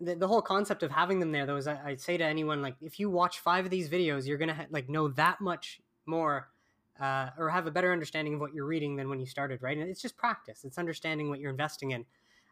the, 0.00 0.14
the 0.14 0.28
whole 0.28 0.42
concept 0.42 0.82
of 0.82 0.90
having 0.90 1.20
them 1.20 1.32
there, 1.32 1.46
though, 1.46 1.56
is 1.56 1.66
I, 1.66 1.80
I'd 1.84 2.00
say 2.00 2.16
to 2.16 2.24
anyone 2.24 2.62
like, 2.62 2.76
if 2.80 3.00
you 3.00 3.10
watch 3.10 3.40
five 3.40 3.64
of 3.64 3.70
these 3.70 3.88
videos, 3.88 4.26
you're 4.26 4.38
gonna 4.38 4.54
ha- 4.54 4.66
like 4.70 4.88
know 4.88 5.08
that 5.08 5.40
much 5.40 5.80
more 6.06 6.48
uh, 7.00 7.30
or 7.38 7.48
have 7.48 7.66
a 7.66 7.70
better 7.70 7.92
understanding 7.92 8.34
of 8.34 8.40
what 8.40 8.52
you're 8.52 8.66
reading 8.66 8.96
than 8.96 9.08
when 9.08 9.18
you 9.18 9.26
started, 9.26 9.62
right? 9.62 9.78
And 9.78 9.88
it's 9.88 10.02
just 10.02 10.16
practice. 10.16 10.64
It's 10.64 10.78
understanding 10.78 11.30
what 11.30 11.40
you're 11.40 11.50
investing 11.50 11.92
in. 11.92 12.04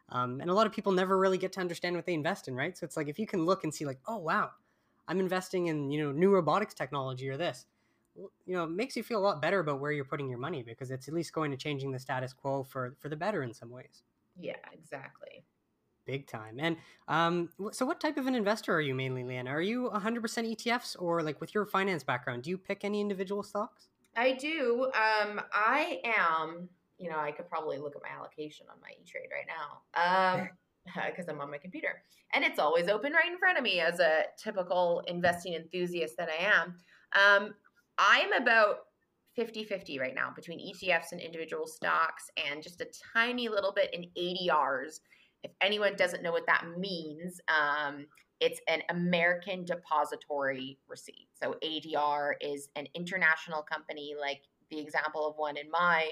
Um, 0.09 0.41
and 0.41 0.49
a 0.49 0.53
lot 0.53 0.65
of 0.65 0.73
people 0.73 0.91
never 0.91 1.19
really 1.19 1.37
get 1.37 1.53
to 1.53 1.59
understand 1.59 1.95
what 1.95 2.05
they 2.05 2.15
invest 2.15 2.47
in, 2.47 2.55
right? 2.55 2.75
So 2.75 2.83
it's 2.83 2.97
like 2.97 3.07
if 3.07 3.19
you 3.19 3.27
can 3.27 3.45
look 3.45 3.63
and 3.63 3.73
see, 3.73 3.85
like, 3.85 3.99
oh 4.07 4.17
wow, 4.17 4.49
I'm 5.09 5.19
investing 5.19 5.67
in 5.67 5.91
you 5.91 6.01
know 6.01 6.11
new 6.13 6.29
robotics 6.29 6.73
technology 6.73 7.27
or 7.29 7.35
this, 7.35 7.65
you 8.45 8.55
know, 8.55 8.63
it 8.63 8.69
makes 8.69 8.95
you 8.95 9.03
feel 9.03 9.19
a 9.19 9.25
lot 9.25 9.41
better 9.41 9.59
about 9.59 9.79
where 9.79 9.91
you're 9.91 10.05
putting 10.05 10.29
your 10.29 10.39
money 10.39 10.63
because 10.63 10.91
it's 10.91 11.07
at 11.07 11.13
least 11.13 11.33
going 11.33 11.51
to 11.51 11.57
changing 11.57 11.91
the 11.91 11.99
status 11.99 12.33
quo 12.33 12.63
for 12.63 12.95
for 12.99 13.09
the 13.09 13.15
better 13.15 13.43
in 13.43 13.53
some 13.53 13.69
ways. 13.69 14.03
Yeah, 14.39 14.55
exactly. 14.71 15.43
Big 16.05 16.27
time. 16.27 16.57
And 16.59 16.77
um, 17.07 17.49
so, 17.71 17.85
what 17.85 17.99
type 17.99 18.17
of 18.17 18.25
an 18.25 18.35
investor 18.35 18.73
are 18.73 18.81
you 18.81 18.95
mainly, 18.95 19.23
Leanna? 19.23 19.51
Are 19.51 19.61
you 19.61 19.91
100% 19.93 20.21
ETFs 20.23 20.95
or 20.97 21.21
like 21.21 21.39
with 21.39 21.53
your 21.53 21.65
finance 21.65 22.03
background, 22.03 22.43
do 22.43 22.49
you 22.49 22.57
pick 22.57 22.83
any 22.83 22.99
individual 22.99 23.43
stocks? 23.43 23.89
I 24.15 24.33
do. 24.33 24.85
Um, 24.85 25.39
I 25.53 26.01
am, 26.03 26.67
you 26.97 27.09
know, 27.09 27.19
I 27.19 27.31
could 27.31 27.47
probably 27.47 27.77
look 27.77 27.95
at 27.95 28.01
my 28.01 28.09
allocation 28.09 28.65
on 28.71 28.77
my 28.81 28.89
E 28.89 29.03
Trade 29.05 29.29
right 29.31 29.45
now 29.47 30.01
because 31.09 31.27
I'm 31.27 31.41
on 31.41 31.51
my 31.51 31.57
computer 31.57 32.01
and 32.33 32.43
it's 32.43 32.59
always 32.59 32.87
open 32.87 33.13
right 33.13 33.31
in 33.31 33.37
front 33.37 33.57
of 33.57 33.63
me 33.63 33.79
as 33.79 33.99
a 33.99 34.23
typical 34.41 35.03
investing 35.07 35.53
enthusiast 35.53 36.15
that 36.17 36.29
I 36.29 36.45
am. 36.45 36.75
Um, 37.15 37.53
I'm 37.97 38.33
about 38.33 38.77
50 39.35 39.63
50 39.63 39.99
right 39.99 40.15
now 40.15 40.31
between 40.35 40.59
ETFs 40.59 41.11
and 41.11 41.21
individual 41.21 41.67
stocks 41.67 42.29
and 42.49 42.63
just 42.63 42.81
a 42.81 42.87
tiny 43.13 43.47
little 43.47 43.73
bit 43.73 43.93
in 43.93 44.05
ADRs 44.17 44.99
if 45.43 45.51
anyone 45.61 45.95
doesn't 45.95 46.23
know 46.23 46.31
what 46.31 46.45
that 46.47 46.65
means, 46.77 47.39
um, 47.47 48.05
it's 48.39 48.59
an 48.67 48.81
American 48.89 49.65
depository 49.65 50.77
receipt. 50.87 51.27
So 51.41 51.55
ADR 51.63 52.33
is 52.41 52.69
an 52.75 52.87
international 52.93 53.61
company, 53.61 54.15
like 54.19 54.41
the 54.69 54.79
example 54.79 55.27
of 55.27 55.35
one 55.37 55.57
in 55.57 55.69
my 55.69 56.09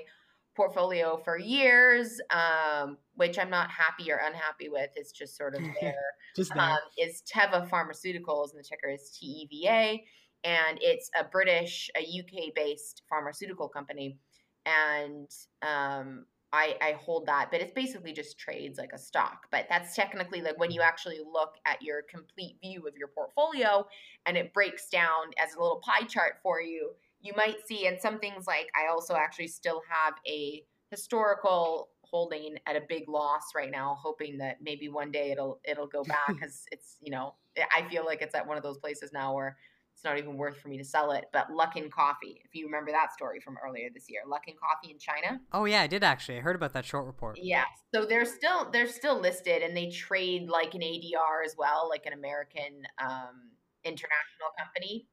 portfolio 0.58 1.16
for 1.24 1.38
years, 1.38 2.20
um, 2.32 2.98
which 3.16 3.40
I'm 3.40 3.50
not 3.50 3.70
happy 3.70 4.12
or 4.12 4.18
unhappy 4.18 4.68
with. 4.68 4.90
It's 4.96 5.14
just 5.14 5.38
sort 5.38 5.56
of 5.56 5.62
there. 5.82 5.94
just 6.36 6.54
there. 6.54 6.64
Um, 6.64 6.80
is 6.98 7.24
Teva 7.32 7.70
Pharmaceuticals, 7.70 8.52
and 8.52 8.60
the 8.60 8.68
ticker 8.68 8.90
is 8.90 9.18
TEVA, 9.18 10.02
and 10.44 10.80
it's 10.82 11.10
a 11.18 11.24
British, 11.24 11.90
a 11.96 12.02
UK 12.02 12.54
based 12.54 13.04
pharmaceutical 13.08 13.70
company. 13.70 14.18
And 14.66 15.30
um, 15.62 16.26
I, 16.52 16.76
I 16.82 16.92
hold 16.94 17.26
that, 17.28 17.50
but 17.52 17.62
it's 17.62 17.74
basically 17.74 18.14
just 18.14 18.40
trades 18.40 18.78
like 18.78 18.92
a 18.94 18.98
stock. 18.98 19.48
But 19.52 19.68
that's 19.70 19.96
technically 19.96 20.42
like 20.42 20.60
when 20.60 20.72
you 20.72 20.82
actually 20.82 21.20
look 21.20 21.56
at 21.66 21.82
your 21.82 22.02
complete 22.10 22.58
view 22.62 22.88
of 22.88 22.98
your 22.98 23.10
portfolio 23.10 23.86
and 24.26 24.36
it 24.36 24.54
breaks 24.54 24.90
down 24.90 25.32
as 25.42 25.54
a 25.54 25.62
little 25.62 25.82
pie 25.86 26.06
chart 26.06 26.38
for 26.42 26.62
you, 26.62 26.92
you 27.28 27.34
might 27.36 27.58
see, 27.68 27.88
and 27.88 28.00
some 28.00 28.20
things 28.20 28.48
like 28.48 28.70
I 28.76 28.90
also 28.90 29.16
actually 29.16 29.50
still 29.50 29.82
have 29.90 30.14
a 30.26 30.64
historical 30.90 31.90
holding 32.02 32.56
at 32.66 32.78
a 32.78 32.82
big 32.88 33.10
loss 33.10 33.52
right 33.54 33.70
now, 33.70 33.98
hoping 34.02 34.38
that 34.38 34.58
maybe 34.62 34.88
one 34.88 35.12
day 35.12 35.32
it'll 35.32 35.60
it'll 35.66 35.88
go 35.88 36.04
back 36.08 36.28
because 36.30 36.64
it's 36.72 36.98
you 37.02 37.12
know 37.12 37.36
I 37.76 37.88
feel 37.90 38.06
like 38.06 38.22
it's 38.22 38.34
at 38.34 38.48
one 38.48 38.58
of 38.58 38.64
those 38.64 38.78
places 38.78 39.12
now 39.14 39.36
where 39.36 39.58
it's 39.94 40.04
not 40.04 40.20
even 40.20 40.38
worth 40.38 40.58
for 40.58 40.68
me 40.70 40.78
to 40.78 40.84
sell 40.84 41.12
it. 41.12 41.26
But 41.34 41.48
Luckin 41.50 41.90
Coffee, 41.90 42.40
if 42.46 42.54
you 42.54 42.66
remember 42.68 42.92
that 42.92 43.12
story 43.14 43.40
from 43.40 43.58
earlier 43.66 43.90
this 43.92 44.06
year, 44.08 44.22
Luckin 44.28 44.56
Coffee 44.56 44.92
in 44.92 45.00
China. 45.00 45.42
Oh 45.52 45.66
yeah, 45.66 45.82
I 45.82 45.88
did 45.88 46.04
actually. 46.04 46.38
I 46.38 46.42
heard 46.42 46.56
about 46.56 46.74
that 46.74 46.86
short 46.86 47.08
report. 47.08 47.40
Yeah, 47.42 47.64
so 47.94 48.06
they're 48.06 48.26
still 48.26 48.70
they're 48.72 48.88
still 48.88 49.20
listed, 49.20 49.64
and 49.64 49.76
they 49.76 49.90
trade 49.90 50.48
like 50.48 50.76
an 50.76 50.82
ADR 50.82 51.44
as 51.46 51.56
well, 51.58 51.90
like 51.90 52.06
an 52.06 52.14
American 52.14 52.84
um, 53.04 53.52
international 53.84 54.54
company. 54.58 55.08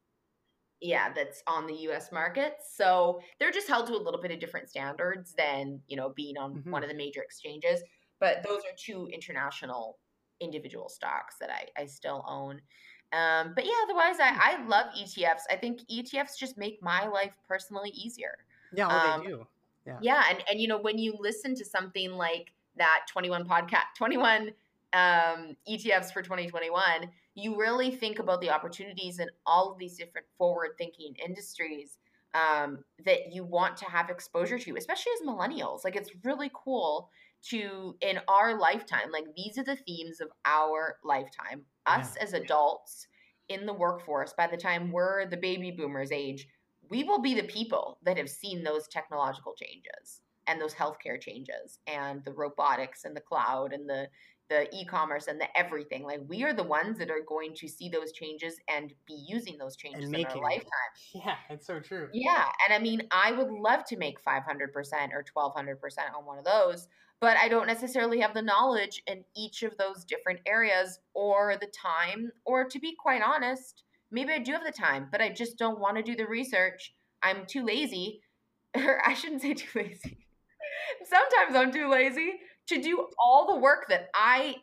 Yeah, 0.85 1.14
that's 1.14 1.43
on 1.47 1.66
the 1.66 1.72
U.S. 1.85 2.12
market. 2.12 2.57
So 2.70 3.18
they're 3.41 3.51
just 3.51 3.66
held 3.68 3.87
to 3.87 3.95
a 3.95 3.97
little 3.97 4.20
bit 4.20 4.30
of 4.30 4.39
different 4.39 4.68
standards 4.68 5.32
than 5.32 5.80
you 5.89 5.97
know 5.97 6.11
being 6.11 6.37
on 6.37 6.57
mm-hmm. 6.57 6.70
one 6.70 6.82
of 6.82 6.91
the 6.91 6.95
major 6.95 7.22
exchanges. 7.22 7.80
But 8.20 8.43
those 8.47 8.59
are 8.59 8.76
two 8.76 9.09
international 9.11 9.97
individual 10.41 10.91
stocks 10.91 11.37
that 11.41 11.49
I, 11.49 11.80
I 11.80 11.87
still 11.87 12.22
own. 12.28 12.61
Um, 13.14 13.55
but 13.55 13.64
yeah, 13.64 13.72
otherwise, 13.85 14.16
I, 14.20 14.35
hmm. 14.35 14.41
I 14.43 14.66
love 14.66 14.87
ETFs. 14.95 15.45
I 15.51 15.57
think 15.57 15.80
ETFs 15.91 16.37
just 16.39 16.59
make 16.59 16.82
my 16.82 17.07
life 17.07 17.32
personally 17.49 17.91
easier. 17.91 18.37
Yeah, 18.74 18.89
oh, 18.91 19.12
um, 19.12 19.20
they 19.20 19.26
do. 19.28 19.47
Yeah. 19.87 19.99
Yeah, 20.03 20.22
and 20.28 20.45
and 20.51 20.61
you 20.61 20.68
know 20.68 20.78
when 20.78 20.99
you 20.99 21.16
listen 21.18 21.55
to 21.55 21.64
something 21.64 22.12
like 22.12 22.53
that 22.76 23.07
21 23.11 23.49
podcast 23.49 23.95
21 23.97 24.51
um, 24.93 25.57
ETFs 25.66 26.12
for 26.12 26.20
2021, 26.20 27.09
you 27.35 27.59
really 27.59 27.91
think 27.91 28.18
about 28.18 28.41
the 28.41 28.51
opportunities 28.51 29.18
in 29.18 29.28
all 29.47 29.72
of 29.72 29.78
these 29.78 29.97
different 29.97 30.26
forward 30.39 30.70
thinking 30.78 31.14
industries 31.24 31.99
um, 32.35 32.78
that 33.05 33.32
you 33.32 33.45
want 33.45 33.76
to 33.76 33.85
have 33.87 34.11
exposure 34.11 34.59
to, 34.59 34.76
especially 34.76 35.12
as 35.20 35.26
millennials. 35.26 35.85
Like 35.85 35.97
it's 35.97 36.11
really 36.24 36.51
cool 36.55 37.11
to 37.45 37.95
in 38.01 38.18
our 38.28 38.59
lifetime 38.59 39.11
like 39.12 39.24
these 39.37 39.59
are 39.59 39.64
the 39.64 39.76
themes 39.76 40.20
of 40.20 40.28
our 40.45 40.97
lifetime 41.05 41.62
us 41.87 42.14
yeah. 42.16 42.22
as 42.22 42.32
adults 42.32 43.07
in 43.49 43.66
the 43.66 43.72
workforce 43.72 44.32
by 44.37 44.47
the 44.47 44.57
time 44.57 44.91
we're 44.91 45.26
the 45.26 45.37
baby 45.37 45.70
boomers 45.70 46.11
age 46.11 46.49
we 46.91 47.05
will 47.05 47.20
be 47.20 47.35
the 47.35 47.45
people 47.45 47.99
that 48.03 48.16
have 48.16 48.30
seen 48.30 48.62
those 48.62 48.89
technological 48.89 49.55
changes 49.55 50.22
and 50.47 50.61
those 50.61 50.74
healthcare 50.74 51.20
changes 51.20 51.78
and 51.87 52.24
the 52.24 52.32
robotics 52.32 53.05
and 53.05 53.16
the 53.16 53.20
cloud 53.20 53.72
and 53.72 53.89
the 53.89 54.07
the 54.51 54.68
e-commerce 54.74 55.26
and 55.26 55.40
the 55.40 55.59
everything 55.59 56.03
like 56.03 56.20
we 56.28 56.42
are 56.42 56.53
the 56.53 56.62
ones 56.62 56.99
that 56.99 57.11
are 57.11 57.22
going 57.26 57.55
to 57.55 57.66
see 57.66 57.88
those 57.88 58.12
changes 58.12 58.57
and 58.68 58.92
be 59.07 59.24
using 59.26 59.57
those 59.57 59.76
changes 59.76 60.12
in 60.12 60.24
our 60.26 60.42
lifetime 60.42 60.66
yeah 61.14 61.36
it's 61.49 61.66
so 61.66 61.80
true 61.80 62.09
yeah 62.12 62.47
and 62.64 62.74
i 62.74 62.78
mean 62.78 63.01
i 63.11 63.32
would 63.32 63.51
love 63.51 63.84
to 63.84 63.97
make 63.97 64.22
500% 64.22 64.42
or 65.12 65.24
1200% 65.24 65.76
on 66.16 66.26
one 66.26 66.38
of 66.38 66.45
those 66.45 66.88
but 67.20 67.38
I 67.38 67.49
don't 67.49 67.66
necessarily 67.66 68.20
have 68.20 68.34
the 68.34 68.42
knowledge 68.42 69.03
in 69.07 69.24
each 69.34 69.62
of 69.62 69.76
those 69.78 70.05
different 70.05 70.40
areas 70.45 70.99
or 71.14 71.57
the 71.59 71.68
time, 71.68 72.30
or 72.45 72.68
to 72.68 72.78
be 72.78 72.95
quite 72.95 73.22
honest, 73.22 73.82
maybe 74.11 74.32
I 74.32 74.40
do 74.40 74.53
have 74.53 74.64
the 74.64 74.72
time, 74.72 75.09
but 75.11 75.22
I 75.22 75.30
just 75.30 75.57
don't 75.57 75.80
want 75.80 75.97
to 75.97 76.03
do 76.03 76.16
the 76.16 76.26
research. 76.26 76.92
I'm 77.22 77.47
too 77.47 77.64
lazy, 77.64 78.20
or 78.74 79.01
I 79.07 79.14
shouldn't 79.14 79.40
say 79.40 79.55
too 79.55 79.70
lazy. 79.74 80.18
Sometimes 81.05 81.57
I'm 81.57 81.72
too 81.72 81.88
lazy 81.88 82.40
to 82.69 82.81
do 82.81 83.07
all 83.19 83.53
the 83.53 83.61
work 83.61 83.87
that 83.89 84.09
I 84.15 84.57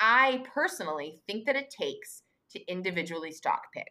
I 0.00 0.44
personally 0.54 1.20
think 1.26 1.46
that 1.46 1.56
it 1.56 1.70
takes 1.70 2.22
to 2.52 2.60
individually 2.70 3.32
stock 3.32 3.62
pick. 3.74 3.90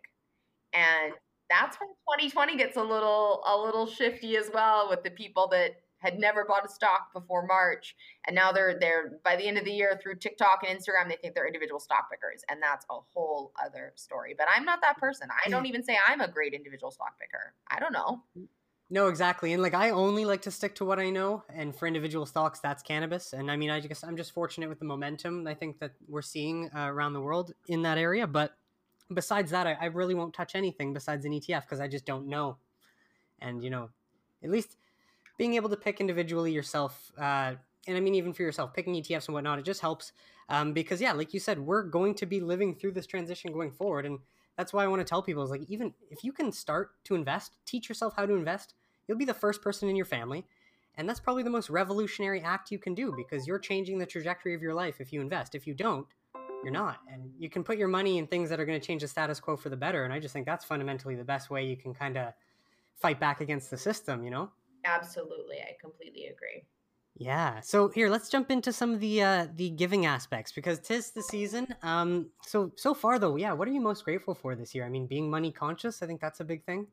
And 0.74 1.14
that's 1.50 1.78
when 1.80 2.20
2020 2.20 2.58
gets 2.58 2.78
a 2.78 2.84
little 2.84 3.44
a 3.48 3.58
little 3.58 3.88
shifty 3.88 4.38
as 4.38 4.50
well 4.54 4.90
with 4.90 5.04
the 5.04 5.12
people 5.12 5.48
that 5.50 5.72
had 6.00 6.20
never 6.20 6.46
bought 6.46 6.66
a 6.66 6.70
stock 6.70 7.12
before 7.14 7.46
March, 7.48 7.96
and 8.28 8.36
now 8.36 8.52
they're 8.52 8.78
they're 8.80 9.20
by 9.24 9.36
the 9.36 9.48
end 9.48 9.58
of 9.58 9.66
the 9.66 9.72
year 9.72 10.00
through 10.02 10.16
TikTok 10.16 10.62
and 10.68 10.78
Instagram, 10.78 11.10
they 11.10 11.16
think 11.16 11.34
they're 11.34 11.48
individual 11.48 11.80
stock 11.80 12.10
pickers, 12.12 12.44
and 12.50 12.62
that's 12.62 12.86
a 12.92 13.00
whole 13.14 13.52
other 13.64 13.94
story. 13.96 14.36
But 14.38 14.48
I'm 14.56 14.64
not 14.64 14.80
that 14.82 14.98
person. 14.98 15.28
I 15.46 15.50
don't 15.50 15.66
even 15.66 15.84
say 15.84 15.98
I'm 16.08 16.22
a 16.22 16.28
great 16.28 16.54
individual 16.54 16.92
stock 16.92 17.16
picker. 17.20 17.54
I 17.70 17.80
don't 17.80 17.94
know. 17.94 18.22
No, 18.90 19.08
exactly. 19.08 19.52
And 19.52 19.62
like 19.62 19.74
I 19.74 19.90
only 19.90 20.24
like 20.24 20.42
to 20.44 20.52
stick 20.52 20.76
to 20.76 20.86
what 20.86 20.98
I 20.98 21.10
know, 21.10 21.44
and 21.54 21.76
for 21.76 21.88
individual 21.88 22.26
stocks, 22.26 22.60
that's 22.60 22.82
cannabis. 22.82 23.34
And 23.34 23.52
I 23.52 23.58
mean, 23.58 23.70
I 23.70 23.82
guess 23.82 24.04
I'm 24.04 24.16
just 24.16 24.32
fortunate 24.32 24.70
with 24.70 24.80
the 24.80 24.86
momentum 24.86 25.46
I 25.46 25.56
think 25.56 25.80
that 25.80 25.92
we're 26.08 26.22
seeing 26.22 26.70
uh, 26.74 26.88
around 26.88 27.14
the 27.14 27.22
world 27.22 27.52
in 27.68 27.82
that 27.82 27.98
area. 27.98 28.26
But 28.26 28.56
besides 29.14 29.52
that, 29.52 29.68
I, 29.68 29.78
I 29.82 29.86
really 29.86 30.16
won't 30.16 30.34
touch 30.34 30.56
anything 30.56 30.94
besides 30.94 31.26
an 31.26 31.34
ETF 31.34 31.64
because 31.64 31.82
I 31.82 31.90
just 31.90 32.06
don't 32.06 32.28
know. 32.28 32.58
And 33.40 33.62
you 33.62 33.70
know, 33.70 33.90
at 34.42 34.50
least 34.50 34.78
being 35.38 35.56
able 35.56 35.70
to 35.70 35.78
pick 35.78 36.00
individually 36.00 36.54
yourself, 36.54 37.12
uh, 37.18 37.56
and 37.88 37.98
I 37.98 38.00
mean 38.00 38.16
even 38.16 38.32
for 38.32 38.44
yourself, 38.44 38.74
picking 38.74 38.94
ETFs 38.94 39.28
and 39.28 39.34
whatnot, 39.34 39.60
it 39.60 39.66
just 39.66 39.82
helps 39.82 40.14
um, 40.48 40.72
because 40.72 41.02
yeah, 41.02 41.12
like 41.12 41.34
you 41.34 41.42
said, 41.42 41.60
we're 41.60 41.84
going 41.84 42.16
to 42.16 42.26
be 42.26 42.40
living 42.40 42.74
through 42.74 42.94
this 42.94 43.06
transition 43.06 43.52
going 43.52 43.72
forward, 43.72 44.06
and 44.06 44.20
that's 44.58 44.74
why 44.74 44.84
I 44.84 44.88
want 44.88 45.00
to 45.00 45.06
tell 45.06 45.22
people 45.22 45.44
is 45.44 45.52
like 45.52 45.64
even 45.70 45.94
if 46.10 46.24
you 46.24 46.32
can 46.32 46.52
start 46.52 46.92
to 47.06 47.16
invest, 47.16 47.56
teach 47.66 47.88
yourself 47.88 48.14
how 48.16 48.26
to 48.26 48.34
invest, 48.34 48.74
you'll 49.08 49.18
be 49.18 49.26
the 49.26 49.34
first 49.34 49.62
person 49.62 49.88
in 49.88 49.96
your 49.96 50.06
family. 50.06 50.46
And 50.96 51.08
that's 51.08 51.20
probably 51.20 51.44
the 51.44 51.52
most 51.52 51.70
revolutionary 51.70 52.42
act 52.42 52.72
you 52.72 52.80
can 52.80 52.96
do 52.96 53.14
because 53.16 53.46
you're 53.46 53.60
changing 53.60 54.00
the 54.00 54.06
trajectory 54.06 54.56
of 54.56 54.64
your 54.64 54.74
life 54.74 55.00
if 55.00 55.14
you 55.14 55.22
invest. 55.22 55.54
If 55.54 55.68
you 55.68 55.76
don't, 55.76 56.08
you're 56.64 56.74
not. 56.74 56.98
And 57.12 57.32
you 57.38 57.52
can 57.52 57.64
put 57.64 57.78
your 57.78 57.88
money 57.88 58.18
in 58.18 58.26
things 58.26 58.50
that 58.50 58.60
are 58.60 58.66
going 58.66 58.80
to 58.80 58.86
change 58.86 59.04
the 59.04 59.08
status 59.08 59.40
quo 59.40 59.56
for 59.56 59.70
the 59.70 59.78
better. 59.78 60.06
And 60.06 60.12
I 60.14 60.20
just 60.20 60.34
think 60.34 60.48
that's 60.48 60.66
fundamentally 60.66 61.16
the 61.16 61.24
best 61.24 61.52
way 61.52 61.68
you 61.68 61.78
can 61.78 61.94
kind 61.94 62.18
of 62.18 62.34
fight 62.96 63.20
back 63.20 63.42
against 63.42 63.70
the 63.70 63.78
system, 63.78 64.24
you 64.24 64.32
know? 64.32 64.50
Absolutely, 64.86 65.58
I 65.58 65.76
completely 65.80 66.26
agree. 66.26 66.64
Yeah. 67.20 67.62
So 67.62 67.90
here, 67.90 68.10
let's 68.10 68.30
jump 68.30 68.52
into 68.52 68.72
some 68.72 68.94
of 68.94 69.00
the 69.00 69.24
uh, 69.24 69.48
the 69.56 69.72
giving 69.72 70.06
aspects 70.06 70.52
because 70.52 70.80
tis 70.80 71.12
the 71.12 71.24
season. 71.24 71.68
Um. 71.82 72.28
So 72.44 72.72
so 72.76 72.94
far 72.94 73.18
though, 73.18 73.36
yeah. 73.36 73.54
What 73.54 73.68
are 73.68 73.72
you 73.72 73.82
most 73.82 74.06
grateful 74.06 74.36
for 74.36 74.56
this 74.56 74.76
year? 74.76 74.86
I 74.86 74.90
mean, 74.90 75.08
being 75.08 75.30
money 75.30 75.52
conscious. 75.52 76.04
I 76.04 76.08
think 76.08 76.22
that's 76.22 76.42
a 76.42 76.46
big 76.46 76.64
thing. 76.66 76.86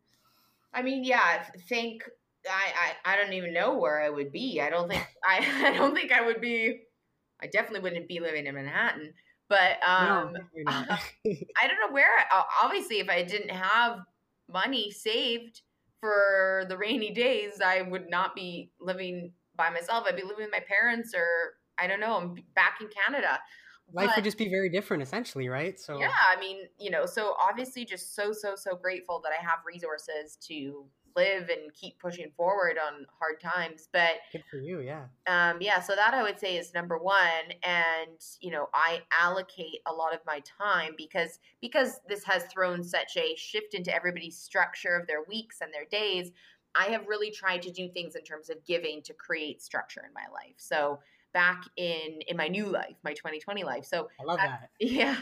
I 0.72 0.82
mean, 0.82 1.04
yeah. 1.04 1.44
Think 1.68 2.04
I, 2.48 2.94
I 3.04 3.12
I 3.12 3.16
don't 3.16 3.34
even 3.34 3.52
know 3.52 3.78
where 3.78 4.00
I 4.00 4.08
would 4.08 4.32
be. 4.32 4.60
I 4.62 4.70
don't 4.70 4.88
think 4.88 5.06
I 5.28 5.46
I 5.68 5.76
don't 5.76 5.94
think 5.94 6.10
I 6.10 6.24
would 6.24 6.40
be. 6.40 6.80
I 7.42 7.46
definitely 7.46 7.80
wouldn't 7.80 8.08
be 8.08 8.20
living 8.20 8.46
in 8.46 8.54
Manhattan. 8.54 9.12
But 9.50 9.76
um, 9.86 10.32
no, 10.56 10.72
I 10.72 11.66
don't 11.68 11.80
know 11.86 11.92
where. 11.92 12.08
Obviously, 12.62 13.00
if 13.00 13.10
I 13.10 13.22
didn't 13.22 13.50
have 13.50 13.98
money 14.50 14.90
saved 14.90 15.60
for 16.00 16.64
the 16.68 16.78
rainy 16.78 17.12
days, 17.12 17.60
I 17.62 17.82
would 17.82 18.08
not 18.08 18.34
be 18.34 18.70
living 18.80 19.32
by 19.56 19.70
myself. 19.70 20.04
I'd 20.06 20.16
be 20.16 20.22
living 20.22 20.44
with 20.44 20.52
my 20.52 20.64
parents 20.66 21.14
or 21.14 21.54
I 21.78 21.86
don't 21.86 22.00
know, 22.00 22.16
I'm 22.16 22.34
back 22.54 22.78
in 22.80 22.88
Canada. 22.88 23.38
Life 23.92 24.08
but, 24.08 24.16
would 24.16 24.24
just 24.24 24.38
be 24.38 24.48
very 24.48 24.68
different 24.68 25.02
essentially, 25.02 25.48
right? 25.48 25.78
So 25.78 25.98
Yeah, 25.98 26.12
I 26.34 26.38
mean, 26.40 26.68
you 26.78 26.90
know, 26.90 27.06
so 27.06 27.34
obviously 27.40 27.84
just 27.84 28.14
so 28.14 28.32
so 28.32 28.54
so 28.56 28.76
grateful 28.76 29.20
that 29.24 29.32
I 29.38 29.42
have 29.42 29.60
resources 29.66 30.38
to 30.48 30.86
live 31.16 31.48
and 31.48 31.72
keep 31.72 31.98
pushing 31.98 32.30
forward 32.36 32.76
on 32.78 33.06
hard 33.18 33.40
times. 33.40 33.88
But 33.92 34.12
good 34.32 34.42
for 34.50 34.58
you, 34.58 34.80
yeah. 34.80 35.04
Um, 35.26 35.58
yeah, 35.60 35.80
so 35.80 35.94
that 35.94 36.14
I 36.14 36.22
would 36.22 36.38
say 36.38 36.56
is 36.56 36.74
number 36.74 36.98
one. 36.98 37.22
And 37.62 38.20
you 38.40 38.50
know, 38.50 38.68
I 38.74 39.02
allocate 39.18 39.80
a 39.86 39.92
lot 39.92 40.14
of 40.14 40.20
my 40.26 40.40
time 40.60 40.94
because 40.96 41.38
because 41.60 42.00
this 42.08 42.24
has 42.24 42.44
thrown 42.44 42.82
such 42.82 43.16
a 43.16 43.34
shift 43.36 43.74
into 43.74 43.94
everybody's 43.94 44.38
structure 44.38 44.96
of 44.96 45.06
their 45.06 45.22
weeks 45.28 45.58
and 45.60 45.72
their 45.72 45.86
days. 45.86 46.32
I 46.74 46.86
have 46.86 47.06
really 47.06 47.30
tried 47.30 47.62
to 47.62 47.70
do 47.70 47.88
things 47.88 48.16
in 48.16 48.22
terms 48.22 48.50
of 48.50 48.64
giving 48.64 49.02
to 49.02 49.14
create 49.14 49.62
structure 49.62 50.02
in 50.06 50.12
my 50.12 50.26
life. 50.32 50.54
So 50.56 51.00
back 51.32 51.64
in 51.76 52.20
in 52.28 52.36
my 52.36 52.48
new 52.48 52.66
life, 52.66 52.96
my 53.02 53.12
2020 53.12 53.64
life. 53.64 53.84
So 53.84 54.08
I 54.20 54.24
love 54.24 54.38
that. 54.38 54.70
Yeah. 54.80 55.16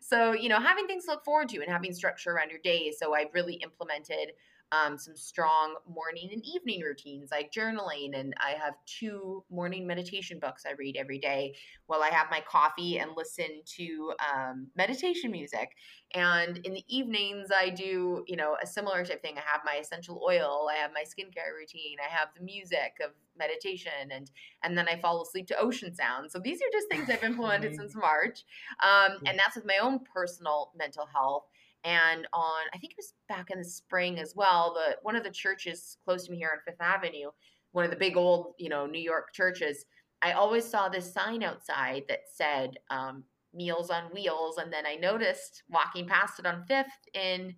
So, 0.00 0.32
you 0.32 0.48
know, 0.48 0.60
having 0.60 0.86
things 0.86 1.04
to 1.04 1.12
look 1.12 1.24
forward 1.24 1.48
to 1.50 1.60
and 1.60 1.70
having 1.70 1.92
structure 1.92 2.30
around 2.30 2.50
your 2.50 2.60
days. 2.60 2.96
So 2.98 3.14
I've 3.14 3.32
really 3.32 3.54
implemented 3.54 4.32
um, 4.72 4.96
some 4.96 5.14
strong 5.14 5.76
morning 5.86 6.30
and 6.32 6.42
evening 6.44 6.80
routines 6.80 7.30
like 7.30 7.52
journaling. 7.52 8.18
And 8.18 8.34
I 8.40 8.52
have 8.52 8.74
two 8.86 9.44
morning 9.50 9.86
meditation 9.86 10.38
books 10.38 10.64
I 10.66 10.72
read 10.72 10.96
every 10.96 11.18
day 11.18 11.54
while 11.86 12.02
I 12.02 12.08
have 12.08 12.28
my 12.30 12.40
coffee 12.40 12.98
and 12.98 13.10
listen 13.14 13.62
to 13.76 14.14
um, 14.32 14.68
meditation 14.74 15.30
music. 15.30 15.72
And 16.14 16.58
in 16.58 16.72
the 16.72 16.84
evenings, 16.88 17.48
I 17.54 17.68
do, 17.70 18.24
you 18.26 18.36
know, 18.36 18.56
a 18.62 18.66
similar 18.66 19.04
type 19.04 19.22
thing. 19.22 19.36
I 19.36 19.42
have 19.44 19.60
my 19.64 19.76
essential 19.76 20.22
oil, 20.26 20.68
I 20.70 20.76
have 20.76 20.90
my 20.94 21.02
skincare 21.02 21.54
routine, 21.58 21.96
I 22.04 22.10
have 22.10 22.28
the 22.36 22.42
music 22.42 22.94
of 23.04 23.12
meditation, 23.38 24.10
and 24.10 24.30
and 24.62 24.76
then 24.76 24.88
I 24.88 25.00
fall 25.00 25.22
asleep 25.22 25.46
to 25.48 25.58
ocean 25.58 25.94
sounds. 25.94 26.32
So 26.32 26.38
these 26.38 26.58
are 26.58 26.70
just 26.72 26.88
things 26.90 27.08
I've 27.10 27.24
implemented 27.24 27.74
since 27.78 27.94
March, 27.94 28.44
um, 28.82 29.18
and 29.26 29.38
that's 29.38 29.56
with 29.56 29.66
my 29.66 29.78
own 29.82 30.00
personal 30.14 30.72
mental 30.76 31.06
health. 31.06 31.44
And 31.84 32.26
on, 32.32 32.62
I 32.72 32.78
think 32.78 32.92
it 32.92 32.98
was 32.98 33.14
back 33.28 33.50
in 33.50 33.58
the 33.58 33.64
spring 33.64 34.18
as 34.18 34.34
well, 34.36 34.74
the 34.74 34.96
one 35.02 35.16
of 35.16 35.24
the 35.24 35.30
churches 35.30 35.96
close 36.04 36.26
to 36.26 36.30
me 36.30 36.38
here 36.38 36.50
on 36.52 36.58
Fifth 36.64 36.80
Avenue, 36.80 37.30
one 37.72 37.84
of 37.84 37.90
the 37.90 37.96
big 37.96 38.16
old, 38.16 38.54
you 38.58 38.68
know, 38.68 38.86
New 38.86 39.00
York 39.00 39.32
churches, 39.34 39.84
I 40.22 40.32
always 40.32 40.64
saw 40.64 40.88
this 40.88 41.12
sign 41.12 41.42
outside 41.42 42.04
that 42.08 42.20
said 42.32 42.76
um, 42.90 43.24
Meals 43.52 43.90
on 43.90 44.04
Wheels. 44.14 44.58
And 44.58 44.72
then 44.72 44.86
I 44.86 44.94
noticed 44.94 45.64
walking 45.68 46.06
past 46.06 46.38
it 46.38 46.46
on 46.46 46.64
Fifth 46.68 46.86
in 47.14 47.54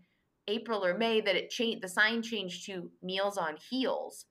April 0.48 0.84
or 0.84 0.96
May 0.96 1.20
that 1.20 1.36
it 1.36 1.50
changed, 1.50 1.82
the 1.82 1.88
sign 1.88 2.22
changed 2.22 2.66
to 2.66 2.90
Meals 3.02 3.36
on 3.36 3.56
Heels. 3.70 4.24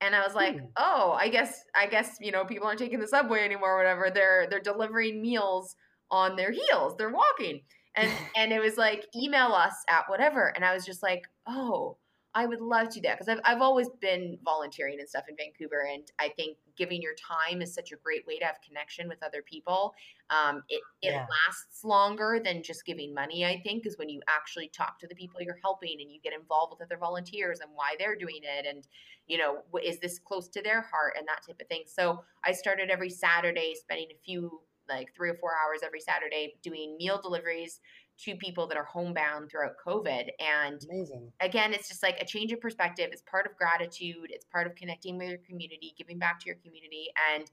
And 0.00 0.14
I 0.14 0.24
was 0.24 0.34
like, 0.34 0.58
hmm. 0.58 0.66
oh, 0.76 1.16
I 1.18 1.28
guess, 1.28 1.64
I 1.74 1.86
guess, 1.86 2.18
you 2.20 2.30
know, 2.30 2.44
people 2.44 2.66
aren't 2.66 2.78
taking 2.78 3.00
the 3.00 3.08
subway 3.08 3.40
anymore 3.40 3.74
or 3.74 3.78
whatever. 3.78 4.10
They're, 4.10 4.46
they're 4.48 4.60
delivering 4.60 5.22
meals 5.22 5.74
on 6.10 6.36
their 6.36 6.52
heels. 6.52 6.94
They're 6.96 7.10
walking 7.10 7.62
and 7.98 8.10
and 8.36 8.52
it 8.52 8.60
was 8.60 8.76
like 8.76 9.06
email 9.14 9.52
us 9.52 9.74
at 9.88 10.04
whatever 10.08 10.52
and 10.54 10.64
i 10.64 10.74
was 10.74 10.84
just 10.84 11.02
like 11.02 11.24
oh 11.46 11.96
i 12.34 12.44
would 12.46 12.60
love 12.60 12.88
to 12.88 13.00
do 13.00 13.08
that. 13.08 13.18
Because 13.18 13.28
I've, 13.28 13.40
I've 13.44 13.62
always 13.62 13.88
been 14.00 14.38
volunteering 14.44 15.00
and 15.00 15.08
stuff 15.08 15.24
in 15.28 15.36
vancouver 15.36 15.86
and 15.92 16.04
i 16.18 16.28
think 16.28 16.56
giving 16.76 17.02
your 17.02 17.14
time 17.14 17.60
is 17.62 17.74
such 17.74 17.90
a 17.90 17.96
great 17.96 18.26
way 18.26 18.38
to 18.38 18.44
have 18.44 18.56
connection 18.66 19.08
with 19.08 19.20
other 19.24 19.42
people. 19.42 19.94
Um, 20.30 20.62
it, 20.68 20.80
it 21.02 21.10
yeah. 21.12 21.26
lasts 21.48 21.82
longer 21.82 22.40
than 22.42 22.62
just 22.62 22.84
giving 22.84 23.14
money 23.14 23.44
i 23.44 23.60
think 23.64 23.86
is 23.86 23.96
when 23.98 24.08
you 24.08 24.20
actually 24.28 24.68
talk 24.68 24.98
to 25.00 25.06
the 25.06 25.14
people 25.14 25.40
you're 25.40 25.58
helping 25.62 25.96
and 26.00 26.12
you 26.12 26.20
get 26.22 26.32
involved 26.32 26.74
with 26.78 26.86
other 26.86 26.98
volunteers 26.98 27.60
and 27.60 27.70
why 27.74 27.96
they're 27.98 28.16
doing 28.16 28.40
it 28.42 28.66
and 28.66 28.86
you 29.26 29.38
know 29.38 29.62
is 29.82 29.98
this 29.98 30.18
close 30.18 30.48
to 30.48 30.62
their 30.62 30.82
heart 30.82 31.14
and 31.18 31.26
that 31.26 31.40
type 31.46 31.60
of 31.60 31.66
thing. 31.68 31.82
So 31.86 32.22
i 32.44 32.52
started 32.52 32.90
every 32.90 33.10
saturday 33.10 33.74
spending 33.74 34.08
a 34.12 34.18
few 34.24 34.60
like 34.88 35.14
three 35.14 35.30
or 35.30 35.34
four 35.34 35.52
hours 35.52 35.80
every 35.84 36.00
Saturday 36.00 36.54
doing 36.62 36.96
meal 36.98 37.20
deliveries 37.20 37.80
to 38.24 38.34
people 38.36 38.66
that 38.66 38.76
are 38.76 38.84
homebound 38.84 39.50
throughout 39.50 39.74
COVID. 39.84 40.28
And 40.40 40.82
Amazing. 40.90 41.32
again, 41.40 41.72
it's 41.72 41.88
just 41.88 42.02
like 42.02 42.20
a 42.20 42.24
change 42.24 42.52
of 42.52 42.60
perspective. 42.60 43.10
It's 43.12 43.22
part 43.22 43.46
of 43.46 43.56
gratitude. 43.56 44.30
It's 44.30 44.44
part 44.44 44.66
of 44.66 44.74
connecting 44.74 45.18
with 45.18 45.28
your 45.28 45.38
community, 45.38 45.94
giving 45.96 46.18
back 46.18 46.40
to 46.40 46.46
your 46.46 46.56
community. 46.56 47.06
And 47.32 47.50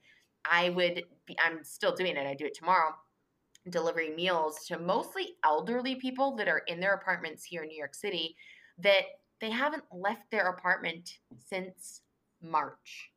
I 0.49 0.69
would 0.69 1.03
be, 1.25 1.37
I'm 1.39 1.63
still 1.63 1.93
doing 1.93 2.17
it. 2.17 2.25
I 2.25 2.33
do 2.33 2.45
it 2.45 2.55
tomorrow, 2.55 2.95
delivering 3.69 4.15
meals 4.15 4.65
to 4.67 4.79
mostly 4.79 5.35
elderly 5.43 5.95
people 5.95 6.35
that 6.37 6.47
are 6.47 6.63
in 6.67 6.79
their 6.79 6.93
apartments 6.93 7.43
here 7.43 7.61
in 7.61 7.69
New 7.69 7.77
York 7.77 7.93
City 7.93 8.35
that 8.79 9.03
they 9.41 9.51
haven't 9.51 9.83
left 9.91 10.31
their 10.31 10.47
apartment 10.49 11.19
since 11.37 12.01
March. 12.41 13.11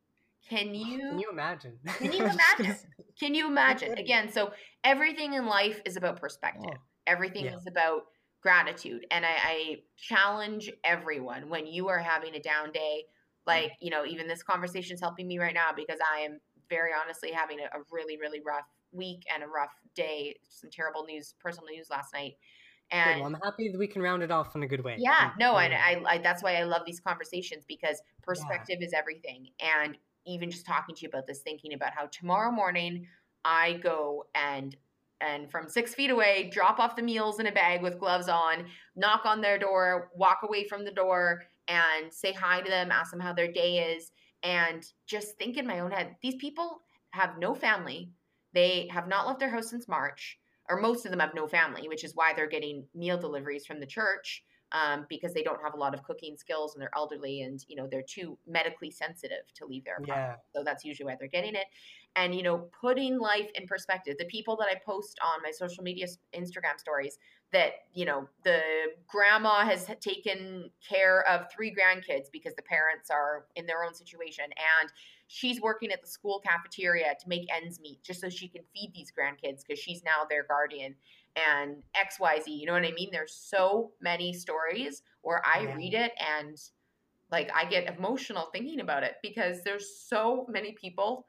Can 0.48 0.74
you 0.74 0.98
Can 0.98 1.18
you 1.18 1.30
imagine? 1.30 1.78
Can 1.98 2.12
you 2.12 2.24
imagine? 2.24 2.76
Can 3.18 3.34
you 3.34 3.46
imagine? 3.46 3.98
Again, 3.98 4.30
so 4.30 4.52
everything 4.84 5.34
in 5.34 5.46
life 5.46 5.80
is 5.84 5.96
about 5.96 6.20
perspective. 6.20 6.70
Oh, 6.74 6.78
everything 7.06 7.46
yeah. 7.46 7.56
is 7.56 7.66
about 7.66 8.02
gratitude. 8.42 9.04
And 9.10 9.26
I, 9.26 9.36
I 9.44 9.76
challenge 9.96 10.70
everyone 10.84 11.48
when 11.48 11.66
you 11.66 11.88
are 11.88 11.98
having 11.98 12.34
a 12.34 12.40
down 12.40 12.70
day, 12.72 13.04
like, 13.46 13.72
you 13.80 13.90
know, 13.90 14.04
even 14.04 14.28
this 14.28 14.42
conversation 14.42 14.94
is 14.94 15.00
helping 15.00 15.26
me 15.26 15.38
right 15.38 15.54
now 15.54 15.70
because 15.74 15.98
I 16.14 16.20
am 16.20 16.38
very 16.68 16.90
honestly 16.92 17.32
having 17.32 17.58
a, 17.60 17.64
a 17.64 17.82
really, 17.90 18.18
really 18.18 18.40
rough 18.46 18.66
week 18.92 19.22
and 19.32 19.42
a 19.42 19.46
rough 19.46 19.72
day. 19.94 20.36
Some 20.48 20.70
terrible 20.70 21.04
news, 21.04 21.34
personal 21.42 21.66
news 21.68 21.88
last 21.90 22.12
night. 22.14 22.34
And 22.90 23.20
well, 23.20 23.26
I'm 23.26 23.40
happy 23.42 23.70
that 23.70 23.78
we 23.78 23.86
can 23.86 24.00
round 24.00 24.22
it 24.22 24.30
off 24.30 24.54
in 24.56 24.62
a 24.62 24.66
good 24.66 24.82
way. 24.82 24.96
Yeah, 24.98 25.32
no, 25.38 25.52
I, 25.52 25.66
I, 25.66 26.02
I 26.06 26.18
that's 26.18 26.42
why 26.42 26.56
I 26.56 26.62
love 26.62 26.82
these 26.86 27.00
conversations 27.00 27.64
because 27.68 28.00
perspective 28.22 28.78
yeah. 28.80 28.86
is 28.86 28.92
everything. 28.94 29.48
And 29.60 29.98
even 30.26 30.50
just 30.50 30.66
talking 30.66 30.94
to 30.94 31.02
you 31.02 31.08
about 31.08 31.26
this, 31.26 31.40
thinking 31.40 31.74
about 31.74 31.92
how 31.94 32.06
tomorrow 32.06 32.50
morning 32.50 33.06
I 33.44 33.74
go 33.82 34.24
and 34.34 34.76
and 35.20 35.50
from 35.50 35.68
six 35.68 35.94
feet 35.94 36.10
away, 36.10 36.48
drop 36.52 36.78
off 36.78 36.94
the 36.94 37.02
meals 37.02 37.40
in 37.40 37.48
a 37.48 37.52
bag 37.52 37.82
with 37.82 37.98
gloves 37.98 38.28
on, 38.28 38.66
knock 38.94 39.26
on 39.26 39.40
their 39.40 39.58
door, 39.58 40.10
walk 40.14 40.40
away 40.44 40.62
from 40.64 40.84
the 40.84 40.92
door, 40.92 41.42
and 41.66 42.12
say 42.12 42.32
hi 42.32 42.60
to 42.60 42.70
them, 42.70 42.92
ask 42.92 43.10
them 43.10 43.18
how 43.18 43.32
their 43.32 43.50
day 43.50 43.94
is, 43.94 44.12
and 44.44 44.84
just 45.06 45.36
think 45.36 45.56
in 45.56 45.66
my 45.66 45.80
own 45.80 45.90
head, 45.90 46.14
these 46.22 46.36
people 46.36 46.82
have 47.10 47.36
no 47.36 47.52
family. 47.52 48.12
They 48.52 48.88
have 48.92 49.08
not 49.08 49.26
left 49.26 49.40
their 49.40 49.50
house 49.50 49.68
since 49.68 49.88
March, 49.88 50.38
or 50.68 50.80
most 50.80 51.04
of 51.04 51.10
them 51.10 51.20
have 51.20 51.34
no 51.34 51.48
family, 51.48 51.88
which 51.88 52.04
is 52.04 52.14
why 52.14 52.32
they're 52.32 52.46
getting 52.46 52.86
meal 52.94 53.18
deliveries 53.18 53.66
from 53.66 53.80
the 53.80 53.86
church 53.86 54.44
um, 54.72 55.06
because 55.08 55.32
they 55.32 55.42
don't 55.42 55.62
have 55.62 55.74
a 55.74 55.76
lot 55.76 55.94
of 55.94 56.02
cooking 56.02 56.36
skills 56.36 56.74
and 56.74 56.82
they're 56.82 56.90
elderly 56.96 57.42
and 57.42 57.64
you 57.68 57.76
know 57.76 57.86
they're 57.90 58.02
too 58.02 58.36
medically 58.46 58.90
sensitive 58.90 59.52
to 59.54 59.66
leave 59.66 59.84
their 59.84 59.96
apartment. 59.96 60.38
Yeah. 60.54 60.60
So 60.60 60.64
that's 60.64 60.84
usually 60.84 61.06
why 61.06 61.16
they're 61.18 61.28
getting 61.28 61.54
it. 61.54 61.66
And 62.16 62.34
you 62.34 62.42
know, 62.42 62.68
putting 62.80 63.18
life 63.18 63.50
in 63.54 63.66
perspective. 63.66 64.16
The 64.18 64.26
people 64.26 64.56
that 64.56 64.68
I 64.68 64.80
post 64.84 65.18
on 65.24 65.42
my 65.42 65.50
social 65.50 65.82
media 65.82 66.06
Instagram 66.34 66.78
stories 66.78 67.18
that 67.52 67.72
you 67.94 68.04
know 68.04 68.28
the 68.44 68.60
grandma 69.06 69.64
has 69.64 69.86
taken 70.00 70.70
care 70.86 71.26
of 71.28 71.46
three 71.50 71.74
grandkids 71.74 72.26
because 72.32 72.54
the 72.54 72.62
parents 72.62 73.10
are 73.10 73.46
in 73.56 73.66
their 73.66 73.84
own 73.84 73.94
situation 73.94 74.44
and 74.44 74.92
she's 75.28 75.60
working 75.60 75.90
at 75.90 76.00
the 76.02 76.06
school 76.06 76.40
cafeteria 76.44 77.14
to 77.20 77.28
make 77.28 77.46
ends 77.54 77.80
meet 77.80 78.02
just 78.02 78.20
so 78.20 78.28
she 78.28 78.48
can 78.48 78.62
feed 78.74 78.90
these 78.94 79.12
grandkids 79.12 79.62
because 79.66 79.78
she's 79.78 80.02
now 80.04 80.26
their 80.28 80.44
guardian 80.44 80.94
and 81.36 81.76
xyz 81.96 82.42
you 82.46 82.66
know 82.66 82.72
what 82.72 82.84
i 82.84 82.92
mean 82.92 83.08
there's 83.12 83.34
so 83.34 83.90
many 84.00 84.32
stories 84.32 85.02
where 85.22 85.42
i 85.46 85.60
yeah. 85.60 85.74
read 85.74 85.94
it 85.94 86.12
and 86.38 86.56
like 87.30 87.50
i 87.54 87.64
get 87.64 87.96
emotional 87.96 88.48
thinking 88.52 88.80
about 88.80 89.02
it 89.02 89.14
because 89.22 89.62
there's 89.62 90.00
so 90.00 90.46
many 90.48 90.72
people 90.80 91.26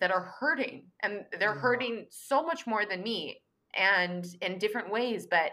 that 0.00 0.10
are 0.10 0.34
hurting 0.40 0.84
and 1.02 1.24
they're 1.38 1.54
yeah. 1.54 1.60
hurting 1.60 2.06
so 2.10 2.42
much 2.42 2.66
more 2.66 2.84
than 2.86 3.02
me 3.02 3.40
and 3.74 4.36
in 4.40 4.58
different 4.58 4.90
ways 4.90 5.26
but 5.30 5.52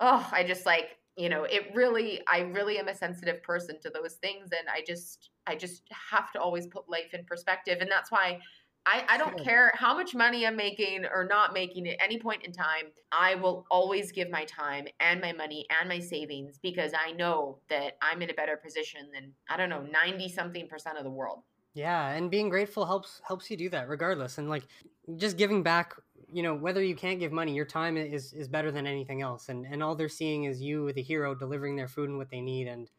oh 0.00 0.28
i 0.32 0.42
just 0.42 0.66
like 0.66 0.98
you 1.16 1.28
know 1.28 1.44
it 1.44 1.64
really 1.74 2.20
i 2.30 2.40
really 2.40 2.78
am 2.78 2.88
a 2.88 2.94
sensitive 2.94 3.42
person 3.42 3.78
to 3.80 3.90
those 3.90 4.14
things 4.14 4.50
and 4.58 4.68
i 4.68 4.82
just 4.86 5.30
i 5.46 5.54
just 5.54 5.82
have 6.10 6.32
to 6.32 6.40
always 6.40 6.66
put 6.66 6.88
life 6.88 7.14
in 7.14 7.24
perspective 7.24 7.78
and 7.80 7.90
that's 7.90 8.10
why 8.10 8.38
I, 8.86 9.04
I 9.08 9.16
don't 9.16 9.42
care 9.42 9.72
how 9.74 9.94
much 9.94 10.14
money 10.14 10.46
I'm 10.46 10.56
making 10.56 11.06
or 11.06 11.26
not 11.28 11.54
making 11.54 11.88
at 11.88 11.96
any 12.02 12.18
point 12.18 12.44
in 12.44 12.52
time. 12.52 12.86
I 13.12 13.34
will 13.34 13.64
always 13.70 14.12
give 14.12 14.28
my 14.30 14.44
time 14.44 14.86
and 15.00 15.22
my 15.22 15.32
money 15.32 15.66
and 15.80 15.88
my 15.88 16.00
savings 16.00 16.58
because 16.62 16.92
I 16.94 17.12
know 17.12 17.60
that 17.70 17.96
I'm 18.02 18.20
in 18.20 18.28
a 18.28 18.34
better 18.34 18.58
position 18.58 19.08
than, 19.12 19.32
I 19.48 19.56
don't 19.56 19.70
know, 19.70 19.82
90 19.82 20.28
something 20.28 20.68
percent 20.68 20.98
of 20.98 21.04
the 21.04 21.10
world. 21.10 21.40
Yeah, 21.72 22.10
and 22.10 22.30
being 22.30 22.50
grateful 22.50 22.86
helps 22.86 23.20
helps 23.26 23.50
you 23.50 23.56
do 23.56 23.68
that 23.70 23.88
regardless. 23.88 24.38
And 24.38 24.48
like 24.48 24.64
just 25.16 25.36
giving 25.36 25.62
back, 25.62 25.94
you 26.32 26.42
know, 26.42 26.54
whether 26.54 26.82
you 26.82 26.94
can't 26.94 27.18
give 27.18 27.32
money, 27.32 27.52
your 27.52 27.64
time 27.64 27.96
is 27.96 28.32
is 28.32 28.48
better 28.48 28.70
than 28.70 28.86
anything 28.86 29.22
else. 29.22 29.48
And 29.48 29.66
and 29.66 29.82
all 29.82 29.96
they're 29.96 30.08
seeing 30.08 30.44
is 30.44 30.62
you, 30.62 30.92
the 30.92 31.02
hero, 31.02 31.34
delivering 31.34 31.74
their 31.74 31.88
food 31.88 32.10
and 32.10 32.18
what 32.18 32.30
they 32.30 32.40
need. 32.40 32.68
And 32.68 32.90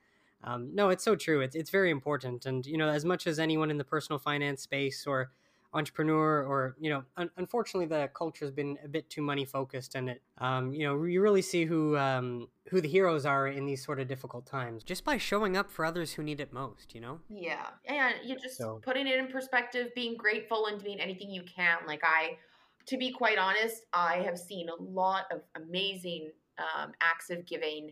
um, 0.44 0.72
no, 0.74 0.90
it's 0.90 1.06
so 1.06 1.16
true. 1.16 1.40
It's 1.40 1.56
it's 1.56 1.70
very 1.70 1.90
important. 1.90 2.46
And 2.46 2.66
you 2.66 2.78
know, 2.78 2.90
as 2.90 3.06
much 3.06 3.28
as 3.28 3.40
anyone 3.40 3.72
in 3.72 3.78
the 3.78 3.86
personal 3.86 4.20
finance 4.20 4.64
space 4.64 5.08
or 5.08 5.32
entrepreneur 5.76 6.44
or 6.44 6.76
you 6.80 6.90
know 6.90 7.04
un- 7.18 7.30
unfortunately 7.38 7.86
the 7.86 8.10
culture 8.16 8.46
has 8.46 8.52
been 8.52 8.78
a 8.84 8.88
bit 8.88 9.10
too 9.10 9.22
money 9.22 9.44
focused 9.44 9.94
and 9.96 10.10
it 10.10 10.22
um, 10.40 10.74
you 10.74 10.88
know 10.88 11.04
you 11.04 11.22
really 11.22 11.42
see 11.42 11.66
who 11.66 11.98
um, 11.98 12.48
who 12.70 12.80
the 12.80 12.88
heroes 12.88 13.26
are 13.26 13.48
in 13.48 13.66
these 13.66 13.84
sort 13.84 14.00
of 14.00 14.08
difficult 14.08 14.46
times 14.46 14.84
just 14.84 15.04
by 15.04 15.18
showing 15.18 15.58
up 15.58 15.70
for 15.70 15.84
others 15.84 16.14
who 16.14 16.24
need 16.24 16.40
it 16.40 16.54
most 16.54 16.96
you 16.96 17.02
know 17.02 17.20
yeah 17.30 17.68
and 17.86 18.16
you 18.24 18.38
just 18.38 18.58
so. 18.58 18.80
putting 18.84 19.06
it 19.06 19.20
in 19.20 19.28
perspective 19.28 19.94
being 19.94 20.16
grateful 20.16 20.68
and 20.68 20.82
doing 20.82 21.00
anything 21.00 21.30
you 21.30 21.44
can 21.44 21.78
like 21.86 22.02
i 22.04 22.38
to 22.86 22.98
be 22.98 23.12
quite 23.12 23.38
honest 23.38 23.86
i 23.94 24.16
have 24.18 24.40
seen 24.40 24.70
a 24.70 24.82
lot 24.82 25.26
of 25.32 25.42
amazing 25.56 26.32
um, 26.58 26.94
acts 27.02 27.30
of 27.30 27.46
giving 27.46 27.92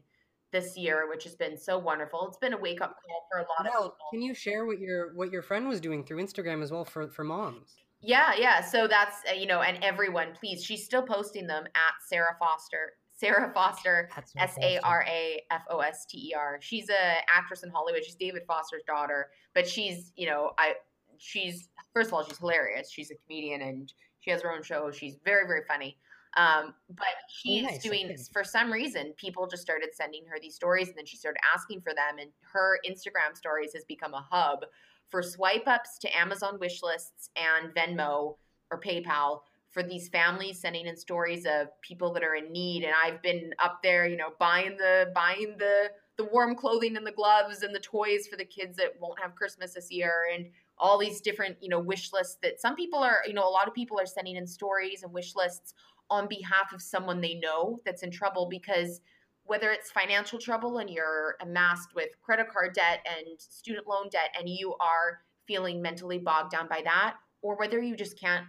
this 0.53 0.77
year, 0.77 1.09
which 1.09 1.25
has 1.25 1.35
been 1.35 1.57
so 1.57 1.77
wonderful. 1.77 2.25
It's 2.29 2.37
been 2.37 2.53
a 2.53 2.57
wake 2.57 2.79
up 2.79 2.95
call 3.05 3.27
for 3.29 3.39
a 3.39 3.41
lot 3.41 3.67
of 3.67 3.73
people. 3.73 3.95
Can 4.13 4.21
you 4.21 4.33
share 4.33 4.65
what 4.65 4.79
your 4.79 5.13
what 5.15 5.31
your 5.31 5.41
friend 5.41 5.67
was 5.67 5.81
doing 5.81 6.05
through 6.05 6.23
Instagram 6.23 6.63
as 6.63 6.71
well 6.71 6.85
for 6.85 7.09
for 7.09 7.25
moms? 7.25 7.75
Yeah, 8.01 8.33
yeah. 8.37 8.61
So 8.61 8.87
that's 8.87 9.17
uh, 9.29 9.33
you 9.33 9.47
know, 9.47 9.61
and 9.61 9.83
everyone, 9.83 10.29
please. 10.39 10.63
She's 10.63 10.85
still 10.85 11.01
posting 11.01 11.47
them 11.47 11.65
at 11.65 11.93
Sara 12.07 12.37
Foster. 12.39 12.93
Sara 13.15 13.53
Foster, 13.53 14.09
S 14.37 14.57
A 14.61 14.79
R 14.79 15.05
A 15.07 15.41
F 15.51 15.61
O 15.69 15.79
S 15.79 16.05
T 16.05 16.29
E 16.29 16.33
R. 16.33 16.59
She's 16.61 16.89
a 16.89 17.15
actress 17.33 17.63
in 17.63 17.69
Hollywood. 17.69 18.03
She's 18.03 18.15
David 18.15 18.43
Foster's 18.47 18.83
daughter, 18.85 19.29
but 19.53 19.67
she's 19.67 20.11
you 20.15 20.27
know 20.27 20.51
I 20.57 20.73
she's 21.17 21.69
first 21.93 22.09
of 22.09 22.13
all 22.13 22.23
she's 22.25 22.37
hilarious. 22.37 22.91
She's 22.91 23.11
a 23.11 23.15
comedian 23.25 23.61
and 23.61 23.93
she 24.19 24.31
has 24.31 24.41
her 24.41 24.51
own 24.51 24.63
show. 24.63 24.91
She's 24.91 25.15
very 25.23 25.47
very 25.47 25.61
funny. 25.67 25.97
Um, 26.35 26.73
but 26.89 27.05
she's 27.29 27.63
nice. 27.63 27.83
doing 27.83 28.05
okay. 28.05 28.17
for 28.31 28.43
some 28.43 28.71
reason 28.71 29.13
people 29.17 29.45
just 29.45 29.61
started 29.61 29.89
sending 29.93 30.25
her 30.25 30.37
these 30.41 30.55
stories 30.55 30.87
and 30.87 30.97
then 30.97 31.05
she 31.05 31.15
started 31.15 31.39
asking 31.53 31.81
for 31.81 31.93
them 31.93 32.17
and 32.19 32.31
her 32.51 32.79
Instagram 32.89 33.35
stories 33.35 33.71
has 33.73 33.83
become 33.85 34.15
a 34.15 34.25
hub 34.31 34.65
for 35.09 35.21
swipe 35.21 35.67
ups 35.67 35.99
to 35.99 36.17
Amazon 36.17 36.57
wish 36.59 36.81
lists 36.81 37.29
and 37.35 37.73
Venmo 37.75 38.37
or 38.71 38.81
PayPal 38.81 39.41
for 39.69 39.83
these 39.83 40.09
families 40.09 40.59
sending 40.59 40.87
in 40.87 40.97
stories 40.97 41.45
of 41.45 41.67
people 41.81 42.13
that 42.13 42.23
are 42.23 42.35
in 42.35 42.51
need 42.51 42.83
and 42.83 42.93
I've 43.03 43.21
been 43.21 43.53
up 43.59 43.81
there, 43.83 44.07
you 44.07 44.17
know, 44.17 44.29
buying 44.39 44.75
the 44.77 45.11
buying 45.13 45.55
the 45.59 45.91
the 46.17 46.25
warm 46.25 46.55
clothing 46.55 46.95
and 46.95 47.05
the 47.05 47.11
gloves 47.11 47.63
and 47.63 47.73
the 47.73 47.79
toys 47.79 48.27
for 48.27 48.37
the 48.37 48.45
kids 48.45 48.77
that 48.77 48.93
won't 48.99 49.19
have 49.19 49.35
Christmas 49.35 49.73
this 49.73 49.91
year 49.91 50.27
and 50.33 50.47
all 50.77 50.97
these 50.97 51.21
different, 51.21 51.57
you 51.61 51.69
know, 51.69 51.79
wish 51.79 52.11
lists 52.13 52.37
that 52.41 52.59
some 52.59 52.75
people 52.75 52.99
are, 52.99 53.19
you 53.27 53.33
know, 53.33 53.47
a 53.47 53.49
lot 53.49 53.67
of 53.67 53.73
people 53.73 53.99
are 53.99 54.05
sending 54.05 54.35
in 54.35 54.45
stories 54.45 55.03
and 55.03 55.13
wish 55.13 55.35
lists 55.35 55.73
on 56.09 56.27
behalf 56.27 56.73
of 56.73 56.81
someone 56.81 57.21
they 57.21 57.35
know 57.35 57.79
that's 57.85 58.03
in 58.03 58.11
trouble 58.11 58.47
because 58.49 59.01
whether 59.45 59.71
it's 59.71 59.91
financial 59.91 60.39
trouble 60.39 60.77
and 60.77 60.89
you're 60.89 61.35
amassed 61.41 61.89
with 61.95 62.09
credit 62.21 62.47
card 62.51 62.73
debt 62.73 63.05
and 63.05 63.39
student 63.39 63.87
loan 63.87 64.09
debt 64.09 64.33
and 64.37 64.47
you 64.47 64.75
are 64.79 65.19
feeling 65.47 65.81
mentally 65.81 66.17
bogged 66.17 66.51
down 66.51 66.67
by 66.67 66.81
that 66.83 67.15
or 67.41 67.57
whether 67.57 67.81
you 67.81 67.95
just 67.95 68.19
can't 68.19 68.45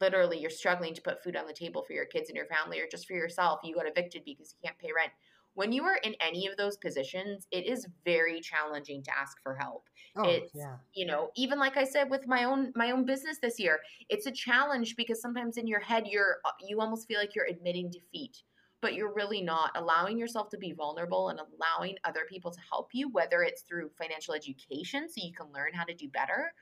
literally 0.00 0.38
you're 0.38 0.50
struggling 0.50 0.94
to 0.94 1.02
put 1.02 1.22
food 1.22 1.36
on 1.36 1.46
the 1.46 1.52
table 1.52 1.82
for 1.82 1.92
your 1.92 2.04
kids 2.04 2.28
and 2.28 2.36
your 2.36 2.46
family 2.46 2.80
or 2.80 2.86
just 2.90 3.06
for 3.06 3.14
yourself 3.14 3.60
you 3.64 3.74
got 3.74 3.88
evicted 3.88 4.22
because 4.24 4.54
you 4.54 4.68
can't 4.68 4.78
pay 4.78 4.90
rent 4.94 5.12
when 5.58 5.72
you 5.72 5.82
are 5.82 5.96
in 6.04 6.14
any 6.20 6.46
of 6.46 6.56
those 6.56 6.76
positions, 6.76 7.48
it 7.50 7.66
is 7.66 7.88
very 8.04 8.40
challenging 8.40 9.02
to 9.02 9.10
ask 9.18 9.42
for 9.42 9.56
help. 9.56 9.88
Oh, 10.16 10.22
it's 10.22 10.52
yeah. 10.54 10.76
you 10.94 11.04
know, 11.04 11.30
even 11.34 11.58
like 11.58 11.76
I 11.76 11.82
said 11.82 12.08
with 12.08 12.28
my 12.28 12.44
own 12.44 12.72
my 12.76 12.92
own 12.92 13.04
business 13.04 13.38
this 13.42 13.58
year, 13.58 13.80
it's 14.08 14.26
a 14.26 14.30
challenge 14.30 14.94
because 14.94 15.20
sometimes 15.20 15.56
in 15.56 15.66
your 15.66 15.80
head 15.80 16.06
you're 16.06 16.36
uh, 16.44 16.52
you 16.64 16.80
almost 16.80 17.08
feel 17.08 17.18
like 17.18 17.34
you're 17.34 17.48
admitting 17.48 17.90
defeat, 17.90 18.40
but 18.80 18.94
you're 18.94 19.12
really 19.12 19.42
not 19.42 19.72
allowing 19.74 20.16
yourself 20.16 20.48
to 20.50 20.58
be 20.58 20.74
vulnerable 20.74 21.30
and 21.30 21.40
allowing 21.40 21.96
other 22.04 22.22
people 22.28 22.52
to 22.52 22.60
help 22.70 22.90
you 22.92 23.10
whether 23.10 23.42
it's 23.42 23.62
through 23.62 23.90
financial 23.98 24.34
education 24.34 25.08
so 25.08 25.14
you 25.16 25.32
can 25.32 25.48
learn 25.52 25.74
how 25.74 25.82
to 25.82 25.94
do 25.94 26.08
better 26.10 26.52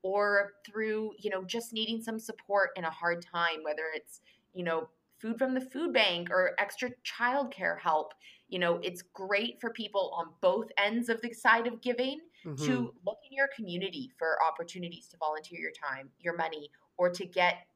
or 0.00 0.52
through, 0.64 1.12
you 1.18 1.28
know, 1.28 1.44
just 1.44 1.74
needing 1.74 2.00
some 2.00 2.18
support 2.18 2.70
in 2.76 2.84
a 2.84 2.90
hard 2.90 3.22
time 3.22 3.58
whether 3.62 3.84
it's, 3.94 4.22
you 4.54 4.64
know, 4.64 4.88
food 5.26 5.38
from 5.38 5.54
the 5.54 5.60
food 5.60 5.92
bank 5.92 6.30
or 6.30 6.52
extra 6.58 6.90
childcare 7.04 7.78
help 7.78 8.12
you 8.48 8.58
know 8.58 8.78
it's 8.82 9.02
great 9.02 9.60
for 9.60 9.70
people 9.70 10.12
on 10.16 10.26
both 10.40 10.68
ends 10.78 11.08
of 11.08 11.20
the 11.22 11.32
side 11.32 11.66
of 11.66 11.80
giving 11.80 12.20
mm-hmm. 12.44 12.64
to 12.64 12.92
look 13.04 13.18
in 13.28 13.36
your 13.36 13.48
community 13.54 14.10
for 14.18 14.38
opportunities 14.42 15.08
to 15.08 15.16
volunteer 15.16 15.58
your 15.58 15.72
time 15.72 16.08
your 16.20 16.36
money 16.36 16.70
or 16.96 17.10
to 17.10 17.26
get 17.26 17.66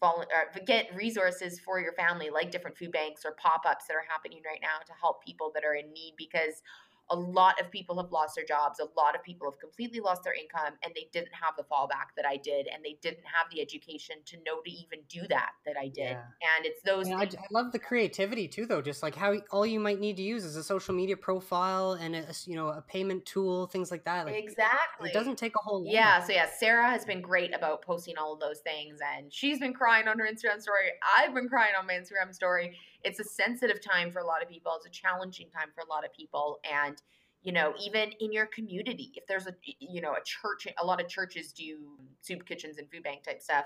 vol- 0.00 0.24
uh, 0.34 0.58
get 0.66 0.86
resources 0.94 1.58
for 1.60 1.80
your 1.80 1.92
family 1.94 2.30
like 2.30 2.50
different 2.50 2.76
food 2.76 2.92
banks 2.92 3.24
or 3.24 3.32
pop-ups 3.32 3.86
that 3.86 3.94
are 3.94 4.04
happening 4.08 4.40
right 4.44 4.60
now 4.62 4.78
to 4.86 4.92
help 5.00 5.24
people 5.24 5.50
that 5.54 5.64
are 5.64 5.74
in 5.74 5.92
need 5.92 6.14
because 6.16 6.62
a 7.10 7.16
lot 7.16 7.60
of 7.60 7.70
people 7.70 7.96
have 8.00 8.12
lost 8.12 8.34
their 8.36 8.44
jobs. 8.44 8.80
A 8.80 8.88
lot 8.96 9.14
of 9.14 9.22
people 9.22 9.50
have 9.50 9.58
completely 9.58 10.00
lost 10.00 10.24
their 10.24 10.34
income 10.34 10.74
and 10.84 10.92
they 10.94 11.08
didn't 11.12 11.32
have 11.32 11.54
the 11.56 11.62
fallback 11.62 12.14
that 12.16 12.26
I 12.26 12.36
did 12.36 12.66
and 12.72 12.84
they 12.84 12.98
didn't 13.00 13.24
have 13.24 13.50
the 13.50 13.60
education 13.60 14.16
to 14.26 14.36
know 14.44 14.60
to 14.64 14.70
even 14.70 15.00
do 15.08 15.26
that 15.28 15.52
that 15.64 15.76
I 15.80 15.88
did. 15.88 16.10
Yeah. 16.10 16.22
And 16.56 16.66
it's 16.66 16.82
those 16.82 17.08
I, 17.08 17.22
I, 17.22 17.28
love 17.50 17.72
the 17.72 17.78
creativity 17.78 18.46
too 18.46 18.66
though, 18.66 18.82
just 18.82 19.02
like 19.02 19.14
how 19.14 19.34
all 19.50 19.66
you 19.66 19.80
might 19.80 20.00
need 20.00 20.16
to 20.16 20.22
use 20.22 20.44
is 20.44 20.56
a 20.56 20.62
social 20.62 20.94
media 20.94 21.16
profile 21.16 21.92
and 21.92 22.14
a, 22.14 22.26
you 22.44 22.56
know, 22.56 22.68
a 22.68 22.82
payment 22.82 23.24
tool, 23.24 23.66
things 23.66 23.90
like 23.90 24.04
that. 24.04 24.26
Like, 24.26 24.36
exactly. 24.36 25.10
It 25.10 25.14
doesn't 25.14 25.36
take 25.36 25.54
a 25.56 25.62
whole 25.62 25.84
lot. 25.84 25.92
Yeah, 25.92 26.22
so 26.22 26.32
yeah, 26.32 26.46
Sara 26.58 26.90
has 26.90 27.04
been 27.04 27.22
great 27.22 27.54
about 27.54 27.82
posting 27.82 28.18
all 28.18 28.34
of 28.34 28.40
those 28.40 28.60
things 28.60 28.98
and 29.16 29.32
she's 29.32 29.58
been 29.58 29.72
crying 29.72 30.08
on 30.08 30.18
her 30.18 30.26
Instagram 30.26 30.60
story. 30.60 30.90
I've 31.16 31.34
been 31.34 31.48
crying 31.48 31.72
on 31.78 31.86
my 31.86 31.94
Instagram 31.94 32.34
story 32.34 32.76
it's 33.04 33.20
a 33.20 33.24
sensitive 33.24 33.80
time 33.80 34.10
for 34.10 34.20
a 34.20 34.26
lot 34.26 34.42
of 34.42 34.48
people. 34.48 34.72
It's 34.76 34.86
a 34.86 34.90
challenging 34.90 35.48
time 35.50 35.68
for 35.74 35.82
a 35.82 35.88
lot 35.88 36.04
of 36.04 36.12
people. 36.12 36.58
And, 36.70 37.00
you 37.42 37.52
know, 37.52 37.74
even 37.84 38.12
in 38.20 38.32
your 38.32 38.46
community, 38.46 39.12
if 39.14 39.26
there's 39.26 39.46
a, 39.46 39.54
you 39.78 40.00
know, 40.00 40.12
a 40.12 40.22
church, 40.24 40.66
a 40.80 40.84
lot 40.84 41.00
of 41.00 41.08
churches 41.08 41.52
do 41.52 41.78
soup 42.20 42.44
kitchens 42.46 42.78
and 42.78 42.90
food 42.90 43.02
bank 43.02 43.22
type 43.22 43.40
stuff, 43.40 43.64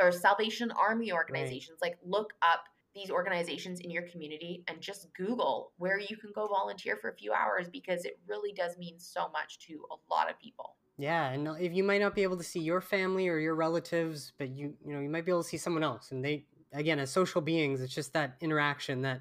or 0.00 0.10
Salvation 0.10 0.70
Army 0.70 1.12
organizations, 1.12 1.78
right. 1.82 1.90
like 1.90 1.98
look 2.04 2.32
up 2.42 2.64
these 2.94 3.10
organizations 3.10 3.80
in 3.80 3.90
your 3.90 4.02
community 4.02 4.64
and 4.66 4.80
just 4.80 5.12
Google 5.14 5.72
where 5.76 5.98
you 5.98 6.16
can 6.16 6.30
go 6.34 6.46
volunteer 6.48 6.96
for 6.96 7.10
a 7.10 7.14
few 7.14 7.32
hours 7.32 7.68
because 7.68 8.04
it 8.04 8.18
really 8.26 8.52
does 8.52 8.76
mean 8.78 8.98
so 8.98 9.28
much 9.32 9.58
to 9.60 9.84
a 9.92 10.12
lot 10.12 10.28
of 10.28 10.38
people. 10.40 10.76
Yeah, 10.98 11.30
and 11.30 11.48
if 11.58 11.72
you 11.72 11.82
might 11.82 12.00
not 12.00 12.14
be 12.14 12.22
able 12.24 12.36
to 12.36 12.42
see 12.42 12.60
your 12.60 12.82
family 12.82 13.28
or 13.28 13.38
your 13.38 13.54
relatives, 13.54 14.32
but 14.38 14.50
you 14.50 14.74
you 14.84 14.92
know 14.92 15.00
you 15.00 15.08
might 15.08 15.24
be 15.24 15.32
able 15.32 15.42
to 15.42 15.48
see 15.48 15.56
someone 15.56 15.82
else, 15.82 16.10
and 16.10 16.22
they 16.22 16.44
again 16.72 16.98
as 16.98 17.10
social 17.10 17.40
beings 17.40 17.80
it's 17.80 17.94
just 17.94 18.12
that 18.12 18.36
interaction 18.40 19.02
that 19.02 19.20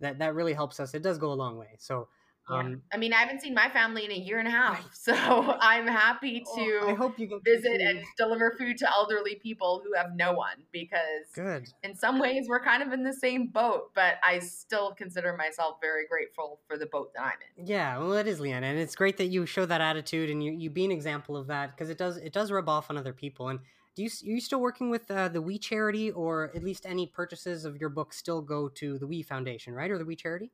that 0.00 0.18
that 0.18 0.34
really 0.34 0.52
helps 0.52 0.80
us 0.80 0.94
it 0.94 1.02
does 1.02 1.18
go 1.18 1.32
a 1.32 1.34
long 1.34 1.56
way 1.56 1.74
so 1.78 2.08
um, 2.50 2.70
yeah. 2.70 2.76
I 2.92 2.96
mean, 2.96 3.12
I 3.12 3.18
haven't 3.18 3.40
seen 3.40 3.54
my 3.54 3.68
family 3.68 4.04
in 4.04 4.10
a 4.10 4.16
year 4.16 4.38
and 4.38 4.48
a 4.48 4.50
half, 4.50 4.88
so 4.94 5.14
I'm 5.14 5.86
happy 5.86 6.42
oh, 6.46 6.56
to 6.56 6.88
I 6.88 6.94
hope 6.94 7.18
you 7.18 7.40
visit 7.44 7.80
and 7.80 8.02
deliver 8.16 8.56
food 8.58 8.76
to 8.78 8.90
elderly 8.90 9.36
people 9.36 9.82
who 9.84 9.94
have 9.94 10.16
no 10.16 10.32
one. 10.32 10.56
Because 10.72 11.26
good, 11.34 11.68
in 11.82 11.94
some 11.94 12.18
ways, 12.18 12.46
we're 12.48 12.62
kind 12.62 12.82
of 12.82 12.92
in 12.92 13.04
the 13.04 13.12
same 13.12 13.46
boat, 13.46 13.90
but 13.94 14.14
I 14.26 14.40
still 14.40 14.92
consider 14.94 15.36
myself 15.36 15.76
very 15.80 16.06
grateful 16.06 16.60
for 16.66 16.76
the 16.76 16.86
boat 16.86 17.12
that 17.14 17.22
I'm 17.22 17.38
in. 17.56 17.66
Yeah, 17.66 17.98
well, 17.98 18.14
it 18.14 18.26
is, 18.26 18.40
Leanna, 18.40 18.66
and 18.66 18.78
it's 18.78 18.96
great 18.96 19.16
that 19.18 19.26
you 19.26 19.46
show 19.46 19.66
that 19.66 19.80
attitude 19.80 20.30
and 20.30 20.42
you 20.42 20.52
you 20.52 20.70
be 20.70 20.84
an 20.84 20.92
example 20.92 21.36
of 21.36 21.46
that 21.48 21.70
because 21.70 21.90
it 21.90 21.98
does 21.98 22.16
it 22.16 22.32
does 22.32 22.50
rub 22.50 22.68
off 22.68 22.90
on 22.90 22.96
other 22.96 23.12
people. 23.12 23.48
And 23.48 23.60
do 23.96 24.02
you 24.02 24.08
are 24.08 24.34
you 24.34 24.40
still 24.40 24.60
working 24.60 24.90
with 24.90 25.10
uh, 25.10 25.28
the 25.28 25.42
We 25.42 25.58
Charity, 25.58 26.10
or 26.10 26.50
at 26.54 26.62
least 26.62 26.86
any 26.86 27.06
purchases 27.06 27.64
of 27.64 27.76
your 27.76 27.88
book 27.88 28.12
still 28.12 28.40
go 28.40 28.68
to 28.68 28.98
the 28.98 29.06
We 29.06 29.22
Foundation, 29.22 29.74
right, 29.74 29.90
or 29.90 29.98
the 29.98 30.04
We 30.04 30.16
Charity? 30.16 30.50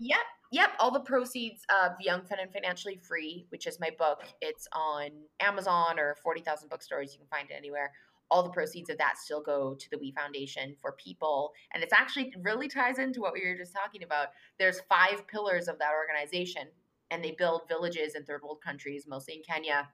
Yep, 0.00 0.18
yep. 0.50 0.70
All 0.78 0.90
the 0.90 1.00
proceeds 1.00 1.62
of 1.82 1.92
Young, 2.00 2.22
Fun, 2.22 2.38
and 2.40 2.52
Financially 2.52 2.96
Free, 2.96 3.46
which 3.50 3.66
is 3.66 3.78
my 3.78 3.90
book, 3.98 4.22
it's 4.40 4.66
on 4.72 5.10
Amazon 5.40 5.98
or 5.98 6.16
forty 6.22 6.40
thousand 6.40 6.68
bookstores. 6.68 7.12
You 7.12 7.18
can 7.18 7.28
find 7.28 7.50
it 7.50 7.54
anywhere. 7.54 7.92
All 8.32 8.42
the 8.44 8.50
proceeds 8.50 8.90
of 8.90 8.98
that 8.98 9.18
still 9.18 9.42
go 9.42 9.74
to 9.74 9.90
the 9.90 9.98
We 9.98 10.12
Foundation 10.12 10.74
for 10.80 10.92
people, 10.92 11.52
and 11.72 11.82
it's 11.82 11.92
actually 11.92 12.32
really 12.42 12.68
ties 12.68 12.98
into 12.98 13.20
what 13.20 13.32
we 13.32 13.46
were 13.46 13.56
just 13.56 13.74
talking 13.74 14.02
about. 14.02 14.28
There's 14.58 14.80
five 14.88 15.26
pillars 15.28 15.68
of 15.68 15.78
that 15.78 15.92
organization, 15.92 16.68
and 17.10 17.22
they 17.22 17.32
build 17.38 17.62
villages 17.68 18.14
in 18.14 18.24
third 18.24 18.42
world 18.42 18.60
countries, 18.64 19.04
mostly 19.06 19.34
in 19.34 19.42
Kenya 19.42 19.88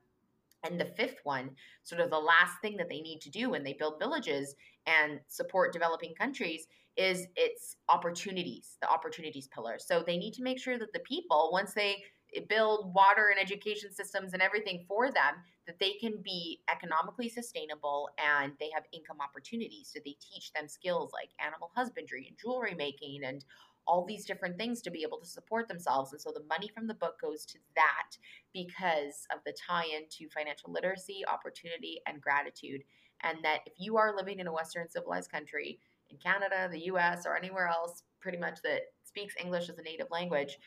and 0.66 0.80
the 0.80 0.92
fifth 0.96 1.20
one, 1.24 1.50
sort 1.84 2.00
of 2.00 2.10
the 2.10 2.18
last 2.18 2.60
thing 2.60 2.76
that 2.76 2.88
they 2.88 3.00
need 3.00 3.20
to 3.20 3.30
do 3.30 3.50
when 3.50 3.64
they 3.64 3.72
build 3.72 3.98
villages 3.98 4.54
and 4.86 5.20
support 5.28 5.72
developing 5.72 6.14
countries, 6.14 6.66
is 6.96 7.26
its 7.36 7.76
opportunities, 7.88 8.78
the 8.80 8.88
opportunities 8.88 9.48
pillar. 9.48 9.76
So 9.78 10.02
they 10.06 10.16
need 10.16 10.32
to 10.34 10.42
make 10.42 10.58
sure 10.58 10.78
that 10.78 10.92
the 10.92 11.00
people, 11.00 11.50
once 11.52 11.74
they 11.74 12.02
build 12.48 12.94
water 12.94 13.28
and 13.30 13.38
education 13.38 13.92
systems 13.92 14.32
and 14.32 14.42
everything 14.42 14.84
for 14.88 15.06
them, 15.06 15.34
that 15.66 15.78
they 15.78 15.92
can 16.00 16.14
be 16.22 16.60
economically 16.70 17.28
sustainable 17.28 18.08
and 18.18 18.52
they 18.58 18.70
have 18.74 18.84
income 18.92 19.18
opportunities. 19.20 19.90
So 19.92 20.00
they 20.04 20.16
teach 20.20 20.52
them 20.52 20.68
skills 20.68 21.12
like 21.12 21.30
animal 21.44 21.70
husbandry 21.74 22.26
and 22.28 22.36
jewelry 22.38 22.74
making 22.74 23.24
and 23.24 23.44
all 23.86 24.04
these 24.04 24.24
different 24.24 24.58
things 24.58 24.82
to 24.82 24.90
be 24.90 25.02
able 25.02 25.18
to 25.18 25.26
support 25.26 25.68
themselves. 25.68 26.12
And 26.12 26.20
so 26.20 26.32
the 26.32 26.44
money 26.48 26.68
from 26.74 26.86
the 26.86 26.94
book 26.94 27.20
goes 27.20 27.44
to 27.46 27.58
that 27.74 28.16
because 28.52 29.26
of 29.32 29.40
the 29.44 29.54
tie 29.66 29.84
in 29.84 30.02
to 30.18 30.28
financial 30.28 30.72
literacy, 30.72 31.24
opportunity, 31.26 32.00
and 32.06 32.20
gratitude. 32.20 32.82
And 33.22 33.38
that 33.44 33.60
if 33.66 33.74
you 33.78 33.96
are 33.96 34.14
living 34.14 34.40
in 34.40 34.46
a 34.46 34.52
Western 34.52 34.88
civilized 34.88 35.30
country, 35.30 35.78
in 36.10 36.18
Canada, 36.18 36.68
the 36.70 36.86
US, 36.92 37.26
or 37.26 37.36
anywhere 37.36 37.68
else, 37.68 38.02
pretty 38.20 38.38
much 38.38 38.60
that 38.62 38.82
speaks 39.04 39.34
English 39.42 39.68
as 39.68 39.78
a 39.78 39.82
native 39.82 40.08
language, 40.10 40.58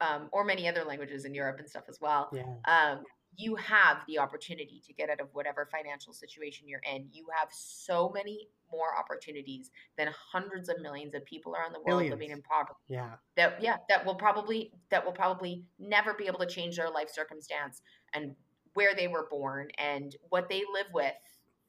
um, 0.00 0.28
or 0.32 0.44
many 0.44 0.68
other 0.68 0.84
languages 0.84 1.24
in 1.24 1.34
Europe 1.34 1.58
and 1.58 1.68
stuff 1.68 1.84
as 1.88 2.00
well, 2.00 2.30
yeah. 2.32 2.42
um, 2.66 3.04
you 3.36 3.56
have 3.56 3.98
the 4.06 4.18
opportunity 4.18 4.82
to 4.86 4.92
get 4.92 5.08
out 5.08 5.20
of 5.20 5.28
whatever 5.32 5.68
financial 5.70 6.12
situation 6.12 6.68
you're 6.68 6.82
in. 6.92 7.06
You 7.12 7.26
have 7.38 7.48
so 7.50 8.10
many 8.14 8.48
more 8.70 8.96
opportunities 8.98 9.70
than 9.96 10.08
hundreds 10.32 10.68
of 10.68 10.80
millions 10.80 11.14
of 11.14 11.24
people 11.24 11.54
around 11.54 11.72
the 11.72 11.78
world 11.78 12.00
Billions. 12.00 12.10
living 12.12 12.30
in 12.30 12.42
poverty. 12.42 12.74
Yeah. 12.88 13.12
That 13.36 13.62
yeah, 13.62 13.76
that 13.88 14.04
will 14.04 14.14
probably 14.14 14.72
that 14.90 15.04
will 15.04 15.12
probably 15.12 15.64
never 15.78 16.14
be 16.14 16.26
able 16.26 16.40
to 16.40 16.46
change 16.46 16.76
their 16.76 16.90
life 16.90 17.10
circumstance 17.10 17.82
and 18.12 18.34
where 18.74 18.94
they 18.94 19.08
were 19.08 19.28
born 19.30 19.68
and 19.78 20.16
what 20.28 20.48
they 20.48 20.62
live 20.72 20.86
with 20.92 21.14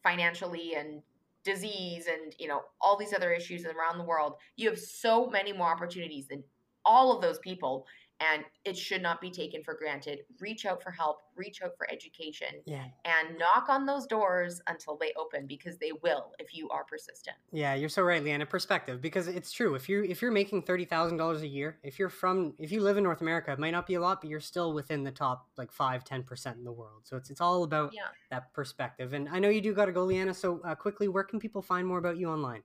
financially 0.01 0.76
and 0.76 1.01
disease 1.43 2.07
and 2.07 2.34
you 2.39 2.47
know 2.47 2.61
all 2.80 2.97
these 2.97 3.14
other 3.14 3.32
issues 3.32 3.66
around 3.66 3.97
the 3.97 4.03
world. 4.03 4.36
You 4.57 4.70
have 4.70 4.80
so 4.80 5.30
many 5.30 5.53
more 5.53 5.68
opportunities 5.72 6.28
than 6.28 6.43
all 6.86 7.16
of 7.16 7.22
those 7.22 7.39
people 7.39 7.86
and 8.20 8.43
it 8.66 8.78
should 8.78 9.01
not 9.01 9.20
be 9.20 9.30
taken 9.30 9.64
for 9.64 9.74
granted. 9.74 10.20
Reach 10.39 10.66
out 10.66 10.82
for 10.82 10.91
help, 10.91 11.22
reach 11.36 11.61
out 11.61 11.72
for 11.78 11.91
education, 11.91 12.47
yeah. 12.66 12.86
and 13.05 13.38
knock 13.38 13.70
on 13.70 13.86
those 13.86 14.05
doors 14.05 14.61
until 14.68 14.97
they 14.97 15.14
open 15.18 15.45
because 15.47 15.78
they 15.78 15.91
will 16.03 16.32
if 16.39 16.53
you 16.53 16.70
are 16.70 16.84
persistent. 16.84 17.36
Yeah, 17.51 17.74
you're 17.74 17.89
so 17.89 18.03
right, 18.03 18.24
Leanna. 18.24 18.45
Perspective, 18.45 19.01
because 19.01 19.28
it's 19.28 19.51
true. 19.51 19.76
If 19.76 19.89
you're 19.89 20.03
if 20.03 20.22
you're 20.22 20.32
making 20.32 20.64
thirty 20.64 20.86
thousand 20.86 21.18
dollars 21.18 21.41
a 21.41 21.47
year, 21.47 21.80
if 21.84 21.99
you're 21.99 22.09
from 22.09 22.53
if 22.59 22.72
you 22.72 22.82
live 22.82 22.97
in 22.97 23.03
North 23.03 23.22
America, 23.22 23.51
it 23.51 23.59
might 23.59 23.72
not 23.72 23.88
be 23.88 23.95
a 23.95 24.01
lot, 24.01 24.22
but 24.22 24.30
you're 24.30 24.39
still 24.39 24.74
within 24.74 25.03
the 25.03 25.11
top 25.11 25.47
like 25.57 25.72
five, 25.72 26.03
ten 26.03 26.24
percent 26.24 26.57
in 26.57 26.64
the 26.64 26.72
world. 26.72 27.01
So 27.03 27.18
it's 27.18 27.30
it's 27.30 27.41
all 27.41 27.64
about 27.64 27.91
yeah. 27.93 28.07
that 28.32 28.53
perspective. 28.53 29.14
And 29.14 29.28
I 29.30 29.39
know 29.39 29.49
you 29.49 29.61
do 29.61 29.74
got 29.74 29.86
to 29.86 29.91
go, 29.91 30.03
Leanna. 30.03 30.34
So 30.34 30.61
uh, 30.66 30.76
quickly, 30.76 31.07
where 31.07 31.24
can 31.24 31.39
people 31.39 31.61
find 31.61 31.88
more 31.88 31.97
about 31.97 32.18
you 32.18 32.30
online? 32.30 32.64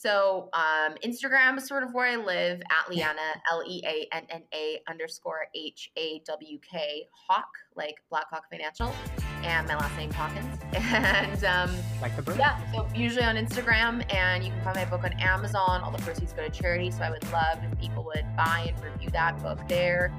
So 0.00 0.48
um, 0.54 0.94
Instagram 1.04 1.58
is 1.58 1.68
sort 1.68 1.82
of 1.82 1.92
where 1.92 2.06
I 2.06 2.16
live 2.16 2.62
at 2.70 2.88
Leanna, 2.88 3.20
L 3.52 3.62
E 3.68 3.82
A 3.84 4.08
N 4.16 4.22
N 4.30 4.42
A 4.54 4.80
underscore 4.88 5.48
H 5.54 5.90
A 5.98 6.22
W 6.26 6.58
K 6.60 7.06
Hawk, 7.12 7.50
like 7.76 7.96
Blackhawk 8.10 8.48
Financial, 8.50 8.94
and 9.42 9.66
my 9.68 9.76
last 9.76 9.94
name 9.98 10.10
Haakons. 10.10 10.58
And 11.10 11.44
um, 11.44 11.76
like 12.00 12.16
the 12.16 12.22
bird. 12.22 12.38
Yeah, 12.38 12.58
so 12.72 12.88
usually 12.94 13.24
on 13.24 13.36
Instagram, 13.36 14.10
and 14.10 14.42
you 14.42 14.50
can 14.52 14.62
find 14.62 14.76
my 14.76 14.86
book 14.86 15.04
on 15.04 15.12
Amazon. 15.20 15.82
All 15.82 15.90
the 15.90 16.02
proceeds 16.02 16.32
go 16.32 16.48
to 16.48 16.50
charity, 16.50 16.90
so 16.90 17.02
I 17.02 17.10
would 17.10 17.30
love 17.30 17.58
if 17.62 17.78
people 17.78 18.02
would 18.04 18.24
buy 18.38 18.72
and 18.74 18.82
review 18.82 19.10
that 19.10 19.42
book 19.42 19.58
there. 19.68 20.14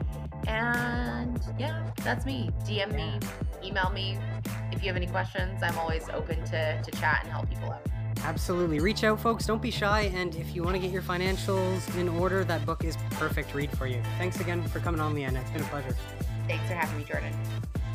And 0.45 1.41
yeah, 1.57 1.91
that's 2.03 2.27
me. 2.27 2.51
DM 2.65 2.93
me, 2.93 3.17
email 3.63 3.89
me 3.89 4.19
if 4.71 4.83
you 4.83 4.89
have 4.89 4.95
any 4.95 5.07
questions. 5.07 5.63
I'm 5.63 5.79
always 5.79 6.07
open 6.09 6.43
to 6.45 6.79
to 6.83 6.91
chat 6.99 7.21
and 7.23 7.31
help 7.31 7.49
people 7.49 7.71
out. 7.71 7.81
Absolutely. 8.23 8.79
Reach 8.79 9.03
out, 9.03 9.19
folks. 9.19 9.45
Don't 9.45 9.61
be 9.61 9.71
shy. 9.71 10.11
And 10.13 10.35
if 10.35 10.55
you 10.55 10.63
want 10.63 10.75
to 10.75 10.81
get 10.81 10.91
your 10.91 11.01
financials 11.01 11.95
in 11.97 12.07
order, 12.07 12.43
that 12.43 12.65
book 12.65 12.83
is 12.83 12.97
perfect 13.11 13.53
read 13.53 13.75
for 13.77 13.87
you. 13.87 14.01
Thanks 14.17 14.39
again 14.39 14.63
for 14.67 14.79
coming 14.79 15.01
on, 15.01 15.13
Leanna. 15.13 15.41
It's 15.41 15.51
been 15.51 15.61
a 15.61 15.65
pleasure. 15.65 15.95
Thanks 16.47 16.67
for 16.67 16.73
having 16.73 16.97
me, 16.97 17.03
Jordan. 17.03 17.33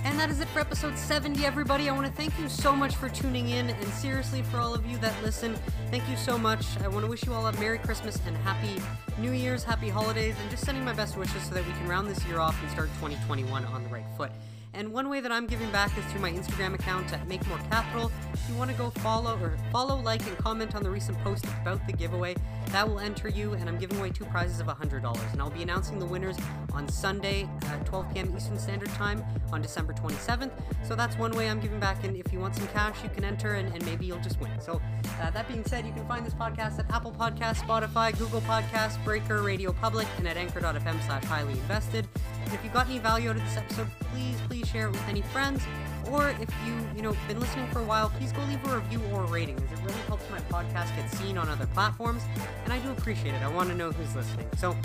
And 0.04 0.18
that 0.20 0.30
is 0.30 0.40
it 0.40 0.46
for 0.48 0.60
episode 0.60 0.96
70, 0.96 1.44
everybody. 1.44 1.88
I 1.88 1.92
want 1.92 2.06
to 2.06 2.12
thank 2.12 2.38
you 2.38 2.48
so 2.48 2.76
much 2.76 2.94
for 2.94 3.08
tuning 3.08 3.48
in. 3.48 3.70
And 3.70 3.88
seriously, 3.88 4.42
for 4.42 4.58
all 4.58 4.72
of 4.72 4.86
you 4.86 4.98
that 4.98 5.12
listen, 5.24 5.56
thank 5.90 6.08
you 6.08 6.16
so 6.16 6.38
much. 6.38 6.64
I 6.80 6.86
want 6.86 7.04
to 7.04 7.10
wish 7.10 7.26
you 7.26 7.32
all 7.32 7.46
a 7.46 7.52
Merry 7.54 7.78
Christmas 7.78 8.20
and 8.24 8.36
Happy 8.36 8.80
New 9.18 9.32
Year's, 9.32 9.64
Happy 9.64 9.88
Holidays, 9.88 10.36
and 10.40 10.48
just 10.48 10.64
sending 10.64 10.84
my 10.84 10.92
best 10.92 11.16
wishes 11.16 11.42
so 11.42 11.54
that 11.54 11.66
we 11.66 11.72
can 11.72 11.88
round 11.88 12.08
this 12.08 12.24
year 12.26 12.38
off 12.38 12.56
and 12.62 12.70
start 12.70 12.88
2021 13.00 13.64
on 13.64 13.82
the 13.82 13.88
right 13.88 14.06
foot. 14.16 14.30
And 14.76 14.92
one 14.92 15.08
way 15.08 15.20
that 15.20 15.32
I'm 15.32 15.46
giving 15.46 15.70
back 15.70 15.96
is 15.96 16.04
through 16.12 16.20
my 16.20 16.30
Instagram 16.30 16.74
account 16.74 17.10
at 17.14 17.26
Make 17.26 17.46
More 17.48 17.58
Capital. 17.70 18.12
If 18.34 18.46
you 18.46 18.54
want 18.56 18.70
to 18.70 18.76
go 18.76 18.90
follow 18.90 19.38
or 19.40 19.56
follow, 19.72 19.96
like, 20.02 20.20
and 20.26 20.36
comment 20.36 20.74
on 20.74 20.82
the 20.82 20.90
recent 20.90 21.18
post 21.24 21.46
about 21.62 21.84
the 21.86 21.94
giveaway, 21.94 22.34
that 22.66 22.88
will 22.88 22.98
enter 22.98 23.28
you. 23.28 23.54
And 23.54 23.68
I'm 23.68 23.78
giving 23.78 23.98
away 23.98 24.10
two 24.10 24.24
prizes 24.26 24.60
of 24.60 24.66
$100. 24.66 25.32
And 25.32 25.40
I'll 25.40 25.50
be 25.50 25.62
announcing 25.62 25.98
the 25.98 26.06
winners 26.06 26.36
on 26.72 26.88
Sunday 26.88 27.48
at 27.66 27.84
12 27.86 28.12
p.m. 28.12 28.34
Eastern 28.36 28.58
Standard 28.58 28.88
Time 28.90 29.24
on 29.52 29.62
December 29.62 29.92
27th. 29.92 30.50
So 30.84 30.94
that's 30.94 31.16
one 31.16 31.32
way 31.32 31.48
I'm 31.48 31.60
giving 31.60 31.80
back. 31.80 32.04
And 32.04 32.16
if 32.16 32.32
you 32.32 32.38
want 32.38 32.56
some 32.56 32.66
cash, 32.68 33.02
you 33.02 33.08
can 33.10 33.24
enter 33.24 33.54
and, 33.54 33.72
and 33.74 33.84
maybe 33.86 34.06
you'll 34.06 34.20
just 34.20 34.40
win. 34.40 34.50
So 34.60 34.80
uh, 35.20 35.30
that 35.30 35.48
being 35.48 35.64
said, 35.64 35.86
you 35.86 35.92
can 35.92 36.06
find 36.06 36.24
this 36.24 36.34
podcast 36.34 36.78
at 36.78 36.90
Apple 36.90 37.12
Podcast, 37.12 37.56
Spotify, 37.56 38.16
Google 38.18 38.40
Podcast, 38.42 39.02
Breaker, 39.04 39.42
Radio 39.42 39.72
Public, 39.72 40.06
and 40.18 40.28
at 40.28 40.36
anchor.fm 40.36 41.06
slash 41.06 41.24
highly 41.24 41.52
invested. 41.52 42.06
And 42.44 42.54
if 42.54 42.62
you 42.64 42.70
got 42.70 42.86
any 42.86 42.98
value 42.98 43.30
out 43.30 43.36
of 43.36 43.42
this 43.42 43.56
episode, 43.56 43.88
please, 44.12 44.36
please 44.48 44.68
share 44.68 44.88
it 44.88 44.92
with 44.92 45.08
any 45.08 45.22
friends. 45.22 45.62
Or 46.10 46.30
if 46.30 46.48
you, 46.66 46.76
you 46.94 47.02
know, 47.02 47.16
been 47.28 47.40
listening 47.40 47.68
for 47.68 47.80
a 47.80 47.84
while, 47.84 48.10
please 48.10 48.32
go 48.32 48.42
leave 48.42 48.64
a 48.66 48.76
review 48.76 49.00
or 49.12 49.24
a 49.24 49.26
rating, 49.26 49.56
as 49.56 49.78
it 49.78 49.84
really 49.84 50.00
helps 50.06 50.28
my 50.30 50.40
podcast 50.40 50.94
get 50.96 51.10
seen 51.10 51.36
on 51.36 51.48
other 51.48 51.66
platforms. 51.66 52.22
And 52.64 52.72
I 52.72 52.78
do 52.78 52.90
appreciate 52.92 53.34
it. 53.34 53.42
I 53.42 53.48
want 53.48 53.68
to 53.70 53.74
know 53.74 53.90
who's 53.92 54.14
listening. 54.14 54.48
So 54.56 54.76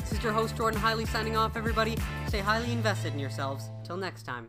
this 0.00 0.12
is 0.12 0.22
your 0.22 0.32
host, 0.32 0.56
Jordan 0.56 0.80
Highly, 0.80 1.06
signing 1.06 1.36
off, 1.36 1.56
everybody. 1.56 1.96
Stay 2.26 2.40
highly 2.40 2.72
invested 2.72 3.12
in 3.12 3.18
yourselves. 3.18 3.70
Till 3.84 3.96
next 3.96 4.22
time. 4.22 4.48